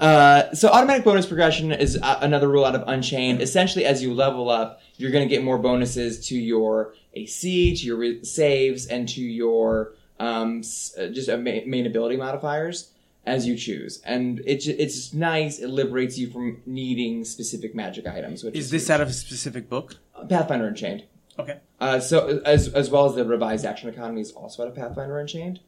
Uh, 0.00 0.52
so 0.54 0.68
automatic 0.68 1.04
bonus 1.04 1.26
progression 1.26 1.70
is 1.70 1.98
uh, 2.02 2.18
another 2.22 2.48
rule 2.48 2.64
out 2.64 2.74
of 2.74 2.82
Unchained. 2.86 3.42
Essentially, 3.42 3.84
as 3.84 4.02
you 4.02 4.14
level 4.14 4.48
up, 4.48 4.80
you're 4.96 5.10
going 5.10 5.28
to 5.28 5.32
get 5.32 5.44
more 5.44 5.58
bonuses 5.58 6.26
to 6.28 6.36
your 6.38 6.94
AC, 7.14 7.76
to 7.76 7.86
your 7.86 7.96
re- 7.96 8.24
saves, 8.24 8.86
and 8.86 9.08
to 9.10 9.20
your 9.20 9.92
um, 10.20 10.60
s- 10.60 10.94
uh, 10.98 11.06
just 11.08 11.28
uh, 11.28 11.36
ma- 11.36 11.60
main 11.66 11.86
ability 11.86 12.16
modifiers 12.16 12.92
as 13.26 13.46
you 13.46 13.56
choose. 13.56 14.00
And 14.04 14.40
it's 14.46 14.66
it's 14.66 15.12
nice. 15.12 15.58
It 15.58 15.68
liberates 15.68 16.18
you 16.18 16.30
from 16.30 16.62
needing 16.66 17.24
specific 17.24 17.74
magic 17.74 18.06
items. 18.06 18.42
Which 18.44 18.54
is, 18.56 18.66
Is 18.66 18.70
this 18.70 18.82
huge. 18.84 18.90
out 18.90 19.00
of 19.00 19.08
a 19.08 19.12
specific 19.12 19.68
book? 19.68 19.96
Pathfinder 20.28 20.66
Unchained? 20.68 21.04
Okay. 21.38 21.58
Uh, 21.80 21.98
so 21.98 22.40
as 22.44 22.68
as 22.68 22.90
well 22.90 23.06
as 23.06 23.14
the 23.14 23.24
revised 23.24 23.64
action 23.64 23.88
economy 23.88 24.20
is 24.20 24.32
also 24.32 24.62
out 24.62 24.68
of 24.68 24.74
Pathfinder 24.74 25.18
Unchained. 25.18 25.60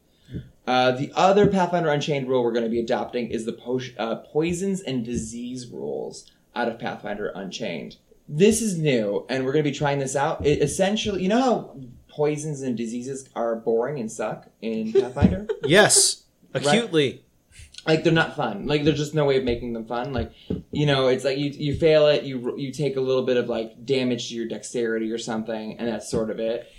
Uh, 0.67 0.93
the 0.93 1.13
other 1.15 1.47
Pathfinder 1.47 1.91
Unchained 1.91 2.29
rule 2.29 2.43
we're 2.43 2.53
going 2.53 2.65
to 2.65 2.71
be 2.71 2.81
adopting 2.81 3.29
is 3.31 3.45
the 3.45 3.53
po- 3.53 3.81
uh, 3.99 4.17
poisons 4.17 4.81
and 4.81 5.05
disease 5.05 5.67
rules 5.69 6.31
out 6.57 6.69
of 6.69 6.79
Pathfinder 6.79 7.29
Unchained. 7.35 7.97
This 8.29 8.63
is 8.63 8.79
new, 8.79 9.27
and 9.29 9.45
we're 9.45 9.53
going 9.53 9.65
to 9.65 9.71
be 9.71 9.77
trying 9.77 9.99
this 9.99 10.17
out. 10.17 10.45
It 10.47 10.63
essentially, 10.63 11.23
you 11.23 11.29
know 11.29 11.41
how 11.41 11.77
poisons 12.09 12.63
and 12.63 12.77
diseases 12.77 13.29
are 13.35 13.57
boring 13.57 13.99
and 13.99 14.11
suck 14.11 14.47
in 14.63 14.93
Pathfinder. 14.93 15.47
Yes, 15.65 16.25
acutely. 16.55 17.25
like 17.87 18.05
they're 18.05 18.13
not 18.13 18.37
fun. 18.37 18.67
Like 18.67 18.85
there's 18.85 18.99
just 18.99 19.15
no 19.15 19.25
way 19.27 19.37
of 19.39 19.45
making 19.45 19.73
them 19.75 19.85
fun. 19.87 20.13
Like 20.13 20.33
you 20.71 20.87
know, 20.87 21.09
it's 21.09 21.25
like 21.25 21.37
you 21.39 21.51
you 21.51 21.75
fail 21.77 22.07
it, 22.07 22.23
you 22.25 22.57
you 22.57 22.73
take 22.73 22.97
a 22.97 23.01
little 23.01 23.25
bit 23.25 23.37
of 23.37 23.49
like 23.49 23.85
damage 23.85 24.29
to 24.29 24.35
your 24.35 24.47
dexterity 24.49 25.11
or 25.13 25.19
something, 25.19 25.79
and 25.79 25.89
that's 25.89 26.11
sort 26.11 26.31
of 26.31 26.39
it. 26.41 26.71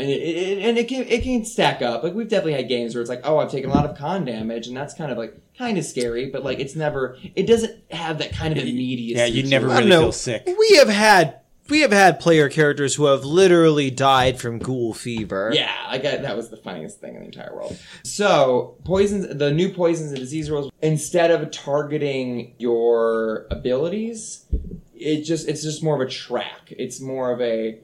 And 0.00 0.08
it, 0.08 0.22
it 0.22 0.58
and 0.66 0.78
it 0.78 0.88
can 0.88 1.06
it 1.06 1.22
can 1.22 1.44
stack 1.44 1.82
up. 1.82 2.02
Like 2.02 2.14
we've 2.14 2.28
definitely 2.28 2.54
had 2.54 2.68
games 2.68 2.94
where 2.94 3.02
it's 3.02 3.10
like, 3.10 3.20
oh, 3.24 3.38
I've 3.38 3.50
taken 3.50 3.70
a 3.70 3.74
lot 3.74 3.84
of 3.84 3.98
con 3.98 4.24
damage, 4.24 4.66
and 4.66 4.74
that's 4.74 4.94
kind 4.94 5.12
of 5.12 5.18
like 5.18 5.36
kind 5.58 5.76
of 5.76 5.84
scary, 5.84 6.30
but 6.30 6.42
like 6.42 6.58
it's 6.58 6.74
never 6.74 7.18
it 7.34 7.46
doesn't 7.46 7.78
have 7.90 8.18
that 8.18 8.32
kind 8.32 8.56
of 8.56 8.64
immediacy. 8.64 9.18
Yeah, 9.18 9.26
you 9.26 9.42
never 9.42 9.66
it. 9.66 9.70
I 9.70 9.74
don't 9.74 9.78
really 9.84 9.90
know. 9.90 10.00
feel 10.04 10.12
sick. 10.12 10.44
We 10.46 10.76
have 10.76 10.88
had 10.88 11.40
we 11.68 11.80
have 11.80 11.92
had 11.92 12.18
player 12.18 12.48
characters 12.48 12.94
who 12.94 13.04
have 13.04 13.24
literally 13.24 13.90
died 13.90 14.40
from 14.40 14.58
ghoul 14.58 14.94
fever. 14.94 15.50
Yeah, 15.54 15.72
like 15.88 16.04
I, 16.04 16.16
that 16.16 16.34
was 16.34 16.48
the 16.48 16.56
funniest 16.56 17.00
thing 17.00 17.14
in 17.14 17.20
the 17.20 17.26
entire 17.26 17.54
world. 17.54 17.78
So 18.02 18.76
poisons, 18.84 19.28
the 19.36 19.52
new 19.52 19.72
poisons 19.72 20.12
and 20.12 20.18
disease 20.18 20.50
rules, 20.50 20.72
instead 20.82 21.30
of 21.30 21.50
targeting 21.50 22.54
your 22.58 23.46
abilities, 23.50 24.46
it 24.94 25.24
just 25.24 25.46
it's 25.46 25.62
just 25.62 25.82
more 25.82 26.00
of 26.00 26.06
a 26.06 26.10
track. 26.10 26.70
It's 26.70 27.00
more 27.00 27.30
of 27.30 27.40
a 27.40 27.78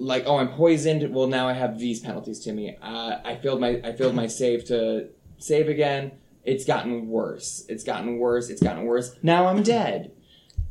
like, 0.00 0.24
oh, 0.26 0.36
I'm 0.36 0.48
poisoned. 0.48 1.14
Well, 1.14 1.26
now 1.26 1.48
I 1.48 1.52
have 1.52 1.78
these 1.78 2.00
penalties 2.00 2.40
to 2.40 2.52
me. 2.52 2.76
Uh, 2.80 3.18
I 3.24 3.36
failed 3.36 3.60
my 3.60 3.80
I 3.84 3.92
failed 3.92 4.14
my 4.14 4.26
save 4.26 4.64
to 4.66 5.08
save 5.38 5.68
again. 5.68 6.12
It's 6.44 6.64
gotten 6.64 7.08
worse. 7.08 7.64
It's 7.68 7.84
gotten 7.84 8.18
worse. 8.18 8.48
It's 8.48 8.62
gotten 8.62 8.84
worse. 8.84 9.14
Now 9.22 9.46
I'm 9.46 9.62
dead. 9.62 10.12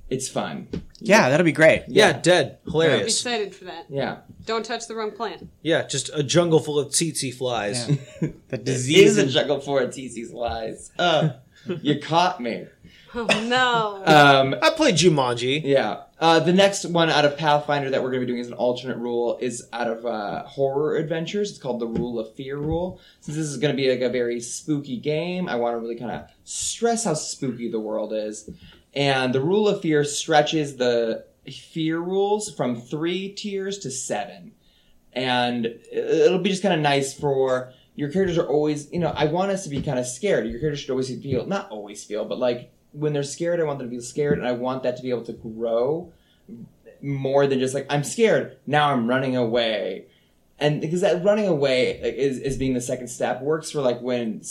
It's 0.10 0.28
fun. 0.28 0.68
Yeah, 1.00 1.30
that'll 1.30 1.46
be 1.46 1.52
great. 1.52 1.84
Yeah, 1.88 2.14
dead. 2.14 2.58
Hilarious. 2.66 2.66
I'm 2.66 2.72
Hilarious. 2.72 3.18
excited 3.18 3.56
for 3.56 3.66
that. 3.66 3.86
Yeah. 3.90 4.18
Don't 4.46 4.66
touch 4.66 4.88
the 4.88 4.96
wrong 4.96 5.12
plant. 5.12 5.48
Yeah, 5.62 5.86
just 5.86 6.10
a 6.14 6.24
jungle 6.24 6.60
full 6.60 6.80
of 6.80 6.90
tsetse 6.90 7.32
flies. 7.38 7.88
Yeah. 8.22 8.30
The 8.50 8.58
disease 8.58 9.12
is 9.12 9.18
a 9.20 9.22
and 9.22 9.30
juggle 9.30 9.60
for 9.60 9.82
a 9.82 9.88
TC's 9.88 10.34
lies. 10.34 10.92
Uh, 10.98 11.30
you 11.82 12.00
caught 12.00 12.42
me. 12.42 12.66
Oh 13.14 13.26
no. 13.48 14.04
Um, 14.06 14.56
I 14.62 14.72
played 14.72 14.96
Jumanji. 14.96 15.62
Yeah. 15.64 16.02
Uh, 16.20 16.38
the 16.40 16.52
next 16.52 16.84
one 16.86 17.10
out 17.10 17.24
of 17.24 17.38
Pathfinder 17.38 17.90
that 17.90 18.04
we're 18.04 18.12
going 18.12 18.20
to 18.20 18.26
be 18.26 18.32
doing 18.34 18.42
as 18.42 18.48
an 18.48 18.54
alternate 18.54 18.98
rule 18.98 19.38
is 19.40 19.68
out 19.72 19.88
of 19.88 20.06
uh, 20.06 20.44
horror 20.44 20.98
adventures. 20.98 21.50
It's 21.50 21.60
called 21.60 21.80
the 21.80 21.88
Rule 21.88 22.20
of 22.20 22.36
Fear 22.36 22.58
rule. 22.58 23.00
Since 23.22 23.38
this 23.38 23.48
is 23.48 23.58
going 23.58 23.74
to 23.74 23.82
be 23.82 23.90
like 23.90 24.02
a 24.02 24.10
very 24.10 24.42
spooky 24.42 24.98
game, 24.98 25.48
I 25.48 25.56
want 25.56 25.76
to 25.76 25.80
really 25.80 25.96
kind 25.96 26.12
of 26.12 26.30
stress 26.44 27.06
how 27.06 27.14
spooky 27.14 27.72
the 27.72 27.80
world 27.80 28.12
is. 28.14 28.50
And 28.94 29.34
the 29.34 29.40
Rule 29.40 29.70
of 29.70 29.82
Fear 29.82 30.04
stretches 30.04 30.76
the 30.76 31.26
fear 31.50 32.00
rules 32.00 32.54
from 32.54 32.82
three 32.82 33.30
tiers 33.30 33.80
to 33.80 33.92
seven. 33.92 34.52
And 35.14 35.66
it'll 35.92 36.40
be 36.40 36.50
just 36.50 36.62
kind 36.62 36.74
of 36.74 36.82
nice 36.82 37.14
for 37.14 37.72
your 37.96 38.10
characters 38.10 38.38
are 38.38 38.48
always, 38.48 38.92
you 38.94 39.00
know, 39.00 39.14
I 39.16 39.26
want 39.26 39.52
us 39.52 39.64
to 39.64 39.70
be 39.70 39.82
kind 39.82 40.00
of 40.00 40.06
scared. 40.06 40.48
Your 40.48 40.60
characters 40.60 40.82
should 40.82 40.92
always 40.92 41.10
feel, 41.22 41.46
not 41.46 41.70
always 41.70 42.04
feel, 42.04 42.26
but 42.26 42.40
like 42.40 42.72
when 42.92 43.14
they're 43.14 43.24
scared, 43.24 43.60
I 43.60 43.64
want 43.64 43.80
them 43.80 43.90
to 43.90 43.96
be 43.96 44.02
scared, 44.02 44.38
and 44.38 44.48
I 44.48 44.54
want 44.54 44.84
that 44.84 44.98
to 44.98 45.04
be 45.04 45.10
able 45.10 45.26
to 45.26 45.34
grow 45.34 46.12
more 47.02 47.48
than 47.48 47.60
just 47.60 47.74
like 47.74 47.86
I'm 47.90 48.04
scared 48.04 48.58
now. 48.68 48.92
I'm 48.92 49.08
running 49.08 49.36
away, 49.36 50.06
and 50.60 50.82
because 50.82 51.02
that 51.02 51.24
running 51.24 51.48
away 51.48 51.92
is 51.92 52.40
is 52.40 52.58
being 52.58 52.74
the 52.74 52.82
second 52.82 53.08
step 53.08 53.42
works 53.42 53.72
for 53.72 53.82
like 53.82 54.02
when 54.02 54.42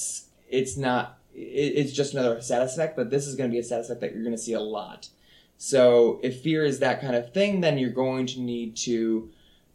it's, 0.48 0.76
not 0.76 1.18
it, 1.34 1.38
it's 1.38 1.92
just 1.92 2.14
another 2.14 2.40
status 2.40 2.74
effect, 2.74 2.96
but 2.96 3.10
this 3.10 3.26
is 3.26 3.34
going 3.34 3.50
to 3.50 3.54
be 3.54 3.58
a 3.58 3.62
status 3.62 3.90
effect 3.90 4.00
that 4.00 4.14
you're 4.14 4.22
going 4.22 4.36
to 4.36 4.42
see 4.42 4.54
a 4.54 4.60
lot. 4.60 5.08
So 5.58 6.20
if 6.22 6.40
fear 6.40 6.64
is 6.64 6.78
that 6.78 7.00
kind 7.00 7.16
of 7.16 7.34
thing, 7.34 7.60
then 7.60 7.78
you're 7.78 7.90
going 7.90 8.26
to 8.28 8.40
need 8.40 8.76
to 8.76 9.30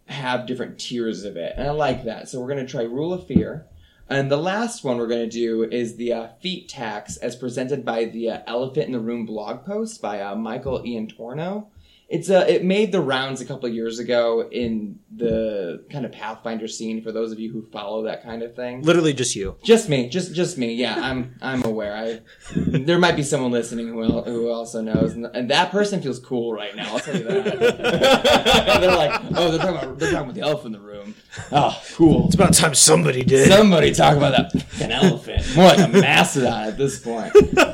have 0.07 0.47
different 0.47 0.79
tiers 0.79 1.25
of 1.25 1.35
it, 1.37 1.53
and 1.57 1.67
I 1.67 1.71
like 1.71 2.05
that. 2.05 2.29
So 2.29 2.39
we're 2.39 2.47
going 2.47 2.65
to 2.65 2.71
try 2.71 2.83
rule 2.83 3.13
of 3.13 3.27
fear. 3.27 3.65
And 4.09 4.29
the 4.29 4.37
last 4.37 4.83
one 4.83 4.97
we're 4.97 5.07
going 5.07 5.29
to 5.29 5.29
do 5.29 5.63
is 5.63 5.95
the 5.95 6.13
uh, 6.13 6.27
feat 6.41 6.67
tax 6.67 7.17
as 7.17 7.35
presented 7.35 7.85
by 7.85 8.05
the 8.05 8.29
uh, 8.29 8.39
Elephant 8.45 8.87
in 8.87 8.91
the 8.91 8.99
Room 8.99 9.25
blog 9.25 9.65
post 9.65 10.01
by 10.01 10.21
uh, 10.21 10.35
Michael 10.35 10.79
Iantorno. 10.81 11.67
It's 12.13 12.29
uh, 12.29 12.45
it 12.47 12.63
made 12.63 12.91
the 12.91 13.01
rounds 13.01 13.41
a 13.41 13.45
couple 13.45 13.67
of 13.67 13.73
years 13.73 13.97
ago 13.97 14.47
in 14.51 14.99
the 15.15 15.83
kind 15.89 16.05
of 16.05 16.11
Pathfinder 16.11 16.67
scene 16.67 17.01
for 17.01 17.11
those 17.11 17.31
of 17.31 17.39
you 17.39 17.51
who 17.51 17.65
follow 17.71 18.03
that 18.03 18.21
kind 18.21 18.43
of 18.43 18.55
thing. 18.55 18.83
Literally 18.83 19.13
just 19.13 19.35
you. 19.35 19.57
Just 19.63 19.89
me, 19.89 20.09
just 20.09 20.35
just 20.35 20.55
me. 20.59 20.75
Yeah, 20.75 20.95
I'm 20.95 21.35
I'm 21.41 21.65
aware. 21.65 21.95
I 21.95 22.19
there 22.55 22.99
might 22.99 23.15
be 23.15 23.23
someone 23.23 23.51
listening 23.51 23.87
who 23.87 24.03
al- 24.03 24.25
who 24.25 24.51
also 24.51 24.79
knows, 24.79 25.13
and, 25.13 25.25
and 25.33 25.49
that 25.49 25.71
person 25.71 26.03
feels 26.03 26.19
cool 26.19 26.53
right 26.53 26.75
now. 26.75 26.93
I'll 26.93 26.99
tell 26.99 27.17
you 27.17 27.23
that. 27.23 27.59
they're 28.79 28.95
like, 28.95 29.19
oh, 29.35 29.49
they're 29.49 29.59
talking 29.59 29.75
about 29.77 29.97
they're 29.97 30.11
talking 30.11 30.29
about 30.29 30.35
the 30.35 30.41
elf 30.41 30.67
in 30.67 30.71
the 30.71 30.79
room. 30.79 31.15
Oh, 31.51 31.81
cool. 31.93 32.27
It's 32.27 32.35
about 32.35 32.53
time 32.53 32.75
somebody 32.75 33.23
did. 33.23 33.49
Somebody 33.49 33.91
talk 33.91 34.15
about 34.17 34.33
that 34.33 34.61
fucking 34.61 34.91
elephant. 34.91 35.55
More 35.55 35.65
like 35.65 35.79
a 35.79 35.87
mastodon 35.87 36.67
at 36.67 36.77
this 36.77 36.99
point. 36.99 37.33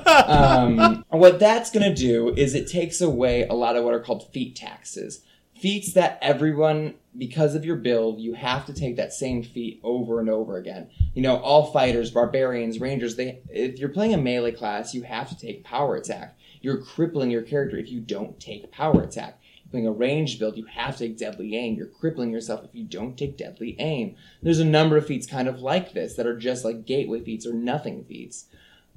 Um, 0.09 1.05
what 1.09 1.39
that's 1.39 1.71
going 1.71 1.87
to 1.87 1.95
do 1.95 2.33
is 2.35 2.55
it 2.55 2.67
takes 2.67 3.01
away 3.01 3.47
a 3.47 3.53
lot 3.53 3.75
of 3.75 3.83
what 3.83 3.93
are 3.93 3.99
called 3.99 4.31
feat 4.31 4.55
taxes. 4.55 5.21
Feats 5.59 5.93
that 5.93 6.17
everyone, 6.21 6.95
because 7.17 7.53
of 7.53 7.65
your 7.65 7.75
build, 7.75 8.19
you 8.19 8.33
have 8.33 8.65
to 8.65 8.73
take 8.73 8.95
that 8.95 9.11
same 9.11 9.43
feat 9.43 9.79
over 9.83 10.19
and 10.19 10.29
over 10.29 10.57
again. 10.57 10.89
You 11.13 11.21
know, 11.21 11.37
all 11.37 11.71
fighters, 11.71 12.11
barbarians, 12.11 12.79
rangers, 12.79 13.17
they, 13.17 13.41
if 13.49 13.77
you're 13.77 13.89
playing 13.89 14.13
a 14.13 14.17
melee 14.17 14.53
class, 14.53 14.93
you 14.93 15.03
have 15.03 15.29
to 15.29 15.37
take 15.37 15.63
power 15.65 15.95
attack. 15.95 16.37
You're 16.61 16.81
crippling 16.81 17.31
your 17.31 17.41
character 17.41 17.77
if 17.77 17.89
you 17.89 17.99
don't 17.99 18.39
take 18.39 18.71
power 18.71 19.01
attack 19.01 19.39
playing 19.69 19.87
a 19.87 19.91
ranged 19.91 20.39
build, 20.39 20.57
you 20.57 20.65
have 20.65 20.97
to 20.97 21.07
take 21.07 21.17
deadly 21.17 21.55
aim. 21.55 21.75
You're 21.75 21.87
crippling 21.87 22.31
yourself 22.31 22.63
if 22.63 22.73
you 22.73 22.83
don't 22.83 23.17
take 23.17 23.37
deadly 23.37 23.75
aim. 23.79 24.15
There's 24.41 24.59
a 24.59 24.65
number 24.65 24.97
of 24.97 25.05
feats 25.05 25.27
kind 25.27 25.47
of 25.47 25.61
like 25.61 25.93
this 25.93 26.15
that 26.15 26.27
are 26.27 26.37
just 26.37 26.65
like 26.65 26.85
gateway 26.85 27.21
feats 27.21 27.45
or 27.45 27.53
nothing 27.53 28.03
feats. 28.05 28.45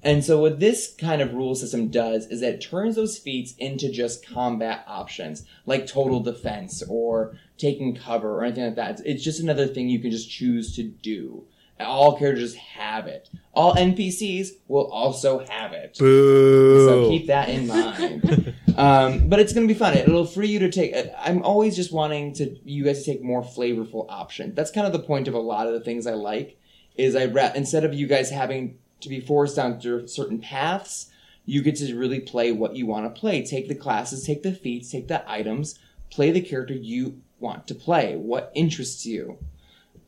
And 0.02 0.24
so 0.24 0.40
what 0.40 0.58
this 0.58 0.92
kind 0.98 1.22
of 1.22 1.32
rule 1.32 1.54
system 1.54 1.88
does 1.88 2.26
is 2.26 2.40
that 2.40 2.54
it 2.54 2.60
turns 2.60 2.96
those 2.96 3.18
feats 3.18 3.54
into 3.58 3.90
just 3.90 4.26
combat 4.26 4.84
options, 4.88 5.44
like 5.64 5.86
total 5.86 6.20
defense 6.20 6.82
or 6.88 7.36
taking 7.56 7.94
cover 7.94 8.36
or 8.36 8.44
anything 8.44 8.64
like 8.64 8.74
that. 8.74 9.00
It's 9.04 9.22
just 9.22 9.40
another 9.40 9.66
thing 9.66 9.88
you 9.88 10.00
can 10.00 10.10
just 10.10 10.28
choose 10.28 10.74
to 10.76 10.82
do. 10.82 11.44
All 11.78 12.16
characters 12.16 12.54
have 12.54 13.06
it. 13.06 13.28
All 13.54 13.74
NPCs 13.74 14.48
will 14.68 14.90
also 14.90 15.44
have 15.46 15.72
it. 15.72 15.96
Boo. 15.98 16.86
So 16.86 17.08
keep 17.08 17.26
that 17.28 17.48
in 17.48 17.66
mind. 17.66 18.54
um, 18.76 19.28
but 19.28 19.40
it's 19.40 19.52
going 19.52 19.66
to 19.66 19.72
be 19.72 19.78
fun. 19.78 19.94
It'll 19.94 20.26
free 20.26 20.48
you 20.48 20.58
to 20.60 20.70
take. 20.70 20.94
I'm 21.18 21.42
always 21.42 21.76
just 21.76 21.92
wanting 21.92 22.34
to 22.34 22.56
you 22.64 22.84
guys 22.84 23.04
to 23.04 23.12
take 23.12 23.22
more 23.22 23.42
flavorful 23.42 24.06
options. 24.08 24.54
That's 24.54 24.70
kind 24.70 24.86
of 24.86 24.92
the 24.92 25.00
point 25.00 25.28
of 25.28 25.34
a 25.34 25.40
lot 25.40 25.66
of 25.66 25.72
the 25.72 25.80
things 25.80 26.06
I 26.06 26.14
like. 26.14 26.58
Is 26.96 27.16
I 27.16 27.22
instead 27.54 27.84
of 27.84 27.94
you 27.94 28.06
guys 28.06 28.30
having 28.30 28.78
to 29.02 29.08
be 29.08 29.20
forced 29.20 29.56
down 29.56 29.80
certain 30.08 30.38
paths, 30.38 31.10
you 31.44 31.62
get 31.62 31.76
to 31.76 31.96
really 31.96 32.20
play 32.20 32.52
what 32.52 32.76
you 32.76 32.86
want 32.86 33.12
to 33.12 33.20
play. 33.20 33.44
Take 33.44 33.68
the 33.68 33.74
classes, 33.74 34.24
take 34.24 34.42
the 34.42 34.52
feats, 34.52 34.90
take 34.90 35.08
the 35.08 35.28
items, 35.30 35.78
play 36.10 36.30
the 36.30 36.40
character 36.40 36.74
you 36.74 37.20
want 37.40 37.66
to 37.66 37.74
play. 37.74 38.16
What 38.16 38.52
interests 38.54 39.04
you. 39.04 39.38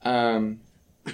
Um, 0.03 0.61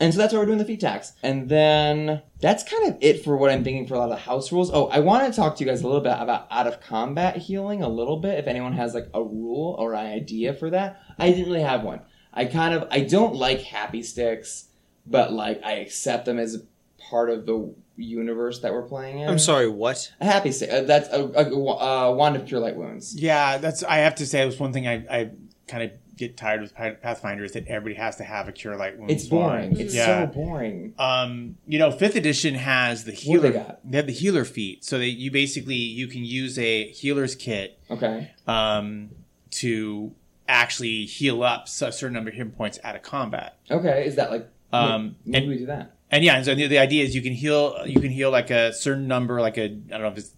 and 0.00 0.14
so 0.14 0.18
that's 0.18 0.32
why 0.32 0.38
we're 0.38 0.46
doing 0.46 0.58
the 0.58 0.64
feat 0.64 0.80
tax. 0.80 1.12
And 1.22 1.48
then 1.48 2.22
that's 2.40 2.62
kind 2.62 2.88
of 2.88 2.98
it 3.00 3.24
for 3.24 3.36
what 3.36 3.50
I'm 3.50 3.64
thinking 3.64 3.86
for 3.86 3.94
a 3.94 3.98
lot 3.98 4.10
of 4.10 4.10
the 4.10 4.16
house 4.16 4.52
rules. 4.52 4.70
Oh, 4.72 4.86
I 4.86 5.00
want 5.00 5.26
to 5.26 5.36
talk 5.36 5.56
to 5.56 5.64
you 5.64 5.70
guys 5.70 5.82
a 5.82 5.86
little 5.86 6.00
bit 6.00 6.16
about 6.18 6.46
out 6.50 6.68
of 6.68 6.80
combat 6.80 7.36
healing 7.36 7.82
a 7.82 7.88
little 7.88 8.18
bit. 8.18 8.38
If 8.38 8.46
anyone 8.46 8.74
has 8.74 8.94
like 8.94 9.08
a 9.12 9.22
rule 9.22 9.74
or 9.78 9.94
an 9.94 10.06
idea 10.06 10.54
for 10.54 10.70
that, 10.70 11.00
I 11.18 11.30
didn't 11.30 11.46
really 11.46 11.62
have 11.62 11.82
one. 11.82 12.00
I 12.32 12.44
kind 12.44 12.74
of 12.74 12.86
I 12.92 13.00
don't 13.00 13.34
like 13.34 13.62
happy 13.62 14.02
sticks, 14.02 14.68
but 15.06 15.32
like 15.32 15.60
I 15.64 15.72
accept 15.72 16.26
them 16.26 16.38
as 16.38 16.62
part 17.08 17.30
of 17.30 17.46
the 17.46 17.74
universe 17.96 18.60
that 18.60 18.72
we're 18.72 18.82
playing 18.82 19.20
in. 19.20 19.28
I'm 19.28 19.38
sorry, 19.38 19.68
what? 19.68 20.12
A 20.20 20.24
happy 20.24 20.52
stick. 20.52 20.70
Uh, 20.70 20.82
that's 20.82 21.08
a, 21.08 21.24
a, 21.24 21.44
a 21.50 22.12
wand 22.14 22.36
of 22.36 22.46
cure 22.46 22.60
light 22.60 22.76
wounds. 22.76 23.20
Yeah, 23.20 23.58
that's. 23.58 23.82
I 23.82 23.98
have 23.98 24.14
to 24.16 24.26
say, 24.26 24.42
it 24.42 24.46
was 24.46 24.58
one 24.58 24.72
thing 24.72 24.86
I, 24.86 24.94
I 25.10 25.30
kind 25.66 25.82
of 25.84 25.90
get 26.16 26.36
tired 26.36 26.60
with 26.60 26.74
Pathfinder 26.74 27.44
is 27.44 27.52
that 27.52 27.66
everybody 27.68 27.94
has 27.94 28.16
to 28.16 28.24
have 28.24 28.48
a 28.48 28.52
cure 28.52 28.76
light 28.76 28.98
wounds. 28.98 29.12
It's 29.12 29.26
boring. 29.26 29.70
wand. 29.70 29.78
It's 29.80 29.94
yeah. 29.94 30.26
so 30.26 30.32
boring. 30.32 30.94
Um, 30.98 31.56
you 31.66 31.78
know, 31.78 31.90
fifth 31.90 32.16
edition 32.16 32.54
has 32.54 33.04
the 33.04 33.12
healer. 33.12 33.46
do 33.48 33.52
they 33.52 33.58
got? 33.58 33.80
have 33.92 34.06
the 34.06 34.12
healer 34.12 34.44
feat, 34.44 34.84
so 34.84 34.98
that 34.98 35.08
you 35.10 35.30
basically 35.30 35.76
you 35.76 36.08
can 36.08 36.24
use 36.24 36.58
a 36.58 36.88
healer's 36.88 37.34
kit 37.34 37.78
Okay. 37.90 38.32
um, 38.46 39.10
to 39.50 40.12
actually 40.48 41.04
heal 41.04 41.42
up 41.42 41.66
a 41.66 41.68
certain 41.68 42.12
number 42.14 42.30
of 42.30 42.36
hit 42.36 42.56
points 42.56 42.78
out 42.82 42.96
of 42.96 43.02
combat. 43.02 43.58
Okay. 43.70 44.06
Is 44.06 44.16
that 44.16 44.30
like? 44.30 44.48
Um, 44.72 45.16
maybe 45.24 45.38
and 45.44 45.48
we 45.48 45.58
do 45.58 45.66
that. 45.66 45.94
And 46.10 46.24
yeah, 46.24 46.36
and 46.36 46.44
so 46.44 46.54
the, 46.54 46.66
the 46.66 46.78
idea 46.78 47.04
is 47.04 47.14
you 47.14 47.22
can 47.22 47.32
heal 47.32 47.76
you 47.86 48.00
can 48.00 48.10
heal 48.10 48.30
like 48.30 48.50
a 48.50 48.72
certain 48.72 49.06
number, 49.08 49.40
like 49.40 49.58
a 49.58 49.64
I 49.64 49.68
don't 49.68 50.02
know 50.02 50.08
if 50.08 50.18
it's 50.18 50.32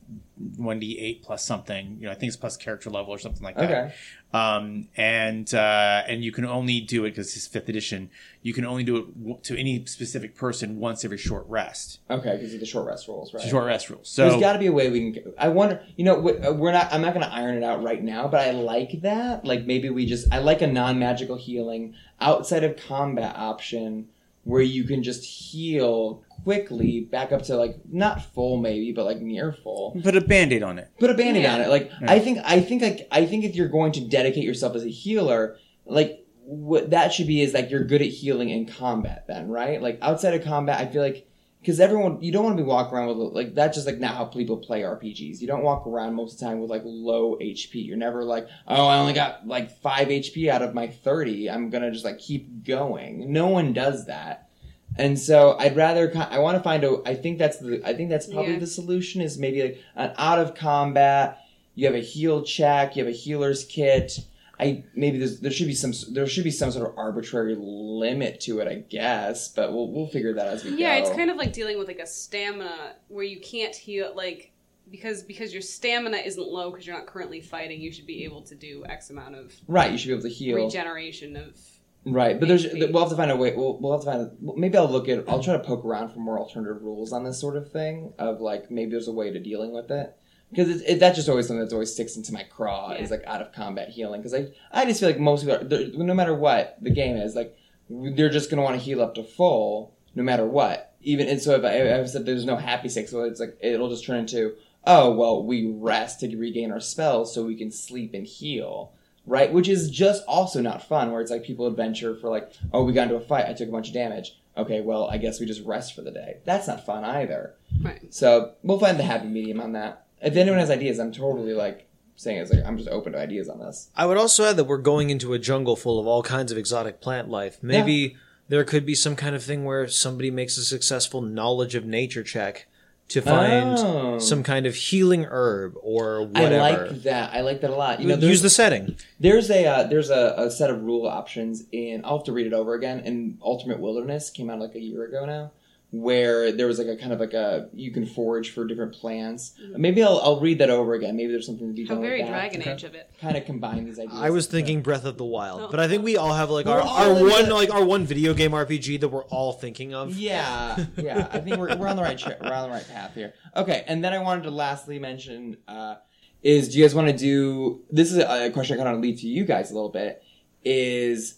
one 0.57 0.79
d 0.81 0.99
eight 0.99 1.23
plus 1.23 1.45
something. 1.45 1.99
You 2.01 2.07
know, 2.07 2.13
I 2.13 2.15
think 2.15 2.29
it's 2.29 2.37
plus 2.37 2.57
character 2.57 2.91
level 2.91 3.13
or 3.13 3.19
something 3.19 3.43
like 3.43 3.57
that. 3.57 3.71
Okay. 3.71 3.95
Um, 4.33 4.89
and 4.97 5.53
uh, 5.53 6.03
and 6.07 6.25
you 6.25 6.33
can 6.33 6.45
only 6.45 6.81
do 6.81 7.05
it 7.05 7.11
because 7.11 7.37
it's 7.37 7.47
fifth 7.47 7.69
edition. 7.69 8.11
You 8.43 8.53
can 8.53 8.65
only 8.65 8.85
do 8.85 8.97
it 8.97 9.19
w- 9.19 9.39
to 9.43 9.59
any 9.59 9.85
specific 9.87 10.37
person 10.37 10.79
once 10.79 11.05
every 11.05 11.19
short 11.19 11.47
rest. 11.49 11.99
Okay, 12.09 12.37
because 12.37 12.55
of 12.55 12.61
the 12.61 12.67
short 12.67 12.87
rest 12.87 13.09
rules, 13.09 13.35
right? 13.35 13.43
Short 13.43 13.67
rest 13.67 13.91
rules. 13.91 14.15
There's 14.15 14.35
So 14.35 14.41
got 14.41 14.55
to 14.55 14.59
be 14.59 14.67
a 14.67 14.73
way 14.73 14.89
we 14.89 15.13
can. 15.13 15.33
I 15.37 15.49
wonder. 15.49 15.83
You 15.97 16.05
know, 16.05 16.29
uh, 16.29 16.53
we're 16.53 16.73
not. 16.73 16.93
I'm 16.93 17.03
not 17.03 17.13
going 17.13 17.27
to 17.27 17.33
iron 17.33 17.57
it 17.57 17.65
out 17.65 17.83
right 17.83 18.03
now, 18.03 18.29
but 18.29 18.41
I 18.41 18.53
like 18.53 19.03
that. 19.03 19.45
Like 19.45 19.67
maybe 19.67 19.91
we 19.91 20.07
just. 20.07 20.33
I 20.33 20.39
like 20.39 20.63
a 20.63 20.67
non-magical 20.69 21.37
healing 21.37 21.95
outside 22.21 22.65
of 22.65 22.77
combat 22.77 23.37
option 23.37 24.09
where 24.45 24.63
you 24.63 24.85
can 24.85 25.03
just 25.03 25.25
heal 25.25 26.25
quickly 26.45 27.01
back 27.01 27.33
up 27.33 27.43
to 27.43 27.57
like 27.57 27.77
not 27.91 28.25
full 28.35 28.57
maybe, 28.57 28.93
but 28.93 29.05
like 29.05 29.21
near 29.21 29.53
full. 29.53 29.99
put 30.03 30.17
a 30.17 30.21
band-aid 30.21 30.63
on 30.63 30.79
it. 30.79 30.91
Put 30.99 31.11
a 31.11 31.15
band-aid 31.15 31.43
Yeah. 31.43 31.55
on 31.55 31.61
it. 31.61 31.69
Like 31.69 31.91
I 32.07 32.19
think. 32.19 32.39
I 32.45 32.61
think. 32.61 32.83
Like 32.83 33.07
I 33.11 33.27
think 33.27 33.45
if 33.45 33.55
you're 33.55 33.69
going 33.69 33.93
to 33.93 34.01
dedicate 34.01 34.45
yourself 34.45 34.75
as 34.75 34.85
a 34.85 34.89
healer, 34.89 35.57
like 35.85 36.25
what 36.45 36.91
that 36.91 37.13
should 37.13 37.27
be 37.27 37.43
is 37.43 37.53
like 37.55 37.71
you're 37.71 37.85
good 37.85 38.01
at 38.03 38.09
healing 38.09 38.49
in 38.51 38.67
combat. 38.67 39.27
Then 39.29 39.49
right? 39.49 39.81
Like 39.81 39.99
outside 40.03 40.35
of 40.35 40.43
combat, 40.45 40.81
I 40.81 40.91
feel 40.91 41.03
like 41.03 41.29
because 41.61 41.79
everyone 41.81 42.23
you 42.23 42.33
don't 42.33 42.45
want 42.45 42.57
to 42.57 42.63
be 42.63 42.67
walking 42.67 42.95
around 42.97 43.09
with 43.09 43.33
like 43.35 43.55
that's 43.55 43.77
just 43.77 43.87
like 43.87 43.99
not 43.99 44.15
how 44.15 44.25
people 44.25 44.57
play 44.57 44.81
RPGs. 44.83 45.41
You 45.41 45.47
don't 45.47 45.63
walk 45.63 45.87
around 45.87 46.15
most 46.15 46.35
of 46.35 46.39
the 46.41 46.47
time 46.47 46.61
with 46.61 46.71
like 46.71 46.83
low 46.85 47.37
HP. 47.37 47.85
You're 47.87 47.97
never 47.97 48.25
like, 48.25 48.49
oh, 48.67 48.87
I 48.87 48.99
only 48.99 49.13
got 49.13 49.47
like 49.47 49.71
five 49.81 50.09
HP 50.09 50.49
out 50.49 50.63
of 50.63 50.75
my 50.75 50.87
thirty. 50.89 51.51
I'm 51.51 51.71
gonna 51.71 51.91
just 51.91 52.05
like 52.05 52.19
keep 52.19 52.65
going. 52.65 53.33
No 53.33 53.49
one 53.49 53.73
does 53.73 54.07
that. 54.07 54.49
And 54.97 55.19
so 55.19 55.57
I'd 55.59 55.77
rather 55.77 56.11
I 56.31 56.39
want 56.41 56.57
to 56.57 56.63
find 56.63 56.83
a 56.83 57.01
I 57.07 57.15
think 57.15 57.39
that's 57.39 57.59
the 57.59 57.81
I 57.85 57.95
think 57.95 58.11
that's 58.11 58.27
probably 58.27 58.55
Yeah. 58.55 58.59
the 58.59 58.67
solution 58.67 59.21
is 59.21 59.39
maybe 59.39 59.63
like 59.63 59.83
an 59.97 60.13
out 60.19 60.39
of 60.39 60.55
combat. 60.55 61.39
You 61.75 61.87
have 61.87 61.95
a 61.95 62.01
heal 62.01 62.43
check. 62.43 62.97
You 62.97 63.05
have 63.05 63.13
a 63.13 63.17
healer's 63.17 63.65
kit. 63.65 64.19
I 64.61 64.85
maybe 64.95 65.19
there's, 65.19 65.41
there 65.41 65.51
should 65.51 65.67
be 65.67 65.75
some 65.75 65.93
there 66.13 66.27
should 66.27 66.45
be 66.45 66.51
some 66.51 66.71
sort 66.71 66.89
of 66.89 66.99
arbitrary 66.99 67.57
limit 67.59 68.41
to 68.43 68.61
it, 68.61 68.69
I 68.69 68.75
guess. 68.77 69.49
But 69.49 69.73
we'll 69.73 69.91
we'll 69.91 70.07
figure 70.07 70.35
that 70.35 70.47
out 70.47 70.53
as 70.53 70.65
we 70.65 70.73
go. 70.73 70.77
Yeah, 70.77 71.01
go. 71.01 71.07
it's 71.07 71.17
kind 71.17 71.31
of 71.31 71.37
like 71.37 71.53
dealing 71.53 71.79
with 71.79 71.89
like 71.89 71.99
a 71.99 72.07
stamina 72.07 72.97
where 73.09 73.25
you 73.25 73.41
can't 73.41 73.75
heal 73.75 74.13
like 74.15 74.53
because 74.91 75.23
because 75.23 75.53
your 75.53 75.63
stamina 75.63 76.19
isn't 76.19 76.47
low 76.47 76.71
because 76.71 76.87
you're 76.87 76.97
not 76.97 77.07
currently 77.07 77.41
fighting. 77.41 77.81
You 77.81 77.91
should 77.91 78.07
be 78.07 78.25
able 78.25 78.43
to 78.43 78.55
do 78.55 78.85
X 78.87 79.09
amount 79.09 79.35
of 79.35 79.55
right. 79.67 79.91
You 79.91 79.97
should 79.97 80.09
be 80.09 80.13
able 80.13 80.23
to 80.25 80.29
heal. 80.29 80.57
regeneration 80.57 81.37
of. 81.37 81.59
Right, 82.07 82.41
but 82.41 82.49
there's 82.49 82.67
we'll 82.73 83.01
have 83.01 83.11
to 83.11 83.17
find 83.17 83.31
a 83.31 83.37
way. 83.37 83.55
We'll, 83.55 83.79
we'll 83.79 83.93
have 83.93 84.01
to 84.01 84.07
find. 84.07 84.23
A, 84.23 84.59
maybe 84.59 84.79
I'll 84.79 84.91
look 84.91 85.09
at. 85.11 85.29
I'll 85.29 85.43
try 85.43 85.53
to 85.53 85.63
poke 85.63 85.85
around 85.85 86.11
for 86.11 86.19
more 86.19 86.39
alternative 86.39 86.83
rules 86.83 87.13
on 87.13 87.25
this 87.25 87.39
sort 87.39 87.57
of 87.57 87.71
thing. 87.71 88.15
Of 88.19 88.41
like 88.41 88.71
maybe 88.71 88.91
there's 88.91 89.09
a 89.09 89.13
way 89.13 89.31
to 89.31 89.39
dealing 89.39 89.73
with 89.73 89.91
it 89.91 90.17
because 90.51 90.83
it, 90.83 90.99
that's 90.99 91.17
just 91.17 91.29
always 91.29 91.47
something 91.47 91.61
that's 91.61 91.73
always 91.73 91.93
sticks 91.93 92.17
into 92.17 92.33
my 92.33 92.43
craw 92.45 92.93
Yeah. 92.93 92.99
is 93.03 93.11
like 93.11 93.25
out 93.27 93.41
of 93.43 93.53
combat 93.53 93.89
healing 93.89 94.21
because 94.21 94.35
I 94.35 94.49
I 94.73 94.85
just 94.85 95.01
feel 95.01 95.09
like 95.09 95.19
most 95.21 95.47
people 95.47 95.57
are, 95.57 95.87
no 96.05 96.15
matter 96.15 96.35
what 96.35 96.77
the 96.81 96.91
game 96.91 97.17
is 97.17 97.35
like 97.35 97.57
they're 97.89 98.31
just 98.31 98.51
gonna 98.51 98.63
want 98.63 98.79
to 98.79 98.85
heal 98.85 99.01
up 99.03 99.15
to 99.17 99.23
full 99.25 99.95
no 100.15 100.23
matter 100.23 100.47
what 100.47 100.95
even 101.03 101.29
and 101.29 101.41
so 101.41 101.55
if 101.55 101.65
I, 101.65 101.99
I've 101.99 102.11
said 102.11 102.27
there's 102.27 102.45
no 102.45 102.57
happy 102.57 102.89
stick 102.89 103.09
so 103.09 103.23
it's 103.25 103.41
like 103.41 103.57
it'll 103.61 103.89
just 103.91 104.05
turn 104.05 104.19
into 104.19 104.55
oh 104.87 105.13
well 105.15 105.45
we 105.45 105.67
rest 105.71 106.21
to 106.21 106.37
regain 106.37 106.71
our 106.73 106.81
spells 106.81 107.35
so 107.35 107.45
we 107.45 107.57
can 107.57 107.71
sleep 107.71 108.15
and 108.15 108.27
heal 108.27 108.93
right? 109.27 109.53
Which 109.53 109.69
is 109.69 109.91
just 109.91 110.25
also 110.27 110.61
not 110.61 110.83
fun, 110.89 111.13
where 111.13 111.21
it's 111.21 111.31
like 111.31 111.45
people 111.45 111.67
adventure 111.69 112.17
for 112.17 112.31
like, 112.31 112.53
oh, 112.73 112.83
we 112.83 112.93
got 112.95 113.05
into 113.05 113.17
a 113.17 113.21
fight, 113.21 113.45
I 113.47 113.53
took 113.53 113.69
a 113.69 113.71
bunch 113.71 113.89
of 113.89 113.95
damage. 113.95 114.41
Okay, 114.57 114.81
well, 114.81 115.09
I 115.09 115.19
guess 115.19 115.39
we 115.39 115.47
just 115.47 115.65
rest 115.65 115.95
for 115.95 116.01
the 116.01 116.11
day. 116.11 116.39
That's 116.47 116.67
not 116.67 116.85
fun 116.85 117.05
either. 117.05 117.55
Right. 117.81 118.13
So 118.13 118.55
we'll 118.65 118.81
find 118.81 118.99
the 118.99 119.05
happy 119.05 119.29
medium 119.29 119.61
on 119.61 119.73
that. 119.73 120.07
If 120.23 120.37
anyone 120.37 120.59
has 120.59 120.71
ideas, 120.71 120.99
I'm 120.99 121.13
totally 121.13 121.53
like 121.55 121.87
saying 122.17 122.39
it's 122.39 122.53
like 122.53 122.65
I'm 122.65 122.77
just 122.77 122.89
open 122.91 123.13
to 123.13 123.19
ideas 123.19 123.49
on 123.49 123.59
this. 123.61 123.91
I 123.97 124.07
would 124.07 124.17
also 124.19 124.45
add 124.45 124.57
that 124.57 124.65
we're 124.65 124.77
going 124.79 125.11
into 125.11 125.33
a 125.33 125.39
jungle 125.39 125.77
full 125.77 125.99
of 125.99 126.07
all 126.07 126.23
kinds 126.23 126.53
of 126.53 126.59
exotic 126.59 127.01
plant 127.01 127.29
life. 127.29 127.59
Maybe 127.63 128.17
there 128.49 128.65
could 128.65 128.85
be 128.85 128.95
some 128.95 129.17
kind 129.17 129.35
of 129.35 129.43
thing 129.43 129.65
where 129.65 129.89
somebody 129.89 130.31
makes 130.31 130.59
a 130.59 130.65
successful 130.65 131.23
knowledge 131.23 131.75
of 131.75 131.85
nature 131.87 132.23
check 132.23 132.67
to 133.09 133.21
find 133.21 133.77
Oh. 133.79 134.19
some 134.21 134.43
kind 134.45 134.67
of 134.67 134.75
healing 134.77 135.25
herb 135.25 135.75
or 135.83 136.23
whatever. 136.27 136.55
I 136.55 136.71
like 136.91 137.03
that. 137.03 137.33
I 137.35 137.41
like 137.41 137.61
that 137.63 137.71
a 137.71 137.75
lot. 137.75 138.01
You 138.01 138.07
know, 138.09 138.17
Use 138.17 138.43
the 138.43 138.51
setting. 138.51 138.97
there's 139.19 139.51
a 139.51 139.67
uh, 139.67 139.83
there's 139.85 140.11
a, 140.11 140.35
a 140.37 140.51
set 140.51 140.71
of 140.71 140.83
rule 140.83 141.07
options 141.09 141.65
in. 141.73 142.03
I'll 142.05 142.19
have 142.19 142.27
to 142.27 142.33
read 142.33 142.47
it 142.47 142.53
over 142.53 142.75
again. 142.75 143.01
In 143.01 143.39
Ultimate 143.43 143.81
Wilderness 143.81 144.31
came 144.31 144.49
out 144.51 144.61
like 144.61 144.75
a 144.77 144.81
year 144.81 145.05
ago 145.07 145.25
now, 145.27 145.51
where 145.93 146.53
there 146.53 146.69
was 146.69 146.79
like 146.79 146.87
a 146.87 146.97
kind 146.97 147.13
of 147.13 147.19
like 147.19 147.33
a 147.33 147.69
you 147.73 147.91
can 147.91 148.07
forage 148.07 148.51
for 148.53 148.65
different 148.65 148.95
plants. 148.95 149.55
Maybe 149.77 150.03
I'll 150.05 150.21
I'll 150.23 150.39
read 150.41 150.59
that 150.59 150.71
over 150.71 150.95
again. 150.95 151.17
Maybe 151.17 151.33
there's 151.33 151.47
something 151.47 151.67
to 151.67 151.75
be 151.75 151.85
How 151.85 151.95
done 151.95 152.03
very 152.03 152.21
with 152.21 152.29
that. 152.31 152.53
Dragon 152.53 152.69
Age 152.69 152.85
of 152.85 152.95
it. 152.95 153.11
Kind 153.21 153.37
of 153.37 153.45
combine 153.45 153.85
these 153.85 153.99
ideas. 153.99 154.15
I 154.17 154.31
was 154.31 154.47
thinking 154.47 154.83
Breath 154.83 155.05
of 155.05 155.19
the 155.19 155.25
Wild, 155.25 155.63
Oh. 155.63 155.69
but 155.71 155.81
I 155.81 155.89
think 155.89 156.05
we 156.05 156.17
all 156.17 156.33
have 156.33 156.49
like 156.49 156.67
our, 156.67 156.77
We're 156.77 156.83
our 156.83 156.89
all 157.11 157.17
in 157.17 157.29
one 157.29 157.49
the- 157.49 157.55
like 157.55 157.75
our 157.75 157.85
one 157.85 158.05
video 158.07 158.35
game 158.35 158.53
RPG 158.53 159.01
that 159.01 159.09
we're 159.09 159.25
all 159.25 159.53
thinking 159.53 159.93
of. 159.93 160.17
Yeah, 160.17 160.85
yeah. 160.97 161.29
I 161.33 161.41
think 161.41 161.57
we're, 161.57 161.77
we're 161.77 161.89
on 161.89 161.97
the 161.97 162.03
right 162.03 162.17
tra- 162.19 162.37
we're 162.41 162.53
on 162.53 162.69
the 162.69 162.75
right 162.75 162.89
path 162.89 163.15
here. 163.15 163.35
Okay, 163.57 163.83
and 163.89 164.05
then 164.05 164.13
I 164.13 164.19
wanted 164.21 164.45
to 164.45 164.51
lastly 164.53 165.01
mention 165.01 165.57
uh, 165.67 165.97
is 166.43 166.69
do 166.69 166.79
you 166.79 166.85
guys 166.85 166.95
want 166.95 167.09
to 167.09 167.17
do 167.17 167.83
this 167.91 168.13
is 168.13 168.19
a 168.19 168.51
question 168.51 168.79
I 168.79 168.85
kind 168.85 168.95
of 168.95 169.03
lead 169.03 169.19
to 169.19 169.27
you 169.27 169.45
guys 169.45 169.73
a 169.73 169.75
little 169.75 169.89
bit 169.91 170.23
is 170.65 171.35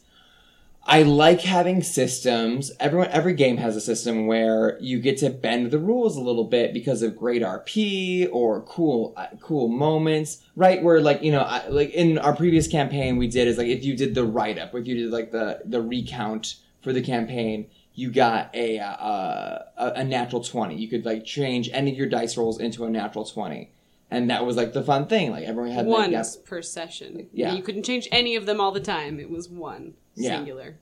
I 0.85 1.05
like 1.05 1.43
having 1.43 1.83
systems. 1.83 2.73
Everyone, 2.81 3.09
every 3.09 3.35
game 3.35 3.57
has 3.59 3.77
a 3.77 3.81
system 3.81 4.27
where 4.27 4.79
you 4.81 4.99
get 4.99 5.17
to 5.19 5.31
bend 5.31 5.71
the 5.71 5.79
rules 5.79 6.17
a 6.17 6.21
little 6.21 6.45
bit 6.45 6.75
because 6.75 7.03
of 7.03 7.17
great 7.17 7.41
RP 7.41 8.29
or 8.33 8.63
cool, 8.63 9.15
uh, 9.17 9.29
cool 9.41 9.69
moments, 9.69 10.43
right? 10.57 10.83
Where 10.83 11.01
like 11.01 11.23
you 11.23 11.31
know, 11.31 11.43
I, 11.43 11.69
like 11.69 11.91
in 11.91 12.19
our 12.19 12.35
previous 12.35 12.67
campaign, 12.67 13.17
we 13.17 13.29
did 13.29 13.47
is 13.47 13.59
like 13.59 13.69
if 13.69 13.85
you 13.85 13.97
did 13.97 14.17
the 14.17 14.25
write 14.25 14.59
up, 14.59 14.75
if 14.75 14.87
you 14.87 14.97
did 14.97 15.11
like 15.13 15.31
the 15.31 15.63
the 15.65 15.81
recount 15.81 16.57
for 16.83 16.93
the 16.93 17.03
campaign, 17.03 17.69
you 17.95 18.11
got 18.11 18.53
a 18.53 18.81
uh, 18.81 19.59
a, 19.77 19.93
a 19.97 20.05
natural 20.05 20.43
twenty. 20.43 20.75
You 20.75 20.89
could 20.89 21.05
like 21.05 21.25
change 21.25 21.71
any 21.73 21.93
of 21.93 21.97
your 21.97 22.09
dice 22.09 22.37
rolls 22.37 22.59
into 22.59 22.85
a 22.85 22.91
natural 22.91 23.25
twenty, 23.25 23.71
and 24.13 24.31
that 24.31 24.45
was 24.45 24.57
like 24.57 24.73
the 24.73 24.83
fun 24.83 25.07
thing. 25.07 25.31
Like 25.31 25.45
everyone 25.45 25.73
had 25.73 25.87
like, 25.87 25.99
One 25.99 26.13
that- 26.13 26.37
per 26.45 26.63
session. 26.63 27.29
Yeah. 27.33 27.55
You 27.55 27.63
couldn't 27.63 27.85
change 27.85 28.07
any 28.13 28.37
of 28.37 28.47
them 28.47 28.61
all 28.61 28.71
the 28.71 28.81
time. 28.81 29.19
It 29.19 29.31
was 29.31 29.49
one. 29.49 29.95
Yeah. 30.15 30.37
Singular. 30.37 30.77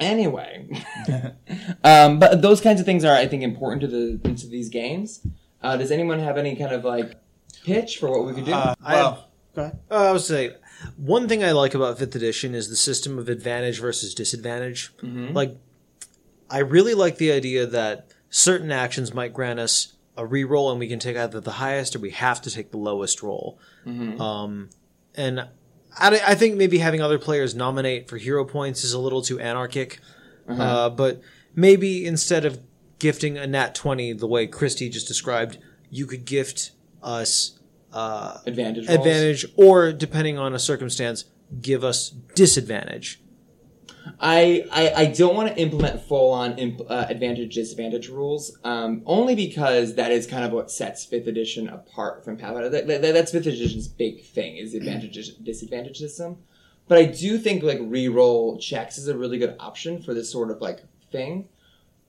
Anyway, 0.00 0.68
um, 1.84 2.20
but 2.20 2.40
those 2.40 2.60
kinds 2.60 2.78
of 2.78 2.86
things 2.86 3.04
are, 3.04 3.16
I 3.16 3.26
think, 3.26 3.42
important 3.42 3.80
to 3.80 3.88
the 3.88 4.34
to 4.34 4.46
these 4.46 4.68
games. 4.68 5.26
Uh, 5.60 5.76
does 5.76 5.90
anyone 5.90 6.20
have 6.20 6.38
any 6.38 6.54
kind 6.54 6.72
of 6.72 6.84
like 6.84 7.16
pitch 7.64 7.98
for 7.98 8.08
what 8.10 8.24
we 8.24 8.32
could 8.34 8.44
do? 8.44 8.52
Uh, 8.52 8.74
I 8.80 8.94
well, 8.94 9.28
go 9.56 9.62
ahead. 9.62 9.78
Uh, 9.90 9.94
I 9.94 10.12
would 10.12 10.20
say 10.20 10.52
one 10.96 11.26
thing 11.26 11.42
I 11.42 11.50
like 11.50 11.74
about 11.74 11.98
fifth 11.98 12.14
edition 12.14 12.54
is 12.54 12.68
the 12.68 12.76
system 12.76 13.18
of 13.18 13.28
advantage 13.28 13.80
versus 13.80 14.14
disadvantage. 14.14 14.92
Like, 15.02 15.56
I 16.48 16.58
really 16.58 16.94
like 16.94 17.16
the 17.16 17.32
idea 17.32 17.66
that 17.66 18.06
certain 18.30 18.70
actions 18.70 19.12
might 19.12 19.32
grant 19.34 19.58
us 19.58 19.94
a 20.18 20.22
reroll, 20.26 20.70
and 20.70 20.78
we 20.80 20.88
can 20.88 20.98
take 20.98 21.16
either 21.16 21.40
the 21.40 21.52
highest 21.52 21.96
or 21.96 22.00
we 22.00 22.10
have 22.10 22.42
to 22.42 22.50
take 22.50 22.72
the 22.72 22.76
lowest 22.76 23.22
roll. 23.22 23.58
Um, 24.20 24.68
and 25.14 25.40
I, 25.96 26.20
I 26.26 26.34
think 26.34 26.56
maybe 26.56 26.78
having 26.78 27.00
other 27.00 27.18
players 27.18 27.54
nominate 27.54 28.08
for 28.08 28.18
hero 28.18 28.44
points 28.44 28.84
is 28.84 28.92
a 28.92 28.98
little 28.98 29.22
too 29.22 29.38
anarchic. 29.40 30.00
Uh, 30.48 30.90
but 30.90 31.20
maybe 31.54 32.04
instead 32.04 32.44
of 32.44 32.60
gifting 32.98 33.38
a 33.38 33.46
nat 33.46 33.74
20 33.74 34.14
the 34.14 34.26
way 34.26 34.46
Christy 34.46 34.88
just 34.88 35.06
described, 35.06 35.58
you 35.90 36.04
could 36.06 36.24
gift 36.24 36.72
us 37.02 37.58
uh, 37.92 38.38
advantage. 38.46 38.88
advantage 38.88 39.46
or 39.56 39.92
depending 39.92 40.36
on 40.36 40.54
a 40.54 40.58
circumstance 40.58 41.24
give 41.62 41.82
us 41.84 42.10
disadvantage 42.34 43.20
I, 44.20 44.64
I 44.72 44.92
I 45.02 45.04
don't 45.06 45.34
want 45.34 45.48
to 45.54 45.60
implement 45.60 46.00
full 46.02 46.30
on 46.32 46.58
imp, 46.58 46.80
uh, 46.88 47.06
advantage 47.08 47.54
disadvantage 47.54 48.08
rules. 48.08 48.56
Um, 48.64 49.02
only 49.06 49.34
because 49.34 49.94
that 49.96 50.10
is 50.12 50.26
kind 50.26 50.44
of 50.44 50.52
what 50.52 50.70
sets 50.70 51.04
fifth 51.04 51.26
edition 51.26 51.68
apart 51.68 52.24
from 52.24 52.36
Pathfinder. 52.36 52.68
That, 52.68 52.86
that- 52.86 53.02
that's 53.02 53.32
fifth 53.32 53.46
edition's 53.46 53.88
big 53.88 54.22
thing 54.24 54.56
is 54.56 54.72
the 54.72 54.78
advantage 54.78 55.36
disadvantage 55.42 55.98
system. 55.98 56.38
But 56.88 56.98
I 56.98 57.04
do 57.04 57.36
think 57.38 57.62
like 57.62 57.78
reroll 57.80 58.58
checks 58.60 58.96
is 58.98 59.08
a 59.08 59.16
really 59.16 59.38
good 59.38 59.56
option 59.60 60.02
for 60.02 60.14
this 60.14 60.30
sort 60.32 60.50
of 60.50 60.60
like 60.60 60.80
thing. 61.12 61.48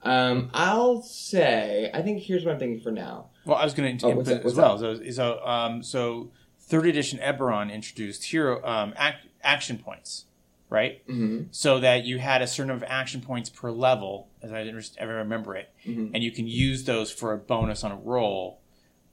Um, 0.04 0.50
I'll 0.54 1.02
say 1.02 1.92
I 1.94 2.02
think 2.02 2.22
here's 2.24 2.46
what 2.46 2.54
I'm 2.54 2.60
thinking 2.60 2.82
for 2.82 2.92
now. 2.92 3.28
Well, 3.46 3.58
I 3.58 3.66
was 3.66 3.74
going 3.74 3.98
to 3.98 4.06
Oh, 4.08 4.12
input 4.12 4.46
as 4.46 4.56
well. 4.56 4.78
So, 4.78 5.10
so, 5.12 5.46
um, 5.46 5.84
so 5.84 6.32
third 6.60 6.86
edition 6.86 7.20
Eberron 7.20 7.70
introduced 7.74 8.24
hero 8.26 8.64
um, 8.66 8.94
ac- 8.98 9.28
action 9.44 9.78
points, 9.80 10.26
right? 10.70 11.06
Mm-hmm. 11.08 11.46
So 11.52 11.80
that 11.80 12.06
you 12.06 12.20
had 12.20 12.42
a 12.42 12.48
certain 12.48 12.68
number 12.68 12.86
of 12.86 12.92
action 12.92 13.22
points 13.22 13.50
per 13.50 13.72
level, 13.72 14.28
as 14.42 14.52
I 14.52 14.62
ever 14.98 15.14
remember 15.16 15.56
it, 15.56 15.70
Mhm. 15.86 16.12
and 16.14 16.24
you 16.24 16.32
can 16.32 16.48
use 16.48 16.84
those 16.86 17.12
for 17.12 17.34
a 17.34 17.38
bonus 17.38 17.84
on 17.84 17.92
a 17.92 17.96
roll. 17.98 18.60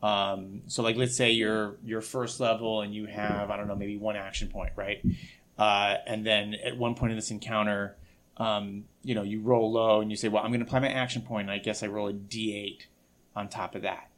Um, 0.03 0.63
so, 0.67 0.83
like, 0.83 0.97
let's 0.97 1.17
say 1.17 1.31
you're 1.31 1.77
your 1.85 2.01
first 2.03 2.39
level 2.41 2.83
and 2.83 2.95
you 2.95 3.07
have 3.07 3.51
I 3.51 3.57
don't 3.57 3.67
know 3.67 3.75
maybe 3.75 3.97
one 3.97 4.17
action 4.17 4.49
point, 4.49 4.73
right? 4.77 5.03
Uh, 5.59 5.97
and 6.07 6.25
then 6.27 6.55
at 6.63 6.77
one 6.77 6.95
point 6.95 7.13
in 7.13 7.17
this 7.17 7.31
encounter, 7.31 7.97
um, 8.37 8.85
you 9.03 9.15
know, 9.15 9.23
you 9.23 9.41
roll 9.41 9.73
low 9.73 10.03
and 10.03 10.11
you 10.11 10.17
say, 10.17 10.29
"Well, 10.29 10.43
I'm 10.45 10.51
going 10.51 10.61
to 10.61 10.67
apply 10.67 10.81
my 10.81 10.91
action 10.91 11.23
point, 11.23 11.49
and 11.49 11.51
I 11.51 11.59
guess 11.59 11.83
I 11.83 11.87
roll 11.87 12.09
a 12.09 12.13
D8 12.13 12.87
on 13.35 13.49
top 13.49 13.75
of 13.75 13.83
that." 13.83 14.11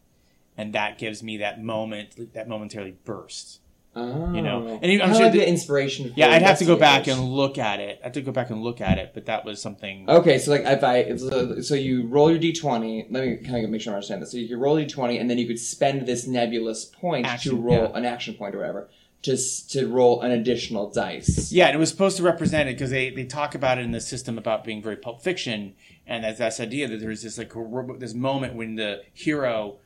and 0.61 0.72
that 0.74 0.99
gives 0.99 1.22
me 1.22 1.36
that 1.36 1.62
moment, 1.62 2.32
that 2.34 2.49
momentarily 2.49 2.97
burst. 3.05 3.61
Oh. 3.99 4.32
You 4.32 4.42
know, 4.42 4.64
oh. 4.66 4.78
and 4.82 4.84
and 4.84 5.03
I'm 5.03 5.11
I'm 5.11 5.14
sure 5.14 5.24
like 5.24 5.32
that- 5.32 5.38
the 5.38 5.49
inspiration. 5.49 6.09
For 6.09 6.14
Yeah, 6.16 6.30
I'd 6.30 6.42
have 6.42 6.59
to 6.59 6.64
go 6.64 6.76
back 6.76 7.07
and 7.07 7.20
look 7.20 7.59
at 7.59 7.80
it. 7.80 7.99
I 8.01 8.05
have 8.05 8.12
to 8.12 8.22
go 8.22 8.32
back 8.32 8.51
and 8.51 8.62
look 8.62 8.80
at 8.80 8.99
it, 8.99 9.12
but 9.14 9.26
that 9.26 9.44
was 9.44 9.61
something. 9.61 10.09
Okay, 10.09 10.38
so 10.38 10.51
like 10.53 10.62
if 10.64 10.84
I 10.84 10.99
if, 10.99 11.20
so- 11.20 11.61
so 11.61 11.74
you 11.74 12.07
roll 12.07 12.30
your 12.30 12.40
d20. 12.40 13.07
Let 13.11 13.24
me 13.24 13.36
kind 13.36 13.64
of 13.64 13.70
make 13.70 13.80
sure 13.80 13.92
I 13.92 13.96
understand 13.96 14.22
this. 14.22 14.32
So 14.32 14.38
you 14.38 14.49
could 14.49 14.59
roll 14.59 14.76
d20, 14.76 15.20
and 15.20 15.28
then 15.28 15.38
you 15.38 15.46
could 15.46 15.59
spend 15.59 16.07
this 16.07 16.26
nebulous 16.26 16.84
point 16.84 17.26
to 17.42 17.57
roll 17.57 17.90
yeah. 17.90 17.99
an 17.99 18.05
action 18.05 18.34
point 18.34 18.55
or 18.55 18.59
whatever, 18.59 18.88
just 19.22 19.70
to 19.72 19.86
roll 19.88 20.20
an 20.22 20.30
additional 20.30 20.90
dice. 20.90 21.51
Yeah, 21.51 21.66
and 21.66 21.74
it 21.74 21.78
was 21.78 21.90
supposed 21.90 22.16
to 22.18 22.22
represent 22.22 22.68
it 22.68 22.74
because 22.74 22.90
they, 22.90 23.11
they 23.11 23.24
talk 23.24 23.55
about 23.55 23.78
it 23.78 23.84
in 23.84 23.92
the 23.92 24.01
system 24.01 24.38
about 24.38 24.64
being 24.64 24.82
very 24.82 24.96
Pulp 24.96 25.22
Fiction, 25.22 25.74
and 26.07 26.24
that's 26.24 26.38
this 26.38 26.61
idea 26.61 26.88
that 26.88 27.01
there's 27.01 27.22
this 27.22 27.38
like 27.38 27.53
this 27.99 28.14
moment 28.14 28.55
when 28.55 28.76
the 28.76 29.03
hero 29.12 29.78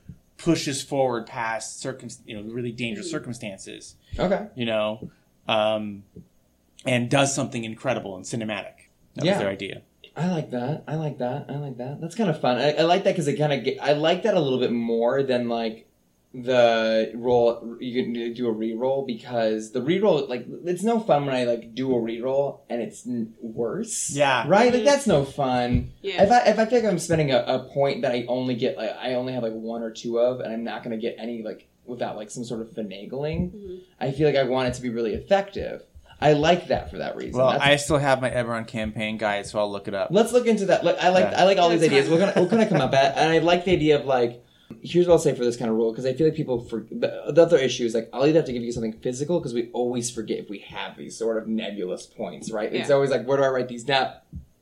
pushes 0.43 0.83
forward 0.83 1.27
past 1.27 1.81
circum 1.81 2.09
you 2.27 2.37
know 2.37 2.43
really 2.53 2.73
dangerous 2.73 3.11
circumstances, 3.11 3.97
Okay. 4.19 4.47
you 4.55 4.67
know, 4.67 5.11
um, 5.49 6.03
and 6.85 7.09
does 7.09 7.35
something 7.35 7.65
incredible 7.65 8.17
and 8.17 8.25
cinematic. 8.25 8.89
That 9.15 9.25
Yeah. 9.25 9.33
was 9.33 9.41
their 9.41 9.51
idea. 9.51 9.83
I 10.17 10.29
like 10.31 10.51
that. 10.51 10.85
I 10.87 10.97
like 10.97 11.19
that. 11.19 11.47
I 11.49 11.57
like 11.57 11.79
that. 11.79 12.01
That's 12.01 12.15
kind 12.15 12.29
of 12.29 12.41
fun. 12.41 12.59
I, 12.59 12.73
I 12.73 12.83
like 12.83 13.05
that 13.05 13.13
because 13.13 13.29
it 13.29 13.37
kind 13.37 13.53
of. 13.53 13.75
I 13.81 13.93
like 13.95 14.25
that 14.25 14.35
a 14.35 14.41
little 14.41 14.59
bit 14.59 14.73
more 14.73 15.23
than 15.23 15.49
like 15.49 15.87
the 16.35 17.13
roll. 17.15 17.77
You 17.81 18.03
can 18.03 18.33
do 18.35 18.49
a 18.49 18.53
re-roll 18.53 19.05
because 19.07 19.73
the 19.73 19.83
re-roll 19.83 20.27
like 20.29 20.47
it's 20.65 20.83
no 20.83 20.99
fun 21.01 21.27
when 21.27 21.35
I 21.35 21.45
like 21.45 21.75
do 21.75 21.95
a 21.95 22.01
re-roll 22.01 22.65
and 22.71 22.81
it's 22.81 23.07
n- 23.07 23.35
worse. 23.41 24.11
Yeah. 24.15 24.45
Right. 24.49 24.73
Like 24.73 24.83
Mhm. 24.83 24.85
that's 24.87 25.07
no 25.07 25.25
fun. 25.25 25.93
Yeah. 26.03 26.23
If 26.23 26.31
I 26.31 26.39
if 26.49 26.59
I 26.59 26.65
feel 26.67 26.81
like 26.81 26.89
I'm 26.91 26.99
spending 26.99 27.31
a, 27.33 27.39
a 27.47 27.59
point 27.73 28.03
that 28.03 28.13
I 28.13 28.25
only 28.29 28.55
get 28.55 28.77
like 28.77 28.97
I 28.99 29.15
only 29.15 29.33
have 29.35 29.43
like 29.43 29.53
one 29.53 29.83
or 29.83 29.91
two 29.91 30.19
of 30.19 30.41
and 30.41 30.53
I'm 30.53 30.65
not 30.65 30.83
gonna 30.83 30.97
get 30.97 31.17
any 31.19 31.43
like 31.43 31.69
without 31.85 32.17
like 32.17 32.31
some 32.31 32.45
sort 32.45 32.61
of 32.63 32.69
finagling, 32.71 33.53
Mhm. 33.53 33.79
I 34.01 34.11
feel 34.13 34.27
like 34.27 34.37
I 34.37 34.45
want 34.45 34.69
it 34.69 34.75
to 34.75 34.83
be 34.83 34.89
really 34.89 35.15
effective. 35.15 35.83
I 36.21 36.35
like 36.35 36.69
that 36.69 36.89
for 36.89 36.99
that 36.99 37.17
reason. 37.17 37.37
Well, 37.37 37.51
That's- 37.51 37.69
I 37.69 37.75
still 37.77 37.99
have 37.99 38.21
my 38.23 38.31
Eberron 38.31 38.65
campaign 38.67 39.19
guide, 39.19 39.45
so 39.45 39.59
I'll 39.59 39.71
look 39.71 39.89
it 39.89 39.95
up. 39.95 40.09
Let's 40.13 40.33
look 40.33 40.47
into 40.47 40.67
that. 40.67 40.85
Look, 40.85 40.97
I 41.03 41.09
like 41.09 41.25
Yeah. 41.33 41.41
I 41.43 41.45
like 41.45 41.59
all 41.59 41.69
these 41.69 41.83
ideas. 41.83 42.07
fine. 42.09 42.15
We're 42.19 42.27
gonna 42.27 42.41
we're 42.43 42.49
gonna 42.49 42.67
come 42.69 42.81
up 42.81 42.95
at, 42.95 43.19
and 43.19 43.31
I 43.33 43.39
like 43.39 43.65
the 43.65 43.73
idea 43.73 43.99
of 43.99 44.07
like. 44.07 44.43
Here's 44.83 45.07
what 45.07 45.15
I'll 45.15 45.19
say 45.19 45.35
for 45.35 45.45
this 45.45 45.57
kind 45.57 45.71
of 45.71 45.77
rule 45.77 45.93
because 45.93 46.07
I 46.07 46.13
feel 46.13 46.27
like 46.27 46.37
people 46.37 46.65
for 46.65 46.87
the, 46.91 47.33
the 47.33 47.43
other 47.43 47.59
issue 47.59 47.85
is 47.85 47.95
like 47.95 48.09
I'll 48.13 48.27
either 48.27 48.39
have 48.39 48.47
to 48.47 48.53
give 48.53 48.63
you 48.63 48.73
something 48.73 48.95
physical 48.95 49.39
because 49.39 49.55
we 49.55 49.71
always 49.73 50.11
forget 50.11 50.39
if 50.39 50.51
we 50.51 50.59
have 50.61 50.97
these 50.97 51.17
sort 51.17 51.37
of 51.37 51.47
nebulous 51.47 52.07
points, 52.07 52.51
right? 52.51 52.73
It's 52.73 52.91
always 52.91 53.11
like 53.11 53.27
where 53.27 53.39
do 53.39 53.45
I 53.45 53.49
write 53.49 53.69
these 53.69 53.85
down? 53.85 54.13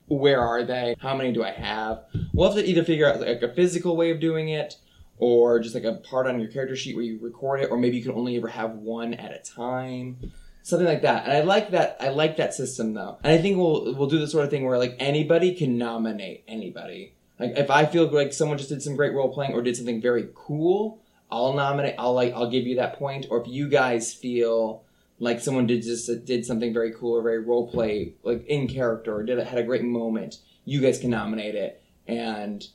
Where 0.09 0.41
are 0.41 0.65
they? 0.65 0.97
How 0.99 1.17
many 1.17 1.33
do 1.33 1.43
I 1.43 1.53
have? 1.53 2.05
We'll 2.33 2.51
have 2.51 2.59
to 2.59 2.69
either 2.69 2.85
figure 2.85 3.09
out 3.09 3.21
like 3.21 3.43
a 3.43 3.55
physical 3.55 3.97
way 3.97 4.11
of 4.11 4.21
doing 4.21 4.49
it, 4.49 4.77
or 5.19 5.61
just 5.61 5.75
like 5.75 5.85
a 5.85 5.95
part 5.95 6.27
on 6.27 6.41
your 6.41 6.51
character 6.51 6.77
sheet 6.77 6.97
where 6.97 7.05
you 7.05 7.19
record 7.21 7.61
it, 7.61 7.71
or 7.71 7.79
maybe 7.79 7.97
you 7.97 8.03
can 8.03 8.13
only 8.13 8.37
ever 8.37 8.49
have 8.49 8.73
one 8.73 9.15
at 9.15 9.33
a 9.33 9.39
time 9.39 10.33
something 10.63 10.87
like 10.87 11.03
that. 11.03 11.25
And 11.25 11.33
I 11.33 11.41
like 11.43 11.71
that. 11.71 11.97
I 12.01 12.09
like 12.09 12.37
that 12.37 12.55
system 12.55 12.95
though. 12.95 13.19
And 13.23 13.33
I 13.33 13.39
think 13.39 13.57
we'll 13.59 13.95
we'll 13.95 14.09
do 14.09 14.19
the 14.19 14.27
sort 14.27 14.45
of 14.45 14.51
thing 14.51 14.65
where 14.65 14.79
like 14.79 14.97
anybody 14.99 15.55
can 15.55 15.79
nominate 15.79 16.45
anybody. 16.49 17.15
Like 17.41 17.57
if 17.57 17.71
I 17.71 17.87
feel 17.87 18.07
like 18.11 18.33
someone 18.33 18.59
just 18.59 18.69
did 18.71 18.83
some 18.83 18.95
great 18.97 19.15
role 19.15 19.33
playing 19.33 19.55
or 19.55 19.63
did 19.63 19.77
something 19.77 20.01
very 20.01 20.29
cool, 20.35 21.01
I'll 21.31 21.55
nominate. 21.55 21.95
I'll 21.99 22.13
like 22.15 22.33
I'll 22.35 22.51
give 22.51 22.67
you 22.67 22.77
that 22.77 22.99
point. 22.99 23.27
Or 23.31 23.41
if 23.41 23.49
you 23.49 23.69
guys 23.69 24.13
feel 24.15 24.85
like 25.19 25.41
someone 25.41 25.67
did 25.67 25.83
just 25.83 26.09
did 26.25 26.45
something 26.47 26.73
very 26.73 26.93
cool 26.93 27.17
or 27.17 27.23
very 27.23 27.41
role 27.41 27.69
play 27.69 28.15
like 28.23 28.47
in 28.47 28.69
character 28.69 29.17
or 29.17 29.23
did 29.23 29.39
had 29.39 29.59
a 29.59 29.63
great 29.65 29.83
moment, 29.85 30.37
you 30.65 30.81
guys 30.81 30.99
can 30.99 31.11
nominate 31.11 31.55
it 31.55 31.83
and. 32.07 32.67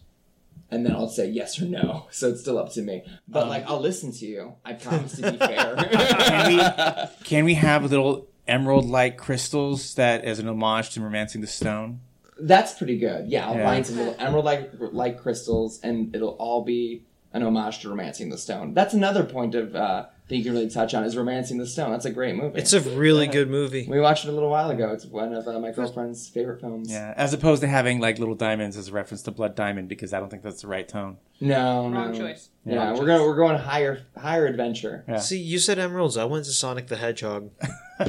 and 0.71 0.83
then 0.85 0.93
I'll 0.93 1.07
say 1.07 1.29
yes 1.29 1.61
or 1.61 1.65
no. 1.65 2.07
So 2.11 2.29
it's 2.29 2.41
still 2.41 2.57
up 2.57 2.71
to 2.73 2.81
me. 2.81 3.03
But 3.27 3.43
Um, 3.43 3.49
like 3.49 3.65
I'll 3.69 3.79
listen 3.79 4.11
to 4.13 4.25
you. 4.25 4.55
I 4.65 4.73
promise 4.73 5.15
to 5.17 5.31
be 5.31 5.37
fair. 5.37 5.75
Can 6.29 6.47
we 6.51 7.23
can 7.23 7.45
we 7.45 7.53
have 7.55 7.83
little 7.83 8.27
emerald 8.47 8.85
like 8.85 9.17
crystals 9.17 9.93
that 9.95 10.23
as 10.23 10.39
an 10.39 10.47
homage 10.47 10.89
to 10.91 11.01
romancing 11.01 11.41
the 11.41 11.47
stone? 11.47 11.99
That's 12.39 12.73
pretty 12.73 12.97
good. 12.97 13.27
Yeah, 13.27 13.47
I'll 13.47 13.55
Yeah. 13.55 13.65
find 13.65 13.85
some 13.85 13.97
little 13.97 14.15
emerald 14.19 14.45
like 14.45 14.71
like 14.79 15.19
crystals, 15.21 15.79
and 15.83 16.13
it'll 16.15 16.35
all 16.37 16.63
be 16.63 17.03
an 17.33 17.43
homage 17.43 17.79
to 17.79 17.89
Romancing 17.89 18.29
the 18.29 18.37
Stone. 18.37 18.73
That's 18.73 18.93
another 18.93 19.23
point 19.23 19.55
of 19.55 19.75
uh, 19.75 20.05
that 20.27 20.35
you 20.35 20.43
can 20.43 20.53
really 20.53 20.69
touch 20.69 20.93
on 20.93 21.03
is 21.03 21.15
Romancing 21.17 21.57
the 21.57 21.67
Stone. 21.67 21.91
That's 21.91 22.05
a 22.05 22.09
great 22.11 22.35
movie. 22.35 22.57
It's 22.59 22.73
a 22.73 22.79
really 22.81 23.27
good 23.27 23.49
movie. 23.49 23.85
we 23.89 23.99
watched 23.99 24.25
it 24.25 24.29
a 24.29 24.31
little 24.31 24.49
while 24.49 24.69
ago. 24.71 24.89
It's 24.91 25.05
one 25.05 25.33
of 25.33 25.47
uh, 25.47 25.59
my 25.59 25.71
girlfriend's 25.71 26.27
favorite 26.27 26.61
films. 26.61 26.89
Yeah, 26.91 27.13
as 27.15 27.33
opposed 27.33 27.61
to 27.61 27.67
having 27.67 27.99
like 27.99 28.19
little 28.19 28.35
diamonds 28.35 28.75
as 28.77 28.87
a 28.87 28.91
reference 28.91 29.21
to 29.23 29.31
Blood 29.31 29.55
Diamond 29.55 29.87
because 29.89 30.13
I 30.13 30.19
don't 30.19 30.29
think 30.29 30.43
that's 30.43 30.61
the 30.61 30.67
right 30.67 30.87
tone. 30.87 31.17
No, 31.41 31.87
no. 31.89 31.97
Wrong 31.99 32.13
choice. 32.17 32.49
Yeah, 32.65 32.75
Wrong 32.77 32.87
we're 32.93 32.99
choice. 32.99 33.05
going 33.07 33.21
we're 33.29 33.35
going 33.35 33.57
higher 33.59 33.99
higher 34.17 34.45
adventure. 34.45 35.03
Yeah. 35.07 35.17
See, 35.19 35.39
you 35.39 35.59
said 35.59 35.77
emeralds. 35.77 36.15
I 36.17 36.23
went 36.25 36.45
to 36.45 36.51
Sonic 36.51 36.87
the 36.87 36.95
Hedgehog. 36.97 37.51
All 37.99 38.05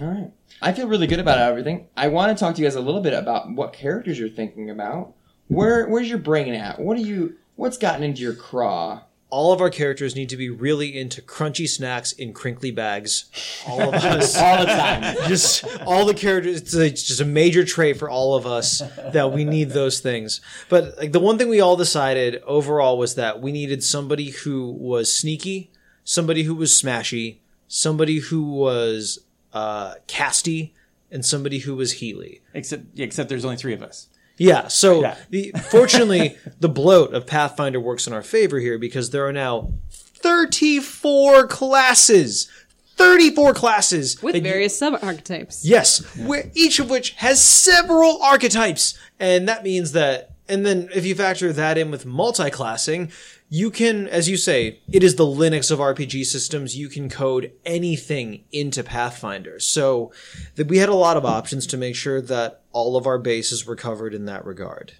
right. 0.00 0.30
I 0.62 0.72
feel 0.72 0.88
really 0.88 1.06
good 1.06 1.20
about 1.20 1.38
everything. 1.38 1.86
I 1.96 2.08
want 2.08 2.36
to 2.36 2.38
talk 2.42 2.54
to 2.54 2.60
you 2.62 2.66
guys 2.66 2.74
a 2.74 2.80
little 2.80 3.00
bit 3.00 3.14
about 3.14 3.50
what 3.52 3.72
characters 3.72 4.18
you're 4.18 4.28
thinking 4.28 4.70
about. 4.70 5.14
Where 5.48 5.88
where's 5.88 6.08
your 6.08 6.18
brain 6.18 6.54
at? 6.54 6.78
What 6.78 6.96
are 6.96 7.02
you 7.02 7.36
what's 7.56 7.78
gotten 7.78 8.02
into 8.02 8.20
your 8.22 8.34
craw? 8.34 9.02
All 9.30 9.52
of 9.52 9.60
our 9.60 9.70
characters 9.70 10.16
need 10.16 10.28
to 10.30 10.36
be 10.36 10.50
really 10.50 10.98
into 10.98 11.22
crunchy 11.22 11.68
snacks 11.68 12.10
in 12.12 12.32
crinkly 12.32 12.72
bags. 12.72 13.30
All 13.66 13.80
of 13.80 13.94
us. 14.04 14.36
All 14.36 14.58
the 14.58 14.66
time. 14.66 15.16
just 15.28 15.64
all 15.86 16.04
the 16.04 16.14
characters 16.14 16.60
it's, 16.60 16.74
like, 16.74 16.92
it's 16.92 17.04
just 17.04 17.20
a 17.20 17.24
major 17.24 17.64
trait 17.64 17.96
for 17.96 18.10
all 18.10 18.34
of 18.34 18.44
us 18.46 18.82
that 19.12 19.32
we 19.32 19.44
need 19.44 19.70
those 19.70 20.00
things 20.00 20.40
but 20.68 20.96
like 20.98 21.12
the 21.12 21.20
one 21.20 21.38
thing 21.38 21.48
we 21.48 21.60
all 21.60 21.76
decided 21.76 22.42
overall 22.44 22.98
was 22.98 23.14
that 23.14 23.40
we 23.40 23.52
needed 23.52 23.82
somebody 23.84 24.30
who 24.30 24.70
was 24.72 25.12
sneaky 25.16 25.70
somebody 26.04 26.42
who 26.42 26.54
was 26.54 26.72
smashy 26.72 27.38
somebody 27.68 28.18
who 28.18 28.42
was 28.42 29.20
uh 29.52 29.94
casty 30.06 30.70
and 31.10 31.24
somebody 31.24 31.58
who 31.60 31.74
was 31.74 31.92
healy 31.94 32.40
Except 32.54 32.98
except 32.98 33.28
there's 33.28 33.44
only 33.44 33.56
three 33.56 33.74
of 33.74 33.82
us. 33.82 34.08
yeah 34.38 34.68
so 34.68 35.00
Yeah. 35.02 35.16
the 35.30 35.52
fortunately 35.70 36.36
the 36.60 36.68
bloat 36.68 37.12
of 37.14 37.26
pathfinder 37.26 37.80
works 37.80 38.06
in 38.06 38.12
our 38.12 38.22
favor 38.22 38.58
here 38.60 38.78
because 38.78 39.10
there 39.10 39.26
are 39.26 39.32
now 39.32 39.72
34 39.90 41.46
classes 41.46 42.48
34 42.96 43.54
classes 43.54 44.22
with 44.22 44.42
various 44.42 44.78
sub 44.78 44.92
archetypes. 45.02 45.64
Yes, 45.64 46.00
where 46.18 46.50
each 46.54 46.78
of 46.78 46.90
which 46.90 47.12
has 47.12 47.42
several 47.42 48.20
archetypes, 48.22 48.92
and 49.18 49.48
that 49.48 49.64
means 49.64 49.92
that. 49.92 50.32
And 50.50 50.66
then, 50.66 50.90
if 50.94 51.06
you 51.06 51.14
factor 51.14 51.50
that 51.50 51.78
in 51.78 51.90
with 51.90 52.04
multi-classing, 52.04 53.10
you 53.52 53.72
can, 53.72 54.06
as 54.06 54.28
you 54.28 54.36
say, 54.36 54.78
it 54.92 55.02
is 55.02 55.16
the 55.16 55.26
Linux 55.26 55.72
of 55.72 55.80
RPG 55.80 56.24
systems. 56.24 56.76
You 56.76 56.88
can 56.88 57.10
code 57.10 57.52
anything 57.66 58.44
into 58.52 58.84
Pathfinder. 58.84 59.58
So 59.58 60.12
that 60.54 60.68
we 60.68 60.78
had 60.78 60.88
a 60.88 60.94
lot 60.94 61.16
of 61.16 61.24
options 61.24 61.66
to 61.66 61.76
make 61.76 61.96
sure 61.96 62.20
that 62.22 62.62
all 62.70 62.96
of 62.96 63.08
our 63.08 63.18
bases 63.18 63.66
were 63.66 63.74
covered 63.74 64.14
in 64.14 64.24
that 64.26 64.46
regard. 64.46 64.92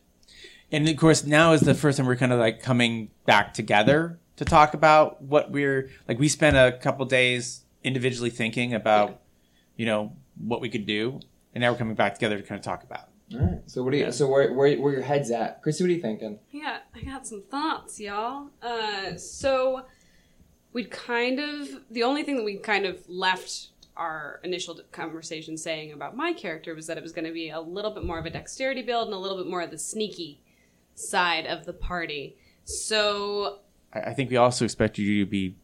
And 0.73 0.89
of 0.89 0.97
course, 0.97 1.25
now 1.25 1.53
is 1.53 1.61
the 1.61 1.75
first 1.75 1.97
time 1.97 2.07
we're 2.07 2.17
kind 2.17 2.33
of 2.33 2.41
like 2.41 2.61
coming 2.61 3.11
back 3.25 3.55
together 3.55 4.19
to 4.35 4.45
talk 4.45 4.75
about 4.75 5.23
what 5.23 5.53
we're 5.53 5.89
like. 6.09 6.19
We 6.19 6.29
spent 6.29 6.57
a 6.57 6.77
couple 6.77 7.07
days 7.07 7.65
individually 7.85 8.31
thinking 8.31 8.75
about, 8.75 9.21
you 9.77 9.87
know, 9.87 10.17
what 10.37 10.61
we 10.61 10.69
could 10.69 10.87
do, 10.87 11.21
and 11.55 11.63
now 11.63 11.71
we're 11.71 11.79
coming 11.79 11.95
back 11.95 12.15
together 12.15 12.37
to 12.37 12.43
kind 12.43 12.59
of 12.59 12.65
talk 12.65 12.83
about. 12.83 13.10
All 13.33 13.41
right. 13.41 13.61
So 13.67 13.83
what 13.83 13.93
do 13.93 13.99
you? 13.99 14.11
So 14.13 14.27
where 14.27 14.53
where 14.53 14.77
where 14.79 14.93
your 14.93 15.03
head's 15.03 15.31
at, 15.31 15.63
Chrissy? 15.63 15.85
What 15.85 15.91
are 15.91 15.95
you 15.95 16.01
thinking? 16.01 16.39
Yeah, 16.51 16.79
I 16.95 17.03
got 17.03 17.27
some 17.27 17.43
thoughts, 17.43 18.01
y'all. 18.01 18.49
Uh, 18.61 19.17
so 19.17 19.85
we'd 20.73 20.91
kind 20.91 21.39
of 21.39 21.69
the 21.91 22.03
only 22.03 22.23
thing 22.25 22.37
that 22.37 22.45
we 22.45 22.57
kind 22.57 22.87
of 22.87 23.09
left 23.09 23.69
our 23.97 24.41
initial 24.43 24.81
conversation 24.93 25.57
saying 25.57 25.93
about 25.93 26.17
my 26.17 26.33
character 26.33 26.75
was 26.75 26.87
that 26.87 26.97
it 26.97 27.03
was 27.03 27.13
going 27.13 27.27
to 27.27 27.33
be 27.33 27.51
a 27.51 27.61
little 27.61 27.91
bit 27.91 28.05
more 28.05 28.19
of 28.19 28.27
a 28.27 28.31
dexterity 28.31 28.83
build 28.83 29.07
and 29.07 29.15
a 29.15 29.19
little 29.19 29.37
bit 29.37 29.47
more 29.47 29.61
of 29.61 29.71
the 29.71 29.79
sneaky 29.79 30.41
side 30.95 31.47
of 31.47 31.67
the 31.67 31.73
party. 31.73 32.37
So 32.65 33.59
I, 33.93 34.01
I 34.01 34.15
think 34.15 34.31
we 34.31 34.37
also 34.37 34.65
expect 34.65 34.99
you 34.99 35.25
to 35.25 35.31
be 35.31 35.57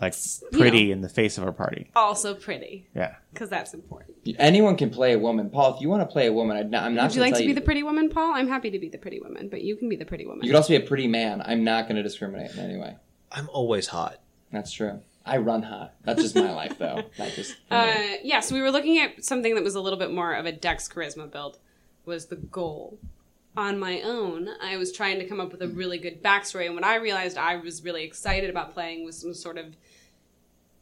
like 0.00 0.14
pretty 0.52 0.92
in 0.92 1.00
the 1.00 1.08
face 1.08 1.38
of 1.38 1.46
a 1.46 1.52
party. 1.52 1.90
also 1.96 2.34
pretty 2.34 2.86
Yeah. 2.94 3.14
because 3.32 3.48
that's 3.48 3.72
important. 3.74 4.16
Anyone 4.38 4.76
can 4.76 4.90
play 4.90 5.12
a 5.12 5.18
woman, 5.18 5.50
Paul. 5.50 5.74
If 5.74 5.80
you 5.80 5.88
want 5.88 6.02
to 6.02 6.12
play 6.12 6.26
a 6.26 6.32
woman, 6.32 6.56
I'm 6.56 6.70
not. 6.70 6.82
I'm 6.84 6.94
not 6.94 7.04
Would 7.04 7.14
you 7.14 7.20
gonna 7.20 7.26
like 7.30 7.34
to 7.34 7.40
tell 7.40 7.46
be 7.46 7.52
the 7.52 7.60
pretty 7.60 7.82
woman, 7.82 8.08
Paul? 8.10 8.34
I'm 8.34 8.48
happy 8.48 8.70
to 8.70 8.78
be 8.78 8.88
the 8.88 8.98
pretty 8.98 9.20
woman, 9.20 9.48
but 9.48 9.62
you 9.62 9.76
can 9.76 9.88
be 9.88 9.96
the 9.96 10.04
pretty 10.04 10.26
woman. 10.26 10.44
You 10.44 10.50
could 10.50 10.56
also 10.56 10.70
be 10.76 10.76
a 10.84 10.86
pretty 10.86 11.06
man. 11.06 11.42
I'm 11.44 11.64
not 11.64 11.84
going 11.84 11.96
to 11.96 12.02
discriminate 12.02 12.50
in 12.52 12.58
any 12.58 12.76
way. 12.76 12.96
I'm 13.32 13.48
always 13.50 13.86
hot. 13.88 14.18
That's 14.52 14.72
true. 14.72 15.00
I 15.24 15.38
run 15.38 15.62
hot. 15.62 15.94
That's 16.04 16.22
just 16.22 16.36
my 16.36 16.52
life, 16.52 16.78
though. 16.78 17.02
Not 17.18 17.28
just. 17.30 17.56
Uh, 17.70 17.94
yeah, 18.22 18.38
so 18.40 18.54
we 18.54 18.62
were 18.62 18.70
looking 18.70 18.98
at 18.98 19.24
something 19.24 19.54
that 19.56 19.64
was 19.64 19.74
a 19.74 19.80
little 19.80 19.98
bit 19.98 20.12
more 20.12 20.32
of 20.32 20.46
a 20.46 20.52
dex 20.52 20.88
charisma 20.88 21.30
build 21.30 21.58
was 22.04 22.26
the 22.26 22.36
goal. 22.36 22.98
On 23.56 23.78
my 23.78 24.02
own, 24.02 24.48
I 24.62 24.76
was 24.76 24.92
trying 24.92 25.18
to 25.18 25.26
come 25.26 25.40
up 25.40 25.50
with 25.50 25.62
a 25.62 25.68
really 25.68 25.98
good 25.98 26.22
backstory, 26.22 26.66
and 26.66 26.74
what 26.74 26.84
I 26.84 26.96
realized 26.96 27.38
I 27.38 27.56
was 27.56 27.82
really 27.82 28.04
excited 28.04 28.50
about 28.50 28.72
playing 28.74 29.04
was 29.04 29.16
some 29.18 29.34
sort 29.34 29.56
of 29.58 29.74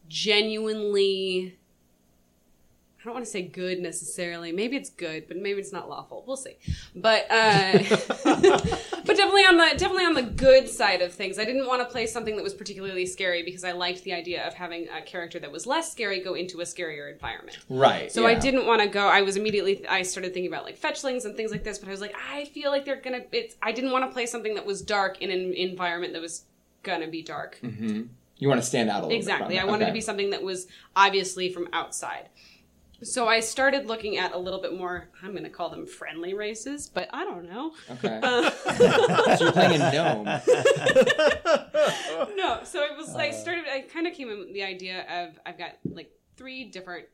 genuinely 0.08 1.56
I 3.04 3.08
don't 3.08 3.14
want 3.16 3.26
to 3.26 3.30
say 3.30 3.42
good 3.42 3.80
necessarily. 3.80 4.50
Maybe 4.50 4.76
it's 4.76 4.88
good, 4.88 5.28
but 5.28 5.36
maybe 5.36 5.60
it's 5.60 5.74
not 5.74 5.90
lawful. 5.90 6.24
We'll 6.26 6.38
see. 6.38 6.56
But 6.96 7.26
uh, 7.30 7.72
but 8.24 9.04
definitely 9.04 9.42
on 9.42 9.58
the 9.58 9.74
definitely 9.76 10.06
on 10.06 10.14
the 10.14 10.22
good 10.22 10.70
side 10.70 11.02
of 11.02 11.12
things. 11.12 11.38
I 11.38 11.44
didn't 11.44 11.66
want 11.66 11.82
to 11.82 11.84
play 11.92 12.06
something 12.06 12.34
that 12.36 12.42
was 12.42 12.54
particularly 12.54 13.04
scary 13.04 13.42
because 13.42 13.62
I 13.62 13.72
liked 13.72 14.04
the 14.04 14.14
idea 14.14 14.46
of 14.46 14.54
having 14.54 14.88
a 14.88 15.02
character 15.02 15.38
that 15.40 15.52
was 15.52 15.66
less 15.66 15.92
scary 15.92 16.20
go 16.20 16.32
into 16.32 16.62
a 16.62 16.64
scarier 16.64 17.12
environment. 17.12 17.58
right. 17.68 18.10
So 18.10 18.26
I 18.26 18.34
didn't 18.34 18.64
want 18.64 18.80
to 18.80 18.88
go. 18.88 19.06
I 19.06 19.20
was 19.20 19.36
immediately. 19.36 19.86
I 19.86 20.00
started 20.00 20.32
thinking 20.32 20.50
about 20.50 20.64
like 20.64 20.80
fetchlings 20.80 21.26
and 21.26 21.36
things 21.36 21.50
like 21.50 21.62
this, 21.62 21.78
but 21.78 21.88
I 21.88 21.90
was 21.90 22.00
like, 22.00 22.14
I 22.32 22.46
feel 22.46 22.70
like 22.70 22.86
they're 22.86 23.02
gonna. 23.02 23.20
It's. 23.32 23.54
I 23.60 23.72
didn't 23.72 23.90
want 23.90 24.08
to 24.08 24.14
play 24.14 24.24
something 24.24 24.54
that 24.54 24.64
was 24.64 24.80
dark 24.80 25.20
in 25.20 25.30
an 25.30 25.52
environment 25.52 26.14
that 26.14 26.22
was 26.22 26.44
gonna 26.82 27.08
be 27.08 27.20
dark. 27.20 27.60
You 28.38 28.48
want 28.48 28.60
to 28.60 28.66
stand 28.66 28.90
out 28.90 29.00
a 29.02 29.06
little 29.06 29.16
Exactly. 29.18 29.58
I 29.58 29.64
wanted 29.64 29.84
Okay. 29.84 29.90
to 29.90 29.94
be 29.94 30.00
something 30.00 30.30
that 30.30 30.42
was 30.42 30.66
obviously 30.96 31.48
from 31.50 31.68
outside. 31.72 32.28
So 33.02 33.28
I 33.28 33.40
started 33.40 33.86
looking 33.86 34.16
at 34.16 34.32
a 34.32 34.38
little 34.38 34.60
bit 34.60 34.76
more. 34.76 35.08
I'm 35.22 35.32
going 35.32 35.44
to 35.44 35.50
call 35.50 35.68
them 35.68 35.86
friendly 35.86 36.32
races, 36.34 36.88
but 36.88 37.08
I 37.12 37.24
don't 37.24 37.48
know. 37.48 37.72
Okay. 37.90 38.20
Uh, 38.22 39.36
so 39.36 39.44
you're 39.44 39.52
playing 39.52 39.80
a 39.80 39.92
gnome. 39.92 40.24
no, 42.36 42.60
so 42.64 42.82
it 42.82 42.96
was. 42.96 43.14
I 43.14 43.30
started. 43.30 43.64
I 43.70 43.82
kind 43.82 44.06
of 44.06 44.14
came 44.14 44.30
in 44.30 44.38
with 44.38 44.52
the 44.52 44.62
idea 44.62 45.04
of 45.10 45.38
I've 45.44 45.58
got 45.58 45.72
like 45.84 46.10
three 46.36 46.64
different 46.64 47.06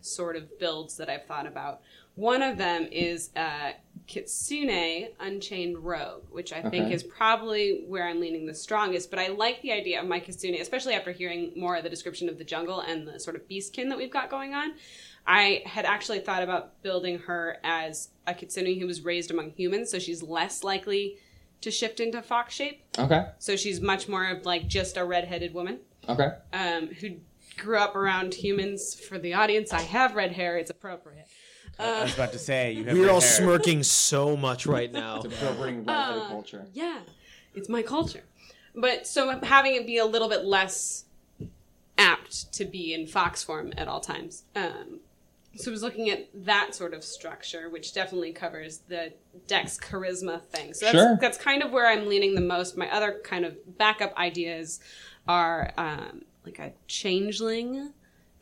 sort 0.00 0.36
of 0.36 0.58
builds 0.58 0.96
that 0.96 1.08
I've 1.08 1.26
thought 1.26 1.46
about. 1.46 1.80
One 2.14 2.42
of 2.42 2.58
them 2.58 2.88
is 2.90 3.30
uh, 3.36 3.72
Kitsune 4.06 5.08
Unchained 5.20 5.78
Rogue, 5.78 6.22
which 6.30 6.52
I 6.52 6.62
think 6.62 6.86
Okay. 6.86 6.94
is 6.94 7.02
probably 7.02 7.84
where 7.86 8.06
I'm 8.06 8.20
leaning 8.20 8.46
the 8.46 8.54
strongest. 8.54 9.10
But 9.10 9.18
I 9.18 9.28
like 9.28 9.62
the 9.62 9.72
idea 9.72 10.00
of 10.00 10.06
my 10.06 10.20
Kitsune, 10.20 10.54
especially 10.60 10.94
after 10.94 11.12
hearing 11.12 11.52
more 11.56 11.76
of 11.76 11.82
the 11.82 11.90
description 11.90 12.28
of 12.28 12.38
the 12.38 12.44
jungle 12.44 12.80
and 12.80 13.06
the 13.06 13.18
sort 13.18 13.36
of 13.36 13.48
beastkin 13.48 13.88
that 13.88 13.98
we've 13.98 14.10
got 14.10 14.30
going 14.30 14.54
on. 14.54 14.74
I 15.26 15.62
had 15.66 15.84
actually 15.84 16.20
thought 16.20 16.42
about 16.42 16.80
building 16.82 17.18
her 17.20 17.58
as 17.64 18.10
a 18.26 18.34
Kitsune 18.34 18.78
who 18.78 18.86
was 18.86 19.00
raised 19.02 19.30
among 19.30 19.50
humans, 19.50 19.90
so 19.90 19.98
she's 19.98 20.22
less 20.22 20.62
likely 20.62 21.18
to 21.62 21.70
shift 21.70 21.98
into 22.00 22.22
fox 22.22 22.54
shape. 22.54 22.82
Okay. 22.98 23.26
So 23.38 23.56
she's 23.56 23.80
much 23.80 24.08
more 24.08 24.24
of 24.26 24.44
like 24.46 24.68
just 24.68 24.96
a 24.96 25.04
redheaded 25.04 25.52
woman 25.52 25.80
Okay. 26.08 26.28
um, 26.52 26.88
who 26.88 27.16
grew 27.56 27.78
up 27.78 27.96
around 27.96 28.34
humans. 28.34 28.94
For 28.94 29.18
the 29.18 29.34
audience, 29.34 29.72
I 29.72 29.80
have 29.80 30.14
red 30.14 30.32
hair. 30.32 30.56
It's 30.58 30.70
appropriate. 30.70 31.26
I 31.78 32.02
was 32.04 32.14
about 32.14 32.32
to 32.32 32.38
say 32.38 32.72
you 32.72 32.84
have 32.84 32.96
We're 32.96 33.10
all 33.10 33.20
hair. 33.20 33.28
smirking 33.30 33.82
so 33.82 34.36
much 34.36 34.66
right 34.66 34.90
now. 34.92 35.16
It's 35.16 35.26
appropriating 35.26 35.84
redheaded 35.84 36.22
Uh, 36.22 36.28
culture. 36.28 36.66
Yeah, 36.72 37.00
it's 37.54 37.68
my 37.68 37.82
culture. 37.82 38.24
But 38.74 39.06
so 39.06 39.38
having 39.42 39.74
it 39.74 39.86
be 39.86 39.98
a 39.98 40.04
little 40.06 40.28
bit 40.28 40.44
less 40.44 41.04
apt 41.98 42.52
to 42.52 42.64
be 42.64 42.92
in 42.92 43.06
fox 43.06 43.42
form 43.42 43.72
at 43.76 43.88
all 43.88 44.00
times. 44.00 44.44
Um, 44.54 45.00
so 45.56 45.70
I 45.70 45.72
was 45.72 45.82
looking 45.82 46.10
at 46.10 46.28
that 46.44 46.74
sort 46.74 46.92
of 46.92 47.02
structure, 47.02 47.70
which 47.70 47.94
definitely 47.94 48.32
covers 48.32 48.78
the 48.88 49.14
Dex 49.46 49.78
charisma 49.78 50.42
thing. 50.42 50.74
So 50.74 50.84
that's, 50.86 50.96
Sure. 50.98 51.18
that's 51.20 51.38
kind 51.38 51.62
of 51.62 51.72
where 51.72 51.86
I'm 51.86 52.08
leaning 52.08 52.34
the 52.34 52.42
most. 52.42 52.76
My 52.76 52.90
other 52.92 53.20
kind 53.24 53.46
of 53.46 53.56
backup 53.78 54.14
ideas 54.18 54.80
are 55.26 55.72
um, 55.78 56.26
like 56.44 56.58
a 56.58 56.72
changeling 56.86 57.92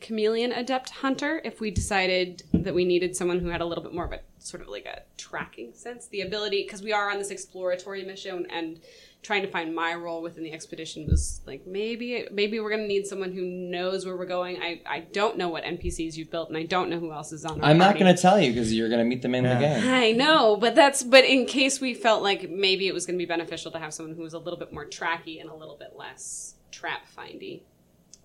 chameleon 0.01 0.51
adept 0.51 0.89
hunter 0.89 1.41
if 1.43 1.59
we 1.59 1.71
decided 1.71 2.43
that 2.53 2.75
we 2.75 2.85
needed 2.85 3.15
someone 3.15 3.39
who 3.39 3.47
had 3.47 3.61
a 3.61 3.65
little 3.65 3.83
bit 3.83 3.93
more 3.93 4.05
of 4.05 4.11
a 4.11 4.19
sort 4.39 4.61
of 4.61 4.69
like 4.69 4.85
a 4.85 5.01
tracking 5.17 5.73
sense. 5.73 6.07
The 6.07 6.21
ability, 6.21 6.63
because 6.63 6.81
we 6.83 6.93
are 6.93 7.09
on 7.09 7.17
this 7.17 7.31
exploratory 7.31 8.03
mission 8.03 8.45
and 8.51 8.79
trying 9.23 9.41
to 9.41 9.47
find 9.49 9.73
my 9.73 9.95
role 9.95 10.21
within 10.21 10.43
the 10.43 10.53
expedition 10.53 11.07
was 11.07 11.41
like 11.47 11.65
maybe 11.65 12.27
maybe 12.31 12.59
we're 12.59 12.69
gonna 12.69 12.85
need 12.85 13.07
someone 13.07 13.31
who 13.31 13.41
knows 13.43 14.05
where 14.05 14.15
we're 14.15 14.27
going. 14.27 14.61
I, 14.61 14.81
I 14.85 14.99
don't 14.99 15.35
know 15.37 15.49
what 15.49 15.63
NPCs 15.63 16.15
you've 16.15 16.29
built 16.29 16.49
and 16.49 16.57
I 16.57 16.63
don't 16.63 16.91
know 16.91 16.99
who 16.99 17.11
else 17.11 17.31
is 17.31 17.43
on. 17.43 17.59
Our 17.61 17.71
I'm 17.71 17.79
not 17.79 17.85
party. 17.85 17.99
going 18.01 18.15
to 18.15 18.21
tell 18.21 18.39
you 18.39 18.51
because 18.51 18.71
you're 18.71 18.89
going 18.89 18.99
to 18.99 19.05
meet 19.05 19.23
them 19.23 19.33
in 19.33 19.43
the 19.45 19.55
game. 19.55 19.87
I 19.87 20.11
know, 20.11 20.57
but 20.57 20.75
that's 20.75 21.01
but 21.01 21.25
in 21.25 21.47
case 21.47 21.81
we 21.81 21.95
felt 21.95 22.21
like 22.21 22.49
maybe 22.51 22.87
it 22.87 22.93
was 22.93 23.07
going 23.07 23.17
to 23.17 23.21
be 23.21 23.27
beneficial 23.27 23.71
to 23.71 23.79
have 23.79 23.93
someone 23.95 24.15
who 24.15 24.21
was 24.21 24.33
a 24.33 24.39
little 24.39 24.59
bit 24.59 24.71
more 24.71 24.85
tracky 24.85 25.41
and 25.41 25.49
a 25.49 25.55
little 25.55 25.77
bit 25.77 25.93
less 25.95 26.53
trap 26.69 27.07
findy. 27.17 27.61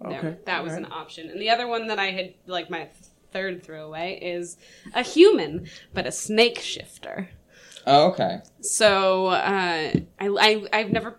There, 0.03 0.18
Okay, 0.18 0.36
that 0.46 0.62
was 0.62 0.72
alright. 0.72 0.86
an 0.86 0.92
option. 0.92 1.28
And 1.30 1.40
the 1.40 1.51
other 1.51 1.66
one 1.66 1.86
that 1.88 1.98
I 1.98 2.07
had 2.11 2.34
like 2.46 2.70
my 2.70 2.88
third 3.32 3.62
throwaway 3.62 4.18
is 4.20 4.57
a 4.94 5.03
human, 5.03 5.66
but 5.94 6.07
a 6.07 6.12
snake 6.12 6.59
shifter. 6.59 7.28
Oh, 7.86 8.09
okay. 8.11 8.40
So 8.61 9.26
uh, 9.28 9.92
I, 9.92 10.01
I 10.20 10.66
I've 10.72 10.90
never 10.90 11.18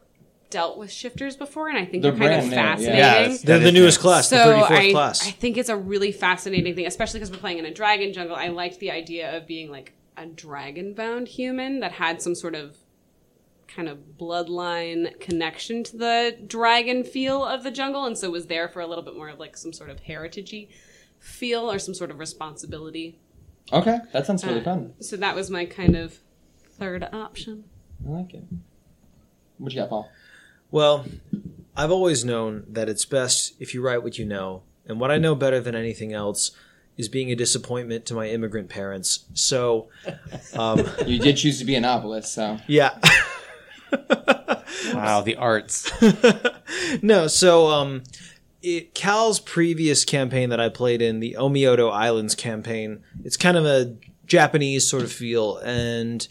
dealt 0.49 0.77
with 0.77 0.91
shifters 0.91 1.37
before, 1.37 1.69
and 1.69 1.77
I 1.77 1.85
think 1.85 2.03
They're 2.03 2.11
they're, 2.11 2.29
kind 2.29 2.41
of 2.41 2.45
new, 2.49 2.55
yeah. 2.55 2.61
fascinating. 2.73 2.97
Yeah, 2.99 3.19
it's- 3.21 3.41
They're 3.41 3.59
the 3.59 3.71
newest 3.71 3.99
new. 3.99 4.01
class, 4.01 4.29
the 4.29 4.43
So 4.43 4.61
34th 4.61 4.71
I, 4.71 4.91
class. 4.91 5.27
I 5.27 5.31
think 5.31 5.57
it's 5.57 5.69
a 5.69 5.77
really 5.77 6.11
fascinating 6.11 6.75
thing, 6.75 6.85
especially 6.85 7.19
because 7.19 7.31
we're 7.31 7.37
playing 7.37 7.59
in 7.59 7.65
a 7.65 7.73
dragon 7.73 8.11
jungle. 8.13 8.35
I 8.35 8.49
liked 8.49 8.79
the 8.79 8.91
idea 8.91 9.35
of 9.37 9.47
being 9.47 9.71
like 9.71 9.93
a 10.17 10.25
dragon 10.25 10.93
bound 10.93 11.29
human 11.29 11.79
that 11.79 11.93
had 11.93 12.21
some 12.21 12.35
sort 12.35 12.53
of 12.55 12.75
kind 13.75 13.87
of 13.87 13.97
bloodline 14.19 15.19
connection 15.19 15.83
to 15.85 15.97
the 15.97 16.37
dragon 16.47 17.03
feel 17.03 17.43
of 17.45 17.63
the 17.63 17.71
jungle, 17.71 18.05
and 18.05 18.17
so 18.17 18.29
was 18.29 18.47
there 18.47 18.67
for 18.67 18.81
a 18.81 18.87
little 18.87 19.03
bit 19.03 19.15
more 19.15 19.29
of 19.29 19.39
like 19.39 19.55
some 19.57 19.71
sort 19.73 19.89
of 19.89 20.01
heritagey 20.03 20.67
feel 21.19 21.71
or 21.71 21.79
some 21.79 21.93
sort 21.93 22.11
of 22.11 22.19
responsibility. 22.19 23.17
Okay. 23.71 23.99
That 24.11 24.25
sounds 24.25 24.43
really 24.45 24.59
Uh, 24.61 24.63
fun. 24.63 24.93
So 24.99 25.15
that 25.17 25.35
was 25.35 25.49
my 25.49 25.65
kind 25.65 25.95
of 25.95 26.19
third 26.77 27.07
option. 27.13 27.63
I 28.05 28.09
like 28.11 28.33
it. 28.33 28.43
What 29.57 29.71
you 29.73 29.79
got, 29.79 29.89
Paul? 29.89 30.09
Well, 30.71 31.05
I've 31.77 31.91
always 31.91 32.25
known 32.25 32.65
that 32.67 32.89
it's 32.89 33.05
best 33.05 33.53
if 33.59 33.73
you 33.73 33.81
write 33.81 34.03
what 34.03 34.17
you 34.17 34.25
know, 34.25 34.63
and 34.85 34.99
what 34.99 35.11
I 35.11 35.17
know 35.17 35.35
better 35.35 35.59
than 35.61 35.75
anything 35.75 36.11
else 36.11 36.51
is 36.97 37.07
being 37.07 37.31
a 37.31 37.35
disappointment 37.35 38.05
to 38.07 38.13
my 38.13 38.27
immigrant 38.29 38.67
parents. 38.69 39.25
So, 39.33 39.87
um, 40.53 40.85
You 41.05 41.19
did 41.19 41.37
choose 41.37 41.59
to 41.59 41.65
be 41.65 41.75
a 41.75 41.79
novelist, 41.81 42.33
so. 42.33 42.57
yeah. 42.67 42.97
Wow, 44.93 45.21
the 45.21 45.35
arts. 45.35 45.91
no, 47.01 47.27
so 47.27 47.67
um, 47.67 48.03
it, 48.61 48.93
Cal's 48.93 49.39
previous 49.39 50.05
campaign 50.05 50.49
that 50.49 50.59
I 50.59 50.69
played 50.69 51.01
in, 51.01 51.19
the 51.19 51.35
Omioto 51.39 51.91
Islands 51.91 52.35
campaign, 52.35 53.03
it's 53.23 53.37
kind 53.37 53.57
of 53.57 53.65
a 53.65 53.95
Japanese 54.25 54.89
sort 54.89 55.03
of 55.03 55.11
feel, 55.11 55.57
and 55.57 56.27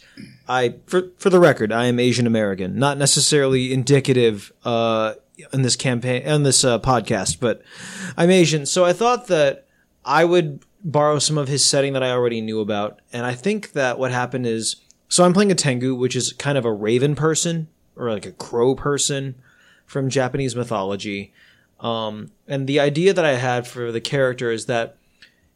I, 0.47 0.75
for 0.87 1.11
for 1.17 1.29
the 1.29 1.39
record, 1.39 1.71
I 1.71 1.85
am 1.85 1.99
Asian 1.99 2.25
American, 2.25 2.77
not 2.79 2.97
necessarily 2.97 3.73
indicative 3.73 4.51
uh, 4.65 5.13
in 5.53 5.61
this 5.61 5.75
campaign 5.75 6.23
in 6.23 6.43
this 6.43 6.63
uh, 6.63 6.79
podcast, 6.79 7.39
but 7.39 7.61
I'm 8.17 8.31
Asian, 8.31 8.65
so 8.65 8.85
I 8.85 8.93
thought 8.93 9.27
that 9.27 9.67
I 10.03 10.25
would 10.25 10.65
borrow 10.83 11.19
some 11.19 11.37
of 11.37 11.47
his 11.47 11.63
setting 11.63 11.93
that 11.93 12.01
I 12.01 12.09
already 12.09 12.41
knew 12.41 12.59
about, 12.59 13.01
and 13.13 13.25
I 13.25 13.35
think 13.35 13.73
that 13.73 13.99
what 13.99 14.11
happened 14.11 14.47
is, 14.47 14.77
so 15.11 15.25
I'm 15.25 15.33
playing 15.33 15.51
a 15.51 15.55
Tengu, 15.55 15.93
which 15.93 16.15
is 16.15 16.31
kind 16.31 16.57
of 16.57 16.63
a 16.63 16.71
raven 16.71 17.15
person 17.15 17.67
or 17.97 18.09
like 18.09 18.25
a 18.25 18.31
crow 18.31 18.75
person 18.75 19.35
from 19.85 20.09
Japanese 20.09 20.55
mythology. 20.55 21.33
Um, 21.81 22.31
and 22.47 22.65
the 22.65 22.79
idea 22.79 23.11
that 23.11 23.25
I 23.25 23.35
had 23.35 23.67
for 23.67 23.91
the 23.91 23.99
character 23.99 24.51
is 24.51 24.67
that 24.67 24.95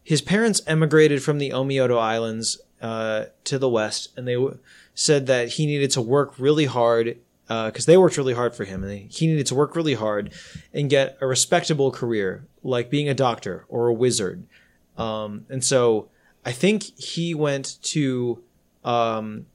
his 0.04 0.22
parents 0.22 0.62
emigrated 0.68 1.24
from 1.24 1.38
the 1.38 1.52
Omioto 1.52 1.98
Islands 1.98 2.60
uh, 2.82 3.28
to 3.46 3.58
the 3.58 3.70
west, 3.70 4.10
and 4.18 4.28
they 4.28 4.34
w- 4.34 4.60
said 4.94 5.26
that 5.28 5.54
he 5.54 5.66
needed 5.66 5.90
to 5.92 6.02
work 6.02 6.38
really 6.38 6.66
hard 6.66 7.18
because 7.48 7.86
they 7.86 7.96
worked 7.96 8.18
really 8.18 8.34
hard 8.34 8.56
for 8.56 8.66
him, 8.66 8.84
and 8.84 9.10
he 9.10 9.26
needed 9.26 9.46
to 9.46 9.56
work 9.56 9.74
really 9.74 9.94
hard 9.94 10.34
and 10.74 10.90
get 10.90 11.18
a 11.22 11.28
respectable 11.28 11.92
career, 11.92 12.44
like 12.62 12.90
being 12.90 13.08
a 13.08 13.14
doctor 13.14 13.64
or 13.70 13.88
a 13.88 13.94
wizard. 13.94 14.44
Um, 14.98 15.46
and 15.48 15.64
so 15.64 16.10
I 16.44 16.52
think 16.52 16.84
he 17.00 17.34
went 17.34 17.82
to, 17.84 18.44
um, 18.86 19.48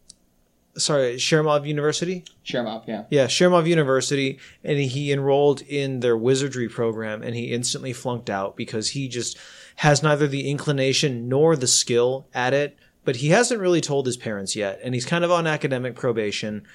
sorry, 0.76 1.14
Shermov 1.16 1.66
University. 1.66 2.24
Shermov, 2.44 2.86
yeah. 2.86 3.04
Yeah, 3.10 3.26
Shermov 3.26 3.66
University, 3.66 4.38
and 4.62 4.78
he 4.78 5.12
enrolled 5.12 5.62
in 5.62 6.00
their 6.00 6.16
wizardry 6.16 6.68
program, 6.68 7.22
and 7.22 7.34
he 7.34 7.52
instantly 7.52 7.92
flunked 7.92 8.28
out 8.28 8.56
because 8.56 8.90
he 8.90 9.08
just 9.08 9.38
has 9.76 10.02
neither 10.02 10.26
the 10.26 10.50
inclination 10.50 11.28
nor 11.28 11.56
the 11.56 11.66
skill 11.66 12.26
at 12.34 12.52
it. 12.52 12.76
But 13.02 13.16
he 13.16 13.30
hasn't 13.30 13.60
really 13.60 13.80
told 13.80 14.04
his 14.04 14.18
parents 14.18 14.54
yet, 14.54 14.78
and 14.82 14.94
he's 14.94 15.06
kind 15.06 15.24
of 15.24 15.30
on 15.30 15.46
academic 15.46 15.94
probation. 15.94 16.66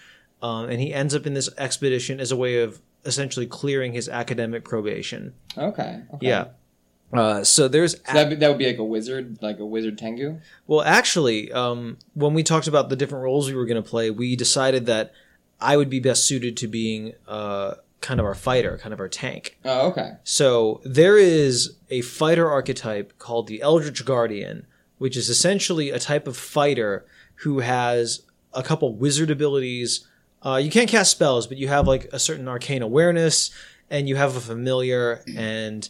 Um, 0.41 0.69
and 0.69 0.81
he 0.81 0.93
ends 0.93 1.13
up 1.13 1.25
in 1.27 1.33
this 1.33 1.49
expedition 1.57 2.19
as 2.19 2.31
a 2.31 2.35
way 2.35 2.61
of 2.61 2.81
essentially 3.05 3.45
clearing 3.45 3.93
his 3.93 4.09
academic 4.09 4.63
probation. 4.65 5.33
Okay. 5.57 6.01
okay. 6.13 6.27
Yeah. 6.27 6.47
Uh, 7.13 7.43
so 7.43 7.67
there's 7.67 7.93
So 7.93 8.13
that, 8.13 8.39
that 8.39 8.49
would 8.49 8.57
be 8.57 8.67
like 8.67 8.77
a 8.77 8.83
wizard, 8.83 9.37
like 9.41 9.59
a 9.59 9.65
wizard 9.65 9.97
Tengu? 9.97 10.39
Well, 10.67 10.81
actually, 10.81 11.51
um, 11.51 11.97
when 12.13 12.33
we 12.33 12.43
talked 12.43 12.67
about 12.67 12.89
the 12.89 12.95
different 12.95 13.23
roles 13.23 13.47
we 13.47 13.55
were 13.55 13.65
going 13.65 13.81
to 13.81 13.89
play, 13.89 14.09
we 14.09 14.35
decided 14.35 14.85
that 14.87 15.13
I 15.61 15.77
would 15.77 15.89
be 15.89 15.99
best 15.99 16.27
suited 16.27 16.57
to 16.57 16.67
being 16.67 17.13
uh, 17.27 17.75
kind 18.01 18.19
of 18.19 18.25
our 18.25 18.35
fighter, 18.35 18.77
kind 18.77 18.93
of 18.93 18.99
our 18.99 19.07
tank. 19.07 19.57
Oh, 19.63 19.87
okay. 19.89 20.13
So 20.23 20.81
there 20.83 21.17
is 21.17 21.75
a 21.89 22.01
fighter 22.01 22.49
archetype 22.49 23.17
called 23.17 23.47
the 23.47 23.61
Eldritch 23.61 24.03
Guardian, 24.03 24.67
which 24.97 25.15
is 25.15 25.29
essentially 25.29 25.91
a 25.91 25.99
type 25.99 26.27
of 26.27 26.35
fighter 26.37 27.05
who 27.35 27.59
has 27.59 28.21
a 28.53 28.63
couple 28.63 28.95
wizard 28.95 29.29
abilities. 29.29 30.07
Uh, 30.43 30.57
you 30.57 30.69
can't 30.69 30.89
cast 30.89 31.11
spells, 31.11 31.47
but 31.47 31.57
you 31.57 31.67
have 31.67 31.87
like 31.87 32.05
a 32.11 32.19
certain 32.19 32.47
arcane 32.47 32.81
awareness, 32.81 33.51
and 33.89 34.09
you 34.09 34.15
have 34.15 34.35
a 34.35 34.39
familiar, 34.39 35.23
and 35.35 35.89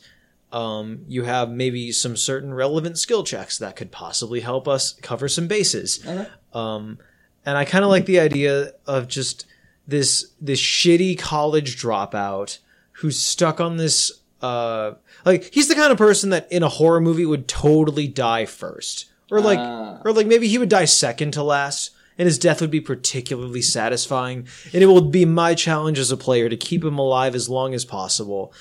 um, 0.56 1.00
you 1.08 1.24
have 1.24 1.50
maybe 1.52 1.92
some 1.92 2.16
certain 2.16 2.54
relevant 2.54 2.98
skill 2.98 3.24
checks 3.24 3.58
that 3.58 3.76
could 3.76 3.92
possibly 3.92 4.40
help 4.40 4.68
us 4.68 4.94
cover 5.02 5.28
some 5.28 5.48
bases. 5.48 6.00
Okay. 6.08 6.28
Um, 6.54 6.98
and 7.46 7.58
I 7.58 7.66
kind 7.66 7.84
of 7.84 7.90
like 7.92 8.06
the 8.06 8.20
idea 8.20 8.72
of 8.88 9.08
just 9.08 9.46
this 9.88 10.32
this 10.40 10.60
shitty 10.60 11.20
college 11.20 11.76
dropout 11.82 12.60
who's 12.94 13.20
stuck 13.20 13.60
on 13.60 13.76
this. 13.78 14.22
Uh, 14.42 14.94
like 15.26 15.54
he's 15.54 15.68
the 15.68 15.76
kind 15.76 15.92
of 15.92 15.98
person 15.98 16.30
that 16.30 16.50
in 16.52 16.64
a 16.64 16.70
horror 16.70 17.02
movie 17.02 17.26
would 17.26 17.48
totally 17.48 18.08
die 18.08 18.46
first, 18.46 19.06
or 19.32 19.42
like, 19.42 19.60
Ah. 19.60 20.00
or 20.06 20.14
like 20.14 20.28
maybe 20.28 20.48
he 20.48 20.58
would 20.58 20.70
die 20.70 20.86
second 20.86 21.32
to 21.34 21.44
last, 21.44 21.92
and 22.18 22.28
his 22.28 22.38
death 22.40 22.62
would 22.62 22.72
be 22.72 22.82
particularly 22.82 23.62
satisfying. 23.62 24.48
And 24.74 24.82
it 24.84 24.88
will 24.88 25.02
be 25.02 25.26
my 25.26 25.54
challenge 25.56 26.00
as 26.00 26.12
a 26.12 26.18
player 26.18 26.48
to 26.50 26.58
keep 26.58 26.84
him 26.84 26.98
alive 27.00 27.34
as 27.36 27.50
long 27.50 27.74
as 27.74 27.86
possible, 27.86 28.54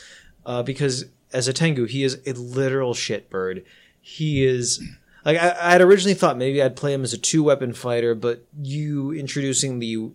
uh, 0.46 0.62
because 0.62 1.04
as 1.34 1.48
a 1.48 1.52
Tengu, 1.52 1.84
he 1.84 2.02
is 2.04 2.20
a 2.26 2.32
literal 2.32 2.94
shitbird. 2.94 3.64
He 4.00 4.44
is 4.44 4.82
like 5.24 5.36
I, 5.36 5.50
I 5.60 5.72
had 5.72 5.80
originally 5.80 6.14
thought 6.14 6.38
maybe 6.38 6.62
I'd 6.62 6.76
play 6.76 6.94
him 6.94 7.02
as 7.02 7.12
a 7.12 7.18
two 7.18 7.42
weapon 7.42 7.72
fighter, 7.72 8.14
but 8.14 8.44
you 8.62 9.12
introducing 9.12 9.78
the 9.80 10.10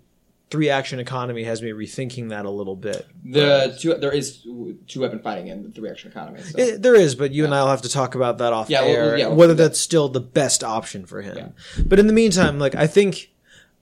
three 0.50 0.70
action 0.70 1.00
economy 1.00 1.44
has 1.44 1.62
me 1.62 1.70
rethinking 1.70 2.30
that 2.30 2.46
a 2.46 2.50
little 2.50 2.76
bit. 2.76 3.08
The 3.24 3.78
two, 3.80 3.94
there 3.96 4.12
is 4.12 4.42
two 4.88 5.02
weapon 5.02 5.20
fighting 5.20 5.48
in 5.48 5.64
the 5.64 5.70
three 5.70 5.90
action 5.90 6.10
economy. 6.12 6.42
So. 6.42 6.58
Eh, 6.60 6.78
there 6.80 6.96
is, 6.96 7.14
but 7.16 7.32
you 7.32 7.46
and 7.46 7.54
I'll 7.54 7.68
have 7.68 7.84
to 7.84 7.90
talk 7.90 8.16
about 8.16 8.40
that 8.40 8.52
off 8.54 8.70
Yeah, 8.70 8.82
we'll- 8.82 8.90
air, 8.96 9.18
yeah, 9.18 9.28
we'll 9.28 9.36
whether 9.36 9.54
that's 9.54 9.80
still 9.80 10.10
the 10.10 10.20
best 10.22 10.64
option 10.64 11.06
for 11.06 11.22
him. 11.22 11.54
But 11.86 12.00
in 12.00 12.08
the 12.08 12.14
meantime, 12.14 12.58
like 12.58 12.74
I 12.76 12.88
think, 12.88 13.32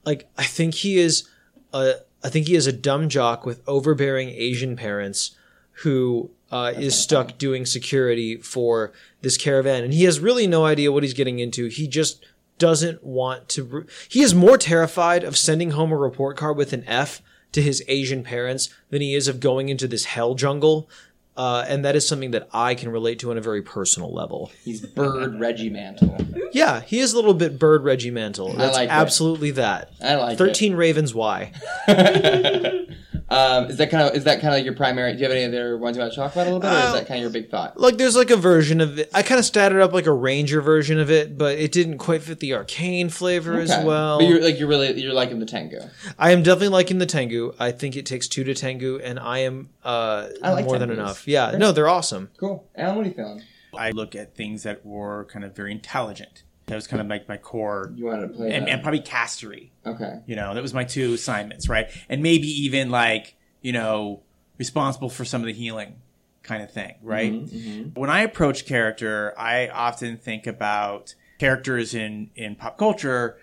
like 0.05 0.27
I 0.37 0.43
think 0.43 0.73
he 0.73 0.97
is 0.97 1.27
a, 1.73 1.95
I 2.23 2.29
think 2.29 2.47
he 2.47 2.55
is 2.55 2.67
a 2.67 2.73
dumb 2.73 3.07
jock 3.09 3.45
with 3.45 3.61
overbearing 3.67 4.29
Asian 4.29 4.75
parents 4.75 5.35
who 5.83 6.31
uh, 6.51 6.73
is 6.75 6.97
stuck 6.97 7.37
doing 7.37 7.65
security 7.65 8.37
for 8.37 8.93
this 9.21 9.37
caravan, 9.37 9.83
and 9.83 9.93
he 9.93 10.03
has 10.05 10.19
really 10.19 10.47
no 10.47 10.65
idea 10.65 10.91
what 10.91 11.03
he's 11.03 11.13
getting 11.13 11.39
into. 11.39 11.67
He 11.67 11.87
just 11.87 12.25
doesn't 12.57 13.03
want 13.03 13.49
to. 13.49 13.85
He 14.09 14.21
is 14.21 14.33
more 14.33 14.57
terrified 14.57 15.23
of 15.23 15.37
sending 15.37 15.71
home 15.71 15.91
a 15.91 15.97
report 15.97 16.37
card 16.37 16.57
with 16.57 16.73
an 16.73 16.83
F 16.87 17.21
to 17.51 17.61
his 17.61 17.83
Asian 17.87 18.23
parents 18.23 18.69
than 18.89 19.01
he 19.01 19.15
is 19.15 19.27
of 19.27 19.39
going 19.39 19.69
into 19.69 19.87
this 19.87 20.05
hell 20.05 20.35
jungle. 20.35 20.89
Uh, 21.35 21.63
and 21.67 21.85
that 21.85 21.95
is 21.95 22.07
something 22.07 22.31
that 22.31 22.49
I 22.51 22.73
can 22.73 22.89
relate 22.89 23.19
to 23.19 23.29
on 23.29 23.37
a 23.37 23.41
very 23.41 23.61
personal 23.61 24.11
level. 24.11 24.51
He's 24.65 24.81
Bird 24.81 25.39
Regimental. 25.39 26.17
Yeah, 26.51 26.81
he 26.81 26.99
is 26.99 27.13
a 27.13 27.15
little 27.15 27.35
bit 27.35 27.59
bird 27.59 27.83
regimental. 27.83 28.53
That's 28.53 28.75
like 28.75 28.89
it. 28.89 28.91
absolutely 28.91 29.51
that. 29.51 29.91
I 30.01 30.15
like 30.15 30.37
Thirteen 30.39 30.73
ravens. 30.73 31.13
Why? 31.13 31.51
it. 33.29 33.33
um, 33.33 33.65
is 33.65 33.77
that 33.77 33.89
kind 33.89 34.07
of 34.09 34.15
is 34.15 34.23
that 34.23 34.41
kind 34.41 34.55
of 34.55 34.63
your 34.63 34.73
primary? 34.73 35.11
Do 35.13 35.19
you 35.19 35.23
have 35.25 35.31
any 35.31 35.45
other 35.45 35.77
ones 35.77 35.97
you 35.97 36.01
want 36.01 36.13
to 36.13 36.19
talk 36.19 36.31
about 36.33 36.43
a 36.47 36.51
little 36.51 36.59
bit, 36.59 36.67
or 36.71 36.77
is 36.77 36.83
Uh, 36.85 36.93
that 36.93 37.07
kind 37.07 37.17
of 37.17 37.21
your 37.21 37.29
big 37.29 37.49
thought? 37.49 37.79
Like, 37.79 37.97
there's 37.97 38.15
like 38.15 38.29
a 38.29 38.35
version 38.37 38.81
of 38.81 38.99
it. 38.99 39.09
I 39.13 39.21
kind 39.23 39.39
of 39.39 39.45
statted 39.45 39.81
up 39.81 39.93
like 39.93 40.05
a 40.05 40.13
ranger 40.13 40.61
version 40.61 40.99
of 40.99 41.11
it, 41.11 41.37
but 41.37 41.57
it 41.57 41.71
didn't 41.71 41.97
quite 41.97 42.23
fit 42.23 42.39
the 42.39 42.53
arcane 42.53 43.09
flavor 43.09 43.59
as 43.59 43.69
well. 43.83 44.19
But 44.19 44.27
you're 44.27 44.41
like 44.41 44.59
you're 44.59 44.67
really 44.69 44.99
you're 45.01 45.13
liking 45.13 45.39
the 45.39 45.45
Tengu. 45.45 45.79
I 46.17 46.31
am 46.31 46.43
definitely 46.43 46.69
liking 46.69 46.97
the 46.99 47.05
Tengu. 47.05 47.53
I 47.59 47.71
think 47.71 47.95
it 47.95 48.05
takes 48.05 48.27
two 48.27 48.43
to 48.45 48.53
Tengu, 48.53 48.99
and 49.03 49.19
I 49.19 49.39
am 49.39 49.69
uh, 49.83 50.29
I 50.41 50.51
like 50.53 50.65
more 50.65 50.77
than 50.79 50.91
enough. 50.91 51.27
Yeah, 51.27 51.51
no, 51.57 51.71
they're 51.71 51.89
awesome. 51.89 52.29
Cool. 52.37 52.67
Alan, 52.75 52.95
what 52.95 53.05
are 53.05 53.09
you 53.09 53.15
feeling? 53.15 53.41
I 53.77 53.91
look 53.91 54.15
at 54.15 54.35
things 54.35 54.63
that 54.63 54.83
were 54.85 55.25
kind 55.25 55.45
of 55.45 55.55
very 55.55 55.71
intelligent. 55.71 56.43
That 56.67 56.75
was 56.75 56.85
kind 56.87 57.01
of 57.01 57.07
like 57.07 57.27
my 57.29 57.37
core, 57.37 57.91
You 57.95 58.05
wanted 58.05 58.27
to 58.27 58.33
play 58.33 58.53
and, 58.53 58.67
and 58.69 58.81
probably 58.83 58.99
castery. 59.01 59.69
okay. 59.85 60.19
You 60.25 60.35
know, 60.35 60.53
that 60.53 60.61
was 60.61 60.73
my 60.73 60.83
two 60.83 61.13
assignments, 61.13 61.67
right? 61.69 61.89
And 62.09 62.21
maybe 62.21 62.47
even 62.47 62.89
like, 62.91 63.35
you 63.61 63.71
know, 63.71 64.21
responsible 64.57 65.09
for 65.09 65.23
some 65.25 65.41
of 65.41 65.47
the 65.47 65.53
healing 65.53 65.95
kind 66.43 66.61
of 66.61 66.71
thing, 66.71 66.95
right? 67.01 67.31
Mm-hmm, 67.33 67.99
When 67.99 68.09
I 68.09 68.21
approach 68.21 68.65
character, 68.65 69.33
I 69.37 69.67
often 69.69 70.17
think 70.17 70.45
about 70.45 71.15
characters 71.39 71.93
in, 71.93 72.31
in 72.35 72.55
pop 72.55 72.77
culture 72.77 73.37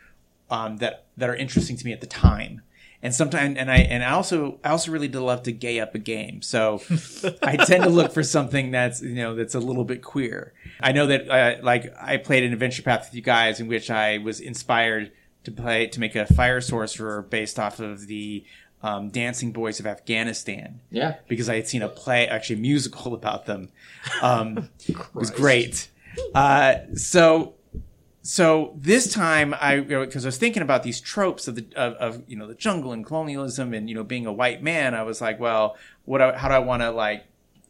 um, 0.51 0.77
that 0.79 1.05
that 1.16 1.31
are 1.31 1.37
interesting 1.37 1.77
to 1.77 1.85
me 1.87 1.93
at 1.93 2.01
the 2.03 2.07
time. 2.07 2.61
And 3.03 3.14
sometimes, 3.14 3.57
and 3.59 3.70
I 3.70 3.77
and 3.79 4.03
I 4.03 4.11
also 4.12 4.59
I 4.64 4.70
also 4.70 4.91
really 4.91 5.09
do 5.09 5.20
love 5.25 5.43
to 5.45 5.53
gay 5.53 5.79
up 5.81 5.95
a 5.95 5.99
game. 5.99 6.41
So 6.43 6.81
I 7.43 7.57
tend 7.57 7.85
to 7.85 7.91
look 7.91 8.12
for 8.12 8.22
something 8.22 8.70
that's 8.70 9.03
you 9.03 9.14
know 9.14 9.35
that's 9.35 9.55
a 9.55 9.61
little 9.61 9.85
bit 9.85 10.03
queer. 10.03 10.53
I 10.81 10.93
know 10.93 11.07
that 11.07 11.29
uh, 11.29 11.62
like 11.62 11.93
I 12.01 12.16
played 12.16 12.45
an 12.45 12.53
adventure 12.53 12.83
path 12.83 13.07
with 13.09 13.14
you 13.14 13.22
guys 13.22 13.61
in 13.61 13.68
which 13.68 13.91
I 13.91 14.18
was 14.18 14.41
inspired 14.41 15.12
to 15.45 15.51
play 15.53 15.87
to 15.89 16.01
make 16.01 16.14
a 16.16 16.27
fire 16.27 16.61
sorcerer 16.61 17.22
based 17.22 17.59
off 17.59 17.79
of 17.81 18.07
the 18.07 18.45
um, 18.83 19.09
Dancing 19.11 19.53
Boys 19.53 19.81
of 19.81 19.87
Afghanistan 19.87 20.81
Yeah. 20.91 21.14
because 21.29 21.49
I 21.49 21.57
had 21.57 21.66
seen 21.68 21.83
a 21.83 21.89
play, 21.89 22.27
actually 22.29 22.57
a 22.57 22.61
musical 22.61 23.14
about 23.20 23.47
them. 23.47 23.70
Um, 24.22 24.68
it 24.87 24.97
was 25.14 25.31
great. 25.31 25.89
Uh, 26.35 26.77
so, 26.95 27.55
so 28.22 28.75
this 28.77 29.12
time 29.12 29.55
I, 29.61 29.81
because 29.81 30.25
I 30.25 30.29
was 30.29 30.39
thinking 30.39 30.62
about 30.62 30.83
these 30.83 31.01
tropes 31.01 31.49
of 31.49 31.57
the, 31.57 31.66
of, 31.77 31.95
of, 31.95 32.22
you 32.27 32.37
know, 32.37 32.47
the 32.47 32.55
jungle 32.55 32.93
and 32.93 33.05
colonialism 33.05 33.75
and, 33.75 33.89
you 33.89 33.95
know, 33.95 34.05
being 34.05 34.27
a 34.27 34.33
white 34.33 34.62
man, 34.62 34.95
I 34.95 35.03
was 35.03 35.20
like, 35.20 35.39
well, 35.41 35.77
what, 36.05 36.37
how 36.37 36.49
do 36.49 36.55
I 36.55 36.59
want 36.61 36.83
to 36.83 36.91
like 36.91 37.25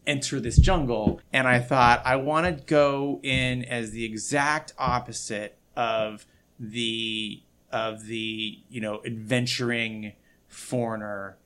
enter 0.07 0.41
this 0.41 0.59
jungle? 0.59 1.21
And 1.33 1.47
I 1.49 1.61
thought 1.61 2.03
I 2.05 2.17
want 2.17 2.47
to 2.47 2.65
go 2.65 3.21
in 3.23 3.65
as 3.65 3.91
the 3.91 4.05
exact 4.05 4.73
opposite 4.79 5.59
of 5.77 6.27
the, 6.59 7.43
of 7.71 8.07
the, 8.07 8.59
you 8.69 8.81
know, 8.81 9.01
adventuring 9.05 10.13
foreigner 10.49 11.37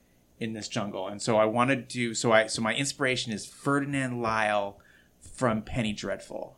in 0.40 0.52
this 0.52 0.68
jungle. 0.68 1.08
And 1.08 1.20
so 1.20 1.36
I 1.36 1.44
want 1.44 1.70
to 1.70 1.76
do 1.76 2.14
so 2.14 2.32
I 2.32 2.46
so 2.46 2.62
my 2.62 2.74
inspiration 2.74 3.32
is 3.32 3.46
Ferdinand 3.46 4.22
Lyle 4.22 4.78
from 5.20 5.62
Penny 5.62 5.92
Dreadful. 5.92 6.56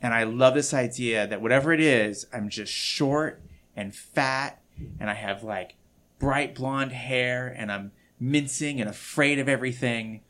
And 0.00 0.14
I 0.14 0.24
love 0.24 0.54
this 0.54 0.72
idea 0.72 1.26
that 1.26 1.40
whatever 1.40 1.72
it 1.72 1.80
is, 1.80 2.26
I'm 2.32 2.48
just 2.48 2.72
short 2.72 3.42
and 3.76 3.94
fat 3.94 4.60
and 5.00 5.10
I 5.10 5.14
have 5.14 5.42
like 5.42 5.74
bright 6.18 6.54
blonde 6.54 6.92
hair 6.92 7.52
and 7.56 7.70
I'm 7.70 7.92
mincing 8.20 8.80
and 8.80 8.88
afraid 8.88 9.38
of 9.38 9.48
everything. 9.48 10.20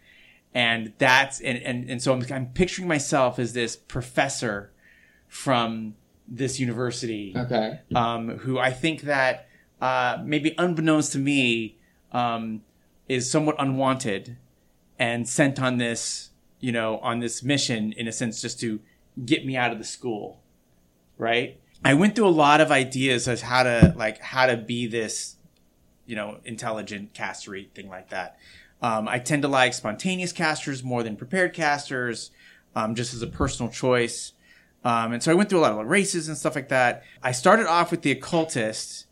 And 0.59 0.93
that's 0.99 1.41
and 1.41 1.57
and, 1.63 1.89
and 1.89 2.03
so 2.03 2.13
I'm 2.13 2.25
I'm 2.33 2.47
picturing 2.47 2.89
myself 2.89 3.39
as 3.39 3.53
this 3.53 3.77
professor 3.77 4.73
from 5.29 5.95
this 6.27 6.59
university 6.59 7.33
Okay. 7.37 7.79
um, 7.95 8.39
who 8.39 8.59
I 8.59 8.73
think 8.73 9.03
that 9.03 9.47
uh, 9.81 10.19
maybe 10.25 10.57
unbeknownst 10.59 11.13
to 11.13 11.19
me 11.19 11.79
um, 12.13 12.63
is 13.09 13.31
somewhat 13.31 13.55
unwanted 13.61 14.37
and 14.99 15.29
sent 15.29 15.61
on 15.63 15.79
this, 15.79 16.31
you 16.59 16.73
know, 16.73 16.99
on 16.99 17.21
this 17.21 17.45
mission 17.45 17.93
in 17.93 18.09
a 18.09 18.13
sense 18.13 18.43
just 18.43 18.59
to 18.61 18.81
get 19.25 19.47
me 19.47 19.57
out 19.57 19.71
of 19.71 19.79
the 19.79 19.85
school, 19.85 20.41
right? 21.19 21.61
I 21.85 21.95
went 21.95 22.17
through 22.17 22.27
a 22.27 22.39
lot 22.47 22.61
of 22.61 22.73
ideas 22.73 23.29
as 23.29 23.43
how 23.43 23.63
to 23.63 23.95
like 23.97 24.21
how 24.21 24.47
to 24.47 24.57
be 24.57 24.89
this, 24.89 25.37
you 26.05 26.17
know, 26.17 26.39
intelligent 26.45 27.15
castery 27.15 27.71
thing 27.77 27.89
like 27.89 28.11
that. 28.11 28.39
Um, 28.81 29.09
I 29.09 29.19
tend 29.19 29.43
to 29.43 29.49
like 29.49 29.75
spontaneous 29.75 30.33
casters 30.33 30.85
more 30.85 31.03
than 31.03 31.17
prepared 31.17 31.53
casters, 31.53 32.31
um, 32.75 32.95
just 32.95 33.15
as 33.15 33.23
a 33.23 33.27
personal 33.27 33.71
choice. 33.71 34.33
Um, 34.85 35.13
and 35.13 35.23
so 35.23 35.33
I 35.33 35.35
went 35.35 35.51
through 35.51 35.59
a 35.59 35.63
lot 35.63 35.73
of 35.73 35.87
races 35.87 36.29
and 36.29 36.37
stuff 36.37 36.55
like 36.55 36.69
that. 36.69 37.03
I 37.23 37.33
started 37.33 37.67
off 37.67 37.91
with 37.91 38.03
the 38.03 38.13
occultist, 38.13 39.07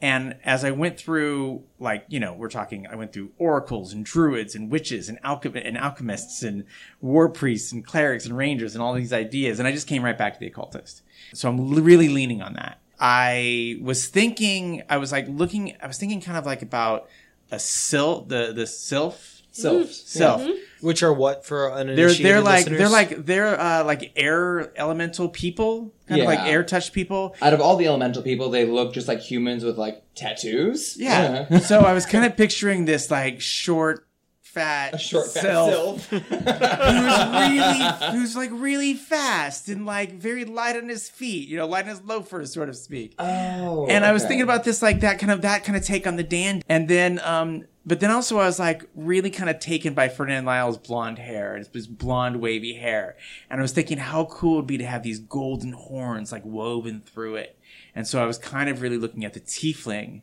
and 0.00 0.36
as 0.42 0.64
I 0.64 0.70
went 0.70 0.98
through, 0.98 1.62
like 1.78 2.06
you 2.08 2.18
know, 2.18 2.32
we're 2.32 2.48
talking. 2.48 2.86
I 2.86 2.96
went 2.96 3.12
through 3.12 3.30
oracles 3.36 3.92
and 3.92 4.04
druids 4.04 4.54
and 4.54 4.70
witches 4.70 5.10
and, 5.10 5.20
alchem- 5.22 5.60
and 5.62 5.76
alchemists 5.76 6.42
and 6.42 6.64
war 7.02 7.28
priests 7.28 7.70
and 7.72 7.84
clerics 7.84 8.24
and 8.24 8.36
rangers 8.36 8.74
and 8.74 8.82
all 8.82 8.94
these 8.94 9.12
ideas, 9.12 9.58
and 9.58 9.68
I 9.68 9.72
just 9.72 9.86
came 9.86 10.02
right 10.02 10.16
back 10.16 10.34
to 10.34 10.40
the 10.40 10.46
occultist. 10.46 11.02
So 11.34 11.50
I'm 11.50 11.74
really 11.74 12.08
leaning 12.08 12.40
on 12.40 12.54
that. 12.54 12.80
I 12.98 13.78
was 13.82 14.06
thinking, 14.06 14.84
I 14.88 14.96
was 14.96 15.12
like 15.12 15.26
looking, 15.28 15.76
I 15.82 15.88
was 15.88 15.98
thinking 15.98 16.20
kind 16.20 16.38
of 16.38 16.46
like 16.46 16.62
about 16.62 17.08
a 17.52 17.58
sylph, 17.60 18.26
the 18.28 18.52
the 18.52 18.66
sylph, 18.66 19.42
Self. 19.52 19.90
sylph. 19.92 20.48
Which 20.80 21.04
are 21.04 21.12
what 21.12 21.46
for 21.46 21.68
an 21.68 21.86
They're 21.86 22.08
uninitiated 22.08 22.24
they're 22.26 22.40
like 22.40 22.56
listeners? 22.64 22.78
they're 22.78 22.88
like 22.88 23.26
they're 23.26 23.60
uh, 23.60 23.84
like 23.84 24.12
air 24.16 24.72
elemental 24.76 25.28
people, 25.28 25.92
kind 26.08 26.20
of 26.22 26.26
like 26.26 26.40
air 26.40 26.64
touch 26.64 26.92
people. 26.92 27.36
Out 27.40 27.52
of 27.54 27.60
all 27.60 27.76
the 27.76 27.86
elemental 27.86 28.22
people, 28.22 28.50
they 28.50 28.64
look 28.66 28.92
just 28.92 29.06
like 29.06 29.20
humans 29.20 29.62
with 29.62 29.78
like 29.78 30.02
tattoos. 30.16 30.96
Yeah. 30.98 31.58
so 31.60 31.80
I 31.82 31.92
was 31.92 32.04
kind 32.04 32.24
of 32.24 32.36
picturing 32.36 32.86
this 32.86 33.12
like 33.12 33.40
short, 33.40 34.08
fat, 34.52 34.94
A 34.94 34.98
short 34.98 35.26
fat 35.28 35.42
sylph 35.42 36.08
sylph. 36.08 36.10
who's 36.10 36.30
really 36.30 38.12
who's 38.12 38.36
like 38.36 38.50
really 38.52 38.94
fast 38.94 39.68
and 39.68 39.86
like 39.86 40.14
very 40.14 40.44
light 40.44 40.76
on 40.76 40.88
his 40.88 41.08
feet, 41.08 41.48
you 41.48 41.56
know, 41.56 41.66
light 41.66 41.84
on 41.84 41.90
his 41.90 42.02
loafers, 42.02 42.52
sort 42.52 42.68
of 42.68 42.76
speak. 42.76 43.14
oh. 43.18 43.86
and 43.86 44.04
I 44.04 44.12
was 44.12 44.22
thinking 44.22 44.42
about 44.42 44.64
this 44.64 44.82
like 44.82 45.00
that 45.00 45.18
kind 45.18 45.32
of 45.32 45.42
that 45.42 45.64
kind 45.64 45.76
of 45.76 45.84
take 45.84 46.06
on 46.06 46.16
the 46.16 46.22
Dan, 46.22 46.62
and 46.68 46.88
then 46.88 47.20
um, 47.24 47.64
but 47.84 48.00
then 48.00 48.10
also 48.10 48.38
I 48.38 48.46
was 48.46 48.58
like 48.58 48.84
really 48.94 49.30
kind 49.30 49.48
of 49.50 49.58
taken 49.58 49.94
by 49.94 50.08
Ferdinand 50.08 50.44
Lyle's 50.44 50.78
blonde 50.78 51.18
hair, 51.18 51.56
his, 51.56 51.68
his 51.72 51.86
blonde 51.86 52.40
wavy 52.40 52.74
hair, 52.74 53.16
and 53.50 53.60
I 53.60 53.62
was 53.62 53.72
thinking 53.72 53.98
how 53.98 54.26
cool 54.26 54.54
it 54.54 54.56
would 54.56 54.66
be 54.66 54.78
to 54.78 54.86
have 54.86 55.02
these 55.02 55.18
golden 55.18 55.72
horns 55.72 56.30
like 56.30 56.44
woven 56.44 57.02
through 57.04 57.36
it, 57.36 57.58
and 57.94 58.06
so 58.06 58.22
I 58.22 58.26
was 58.26 58.38
kind 58.38 58.68
of 58.68 58.82
really 58.82 58.98
looking 58.98 59.24
at 59.24 59.32
the 59.32 59.40
tiefling 59.40 60.22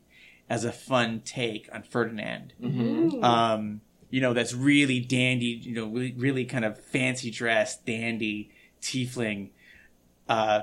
as 0.49 0.63
a 0.65 0.71
fun 0.71 1.21
take 1.23 1.69
on 1.71 1.83
Ferdinand. 1.83 2.53
Mm-hmm. 2.61 3.23
Um, 3.23 3.81
you 4.09 4.21
know, 4.21 4.33
that's 4.33 4.53
really 4.53 4.99
dandy, 4.99 5.45
you 5.47 5.75
know, 5.75 5.87
really, 5.87 6.13
really 6.17 6.45
kind 6.45 6.65
of 6.65 6.79
fancy 6.85 7.29
dressed, 7.31 7.85
dandy 7.85 8.51
tiefling, 8.81 9.49
uh, 10.27 10.61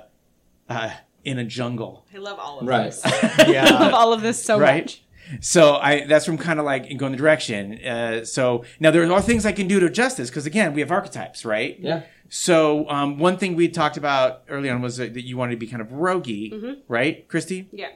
uh, 0.69 0.91
in 1.25 1.39
a 1.39 1.45
jungle. 1.45 2.07
I 2.15 2.19
love 2.19 2.39
all 2.39 2.61
of 2.61 2.67
Right. 2.67 2.85
this. 2.87 3.03
I 3.05 3.71
love 3.71 3.95
all 3.95 4.13
of 4.13 4.21
this 4.23 4.43
so 4.43 4.59
Right. 4.59 4.85
much. 4.85 5.03
So 5.41 5.75
I 5.75 6.07
that's 6.07 6.25
from 6.25 6.39
kind 6.39 6.61
of 6.61 6.65
like 6.65 6.97
going 6.97 7.11
the 7.11 7.19
direction. 7.19 7.85
Uh, 7.85 8.25
so 8.25 8.65
now 8.79 8.93
there 8.93 9.11
are 9.13 9.21
things 9.23 9.45
I 9.45 9.51
can 9.51 9.67
do 9.67 9.81
to 9.81 9.87
adjust 9.87 10.19
this 10.19 10.31
because 10.31 10.47
again 10.47 10.73
we 10.73 10.81
have 10.81 10.93
archetypes, 10.93 11.45
right? 11.45 11.77
Yeah. 11.81 12.03
So 12.29 12.89
um, 12.89 13.19
one 13.19 13.37
thing 13.37 13.57
we 13.57 13.67
talked 13.69 13.97
about 13.97 14.43
early 14.49 14.71
on 14.71 14.83
was 14.83 14.99
that 14.99 15.15
that 15.15 15.23
you 15.25 15.37
wanted 15.37 15.53
to 15.53 15.57
be 15.57 15.67
kind 15.67 15.83
of 15.83 15.89
roguey, 15.89 16.79
right, 16.87 17.27
Christy? 17.27 17.69
Yeah. 17.73 17.89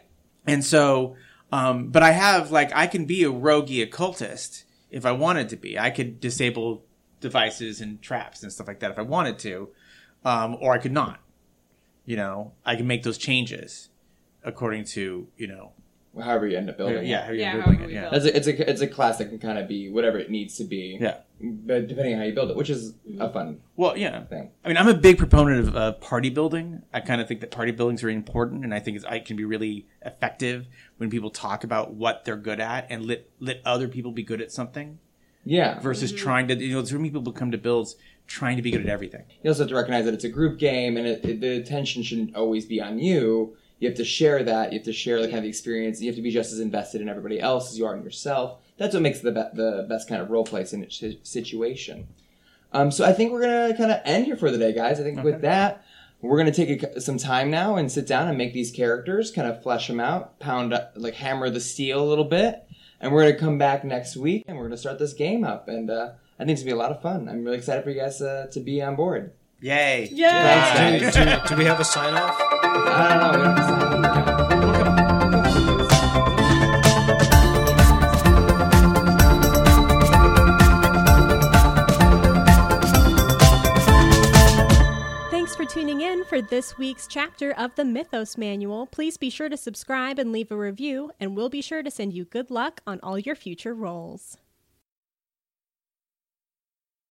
And 0.44 0.64
so, 0.64 1.14
um, 1.52 1.90
but 1.90 2.02
I 2.02 2.10
have 2.10 2.50
like 2.50 2.72
I 2.74 2.88
can 2.88 3.04
be 3.04 3.22
a 3.22 3.30
roguey 3.30 3.80
occultist 3.80 4.64
if 4.90 5.06
I 5.06 5.12
wanted 5.12 5.48
to 5.50 5.56
be. 5.56 5.78
I 5.78 5.90
could 5.90 6.20
disable 6.20 6.84
devices 7.20 7.80
and 7.80 8.00
traps 8.00 8.42
and 8.42 8.52
stuff 8.52 8.66
like 8.66 8.80
that 8.80 8.90
if 8.90 8.98
I 8.98 9.02
wanted 9.02 9.38
to, 9.40 9.68
um, 10.24 10.56
or 10.60 10.72
I 10.72 10.78
could 10.78 10.92
not. 10.92 11.20
You 12.04 12.16
know, 12.16 12.52
I 12.64 12.76
can 12.76 12.86
make 12.86 13.02
those 13.02 13.18
changes 13.18 13.88
according 14.42 14.84
to 14.84 15.28
you 15.36 15.46
know, 15.46 15.72
However 16.18 16.48
you 16.48 16.56
end 16.58 16.68
up 16.68 16.76
building. 16.76 16.98
it. 16.98 17.04
yeah, 17.06 17.20
how 17.22 17.28
you're 17.28 17.36
Yeah, 17.36 17.54
building 17.64 17.80
it, 17.82 17.90
yeah. 17.90 18.00
build 18.10 18.14
That's 18.14 18.24
a, 18.24 18.36
it's 18.36 18.46
a 18.48 18.70
it's 18.70 18.80
a 18.80 18.86
class 18.88 19.18
that 19.18 19.26
can 19.28 19.38
kind 19.38 19.58
of 19.58 19.68
be 19.68 19.88
whatever 19.90 20.18
it 20.18 20.30
needs 20.30 20.56
to 20.56 20.64
be. 20.64 20.98
Yeah. 21.00 21.18
But 21.40 21.86
depending 21.86 22.14
on 22.14 22.20
how 22.20 22.26
you 22.26 22.34
build 22.34 22.50
it, 22.50 22.56
which 22.56 22.68
is 22.68 22.94
a 23.18 23.32
fun 23.32 23.60
Well, 23.76 23.96
yeah. 23.96 24.24
thing. 24.24 24.50
I 24.64 24.68
mean, 24.68 24.76
I'm 24.76 24.88
a 24.88 24.94
big 24.94 25.18
proponent 25.18 25.68
of 25.68 25.76
uh, 25.76 25.92
party 25.92 26.28
building. 26.28 26.82
I 26.92 27.00
kind 27.00 27.20
of 27.20 27.28
think 27.28 27.40
that 27.40 27.50
party 27.50 27.72
building 27.72 27.94
is 27.94 28.00
very 28.00 28.14
important, 28.14 28.64
and 28.64 28.74
I 28.74 28.80
think 28.80 28.96
it's, 28.96 29.06
it 29.10 29.24
can 29.24 29.36
be 29.36 29.44
really 29.44 29.86
effective 30.04 30.66
when 30.98 31.10
people 31.10 31.30
talk 31.30 31.62
about 31.64 31.94
what 31.94 32.24
they're 32.24 32.36
good 32.36 32.60
at 32.60 32.86
and 32.90 33.06
let 33.06 33.28
let 33.38 33.60
other 33.64 33.86
people 33.88 34.10
be 34.12 34.22
good 34.24 34.40
at 34.42 34.50
something 34.52 34.98
Yeah. 35.44 35.78
versus 35.80 36.12
trying 36.12 36.48
to. 36.48 36.56
You 36.56 36.74
know, 36.74 36.84
so 36.84 36.96
many 36.96 37.10
people 37.10 37.32
come 37.32 37.52
to 37.52 37.58
builds 37.58 37.94
trying 38.26 38.56
to 38.56 38.62
be 38.62 38.70
good 38.72 38.82
at 38.82 38.88
everything. 38.88 39.22
You 39.42 39.50
also 39.50 39.62
have 39.62 39.68
to 39.70 39.74
recognize 39.76 40.04
that 40.06 40.14
it's 40.14 40.24
a 40.24 40.28
group 40.28 40.58
game, 40.58 40.96
and 40.96 41.06
it, 41.06 41.24
it, 41.24 41.40
the 41.40 41.56
attention 41.56 42.02
shouldn't 42.02 42.34
always 42.36 42.66
be 42.66 42.80
on 42.80 42.98
you. 42.98 43.56
You 43.80 43.88
have 43.88 43.96
to 43.96 44.04
share 44.04 44.44
that. 44.44 44.72
You 44.72 44.78
have 44.78 44.84
to 44.84 44.92
share 44.92 45.18
the 45.20 45.26
kind 45.26 45.38
of 45.38 45.42
the 45.44 45.48
experience. 45.48 46.00
You 46.00 46.06
have 46.08 46.16
to 46.16 46.22
be 46.22 46.30
just 46.30 46.52
as 46.52 46.60
invested 46.60 47.00
in 47.00 47.08
everybody 47.08 47.40
else 47.40 47.70
as 47.72 47.78
you 47.78 47.86
are 47.86 47.96
in 47.96 48.04
yourself. 48.04 48.58
That's 48.76 48.94
what 48.94 49.02
makes 49.02 49.20
the 49.20 49.32
be- 49.32 49.56
the 49.56 49.86
best 49.88 50.08
kind 50.08 50.22
of 50.22 50.30
role 50.30 50.44
play 50.44 50.64
sin- 50.64 50.86
si- 50.90 51.18
situation. 51.22 52.06
Um, 52.72 52.90
so 52.90 53.04
I 53.04 53.12
think 53.12 53.32
we're 53.32 53.40
gonna 53.42 53.76
kind 53.76 53.90
of 53.90 54.00
end 54.04 54.26
here 54.26 54.36
for 54.36 54.50
the 54.50 54.58
day, 54.58 54.72
guys. 54.72 55.00
I 55.00 55.02
think 55.02 55.22
with 55.24 55.40
that, 55.40 55.84
we're 56.20 56.38
gonna 56.38 56.52
take 56.52 56.82
a, 56.82 57.00
some 57.00 57.16
time 57.18 57.50
now 57.50 57.76
and 57.76 57.90
sit 57.90 58.06
down 58.06 58.28
and 58.28 58.36
make 58.38 58.52
these 58.52 58.70
characters, 58.70 59.30
kind 59.30 59.48
of 59.48 59.62
flesh 59.62 59.88
them 59.88 59.98
out, 59.98 60.38
pound 60.38 60.78
like 60.94 61.14
hammer 61.14 61.50
the 61.50 61.58
steel 61.60 62.02
a 62.02 62.08
little 62.08 62.24
bit, 62.26 62.62
and 63.00 63.12
we're 63.12 63.22
gonna 63.24 63.38
come 63.38 63.58
back 63.58 63.82
next 63.82 64.16
week 64.16 64.44
and 64.46 64.56
we're 64.58 64.64
gonna 64.64 64.76
start 64.76 64.98
this 64.98 65.14
game 65.14 65.42
up. 65.42 65.68
And 65.68 65.90
uh, 65.90 66.10
I 66.38 66.44
think 66.44 66.50
it's 66.50 66.60
gonna 66.62 66.72
be 66.74 66.78
a 66.78 66.82
lot 66.82 66.92
of 66.92 67.00
fun. 67.02 67.28
I'm 67.28 67.44
really 67.44 67.56
excited 67.56 67.82
for 67.82 67.90
you 67.90 68.00
guys 68.00 68.20
uh, 68.20 68.46
to 68.52 68.60
be 68.60 68.82
on 68.82 68.94
board. 68.94 69.32
Yay! 69.62 70.08
Yeah. 70.10 70.74
Thanks, 70.74 71.14
do, 71.14 71.24
do, 71.24 71.36
do 71.48 71.56
we 71.56 71.64
have 71.66 71.80
a 71.80 71.84
sign 71.84 72.14
off? 72.14 72.34
I 72.40 73.08
don't 73.08 73.20
know. 73.20 73.38
We 73.38 73.44
don't 73.44 73.56
decide. 73.56 73.80
Thanks 85.30 85.54
for 85.54 85.66
tuning 85.66 86.00
in 86.00 86.24
for 86.24 86.40
this 86.40 86.78
week's 86.78 87.06
chapter 87.06 87.52
of 87.52 87.74
the 87.74 87.84
Mythos 87.84 88.38
Manual, 88.38 88.86
please 88.86 89.18
be 89.18 89.28
sure 89.28 89.50
to 89.50 89.58
subscribe 89.58 90.18
and 90.18 90.32
leave 90.32 90.50
a 90.50 90.56
review, 90.56 91.12
and 91.20 91.36
we'll 91.36 91.50
be 91.50 91.60
sure 91.60 91.82
to 91.82 91.90
send 91.90 92.14
you 92.14 92.24
good 92.24 92.50
luck 92.50 92.80
on 92.86 92.98
all 93.02 93.18
your 93.18 93.34
future 93.34 93.74
rolls. 93.74 94.38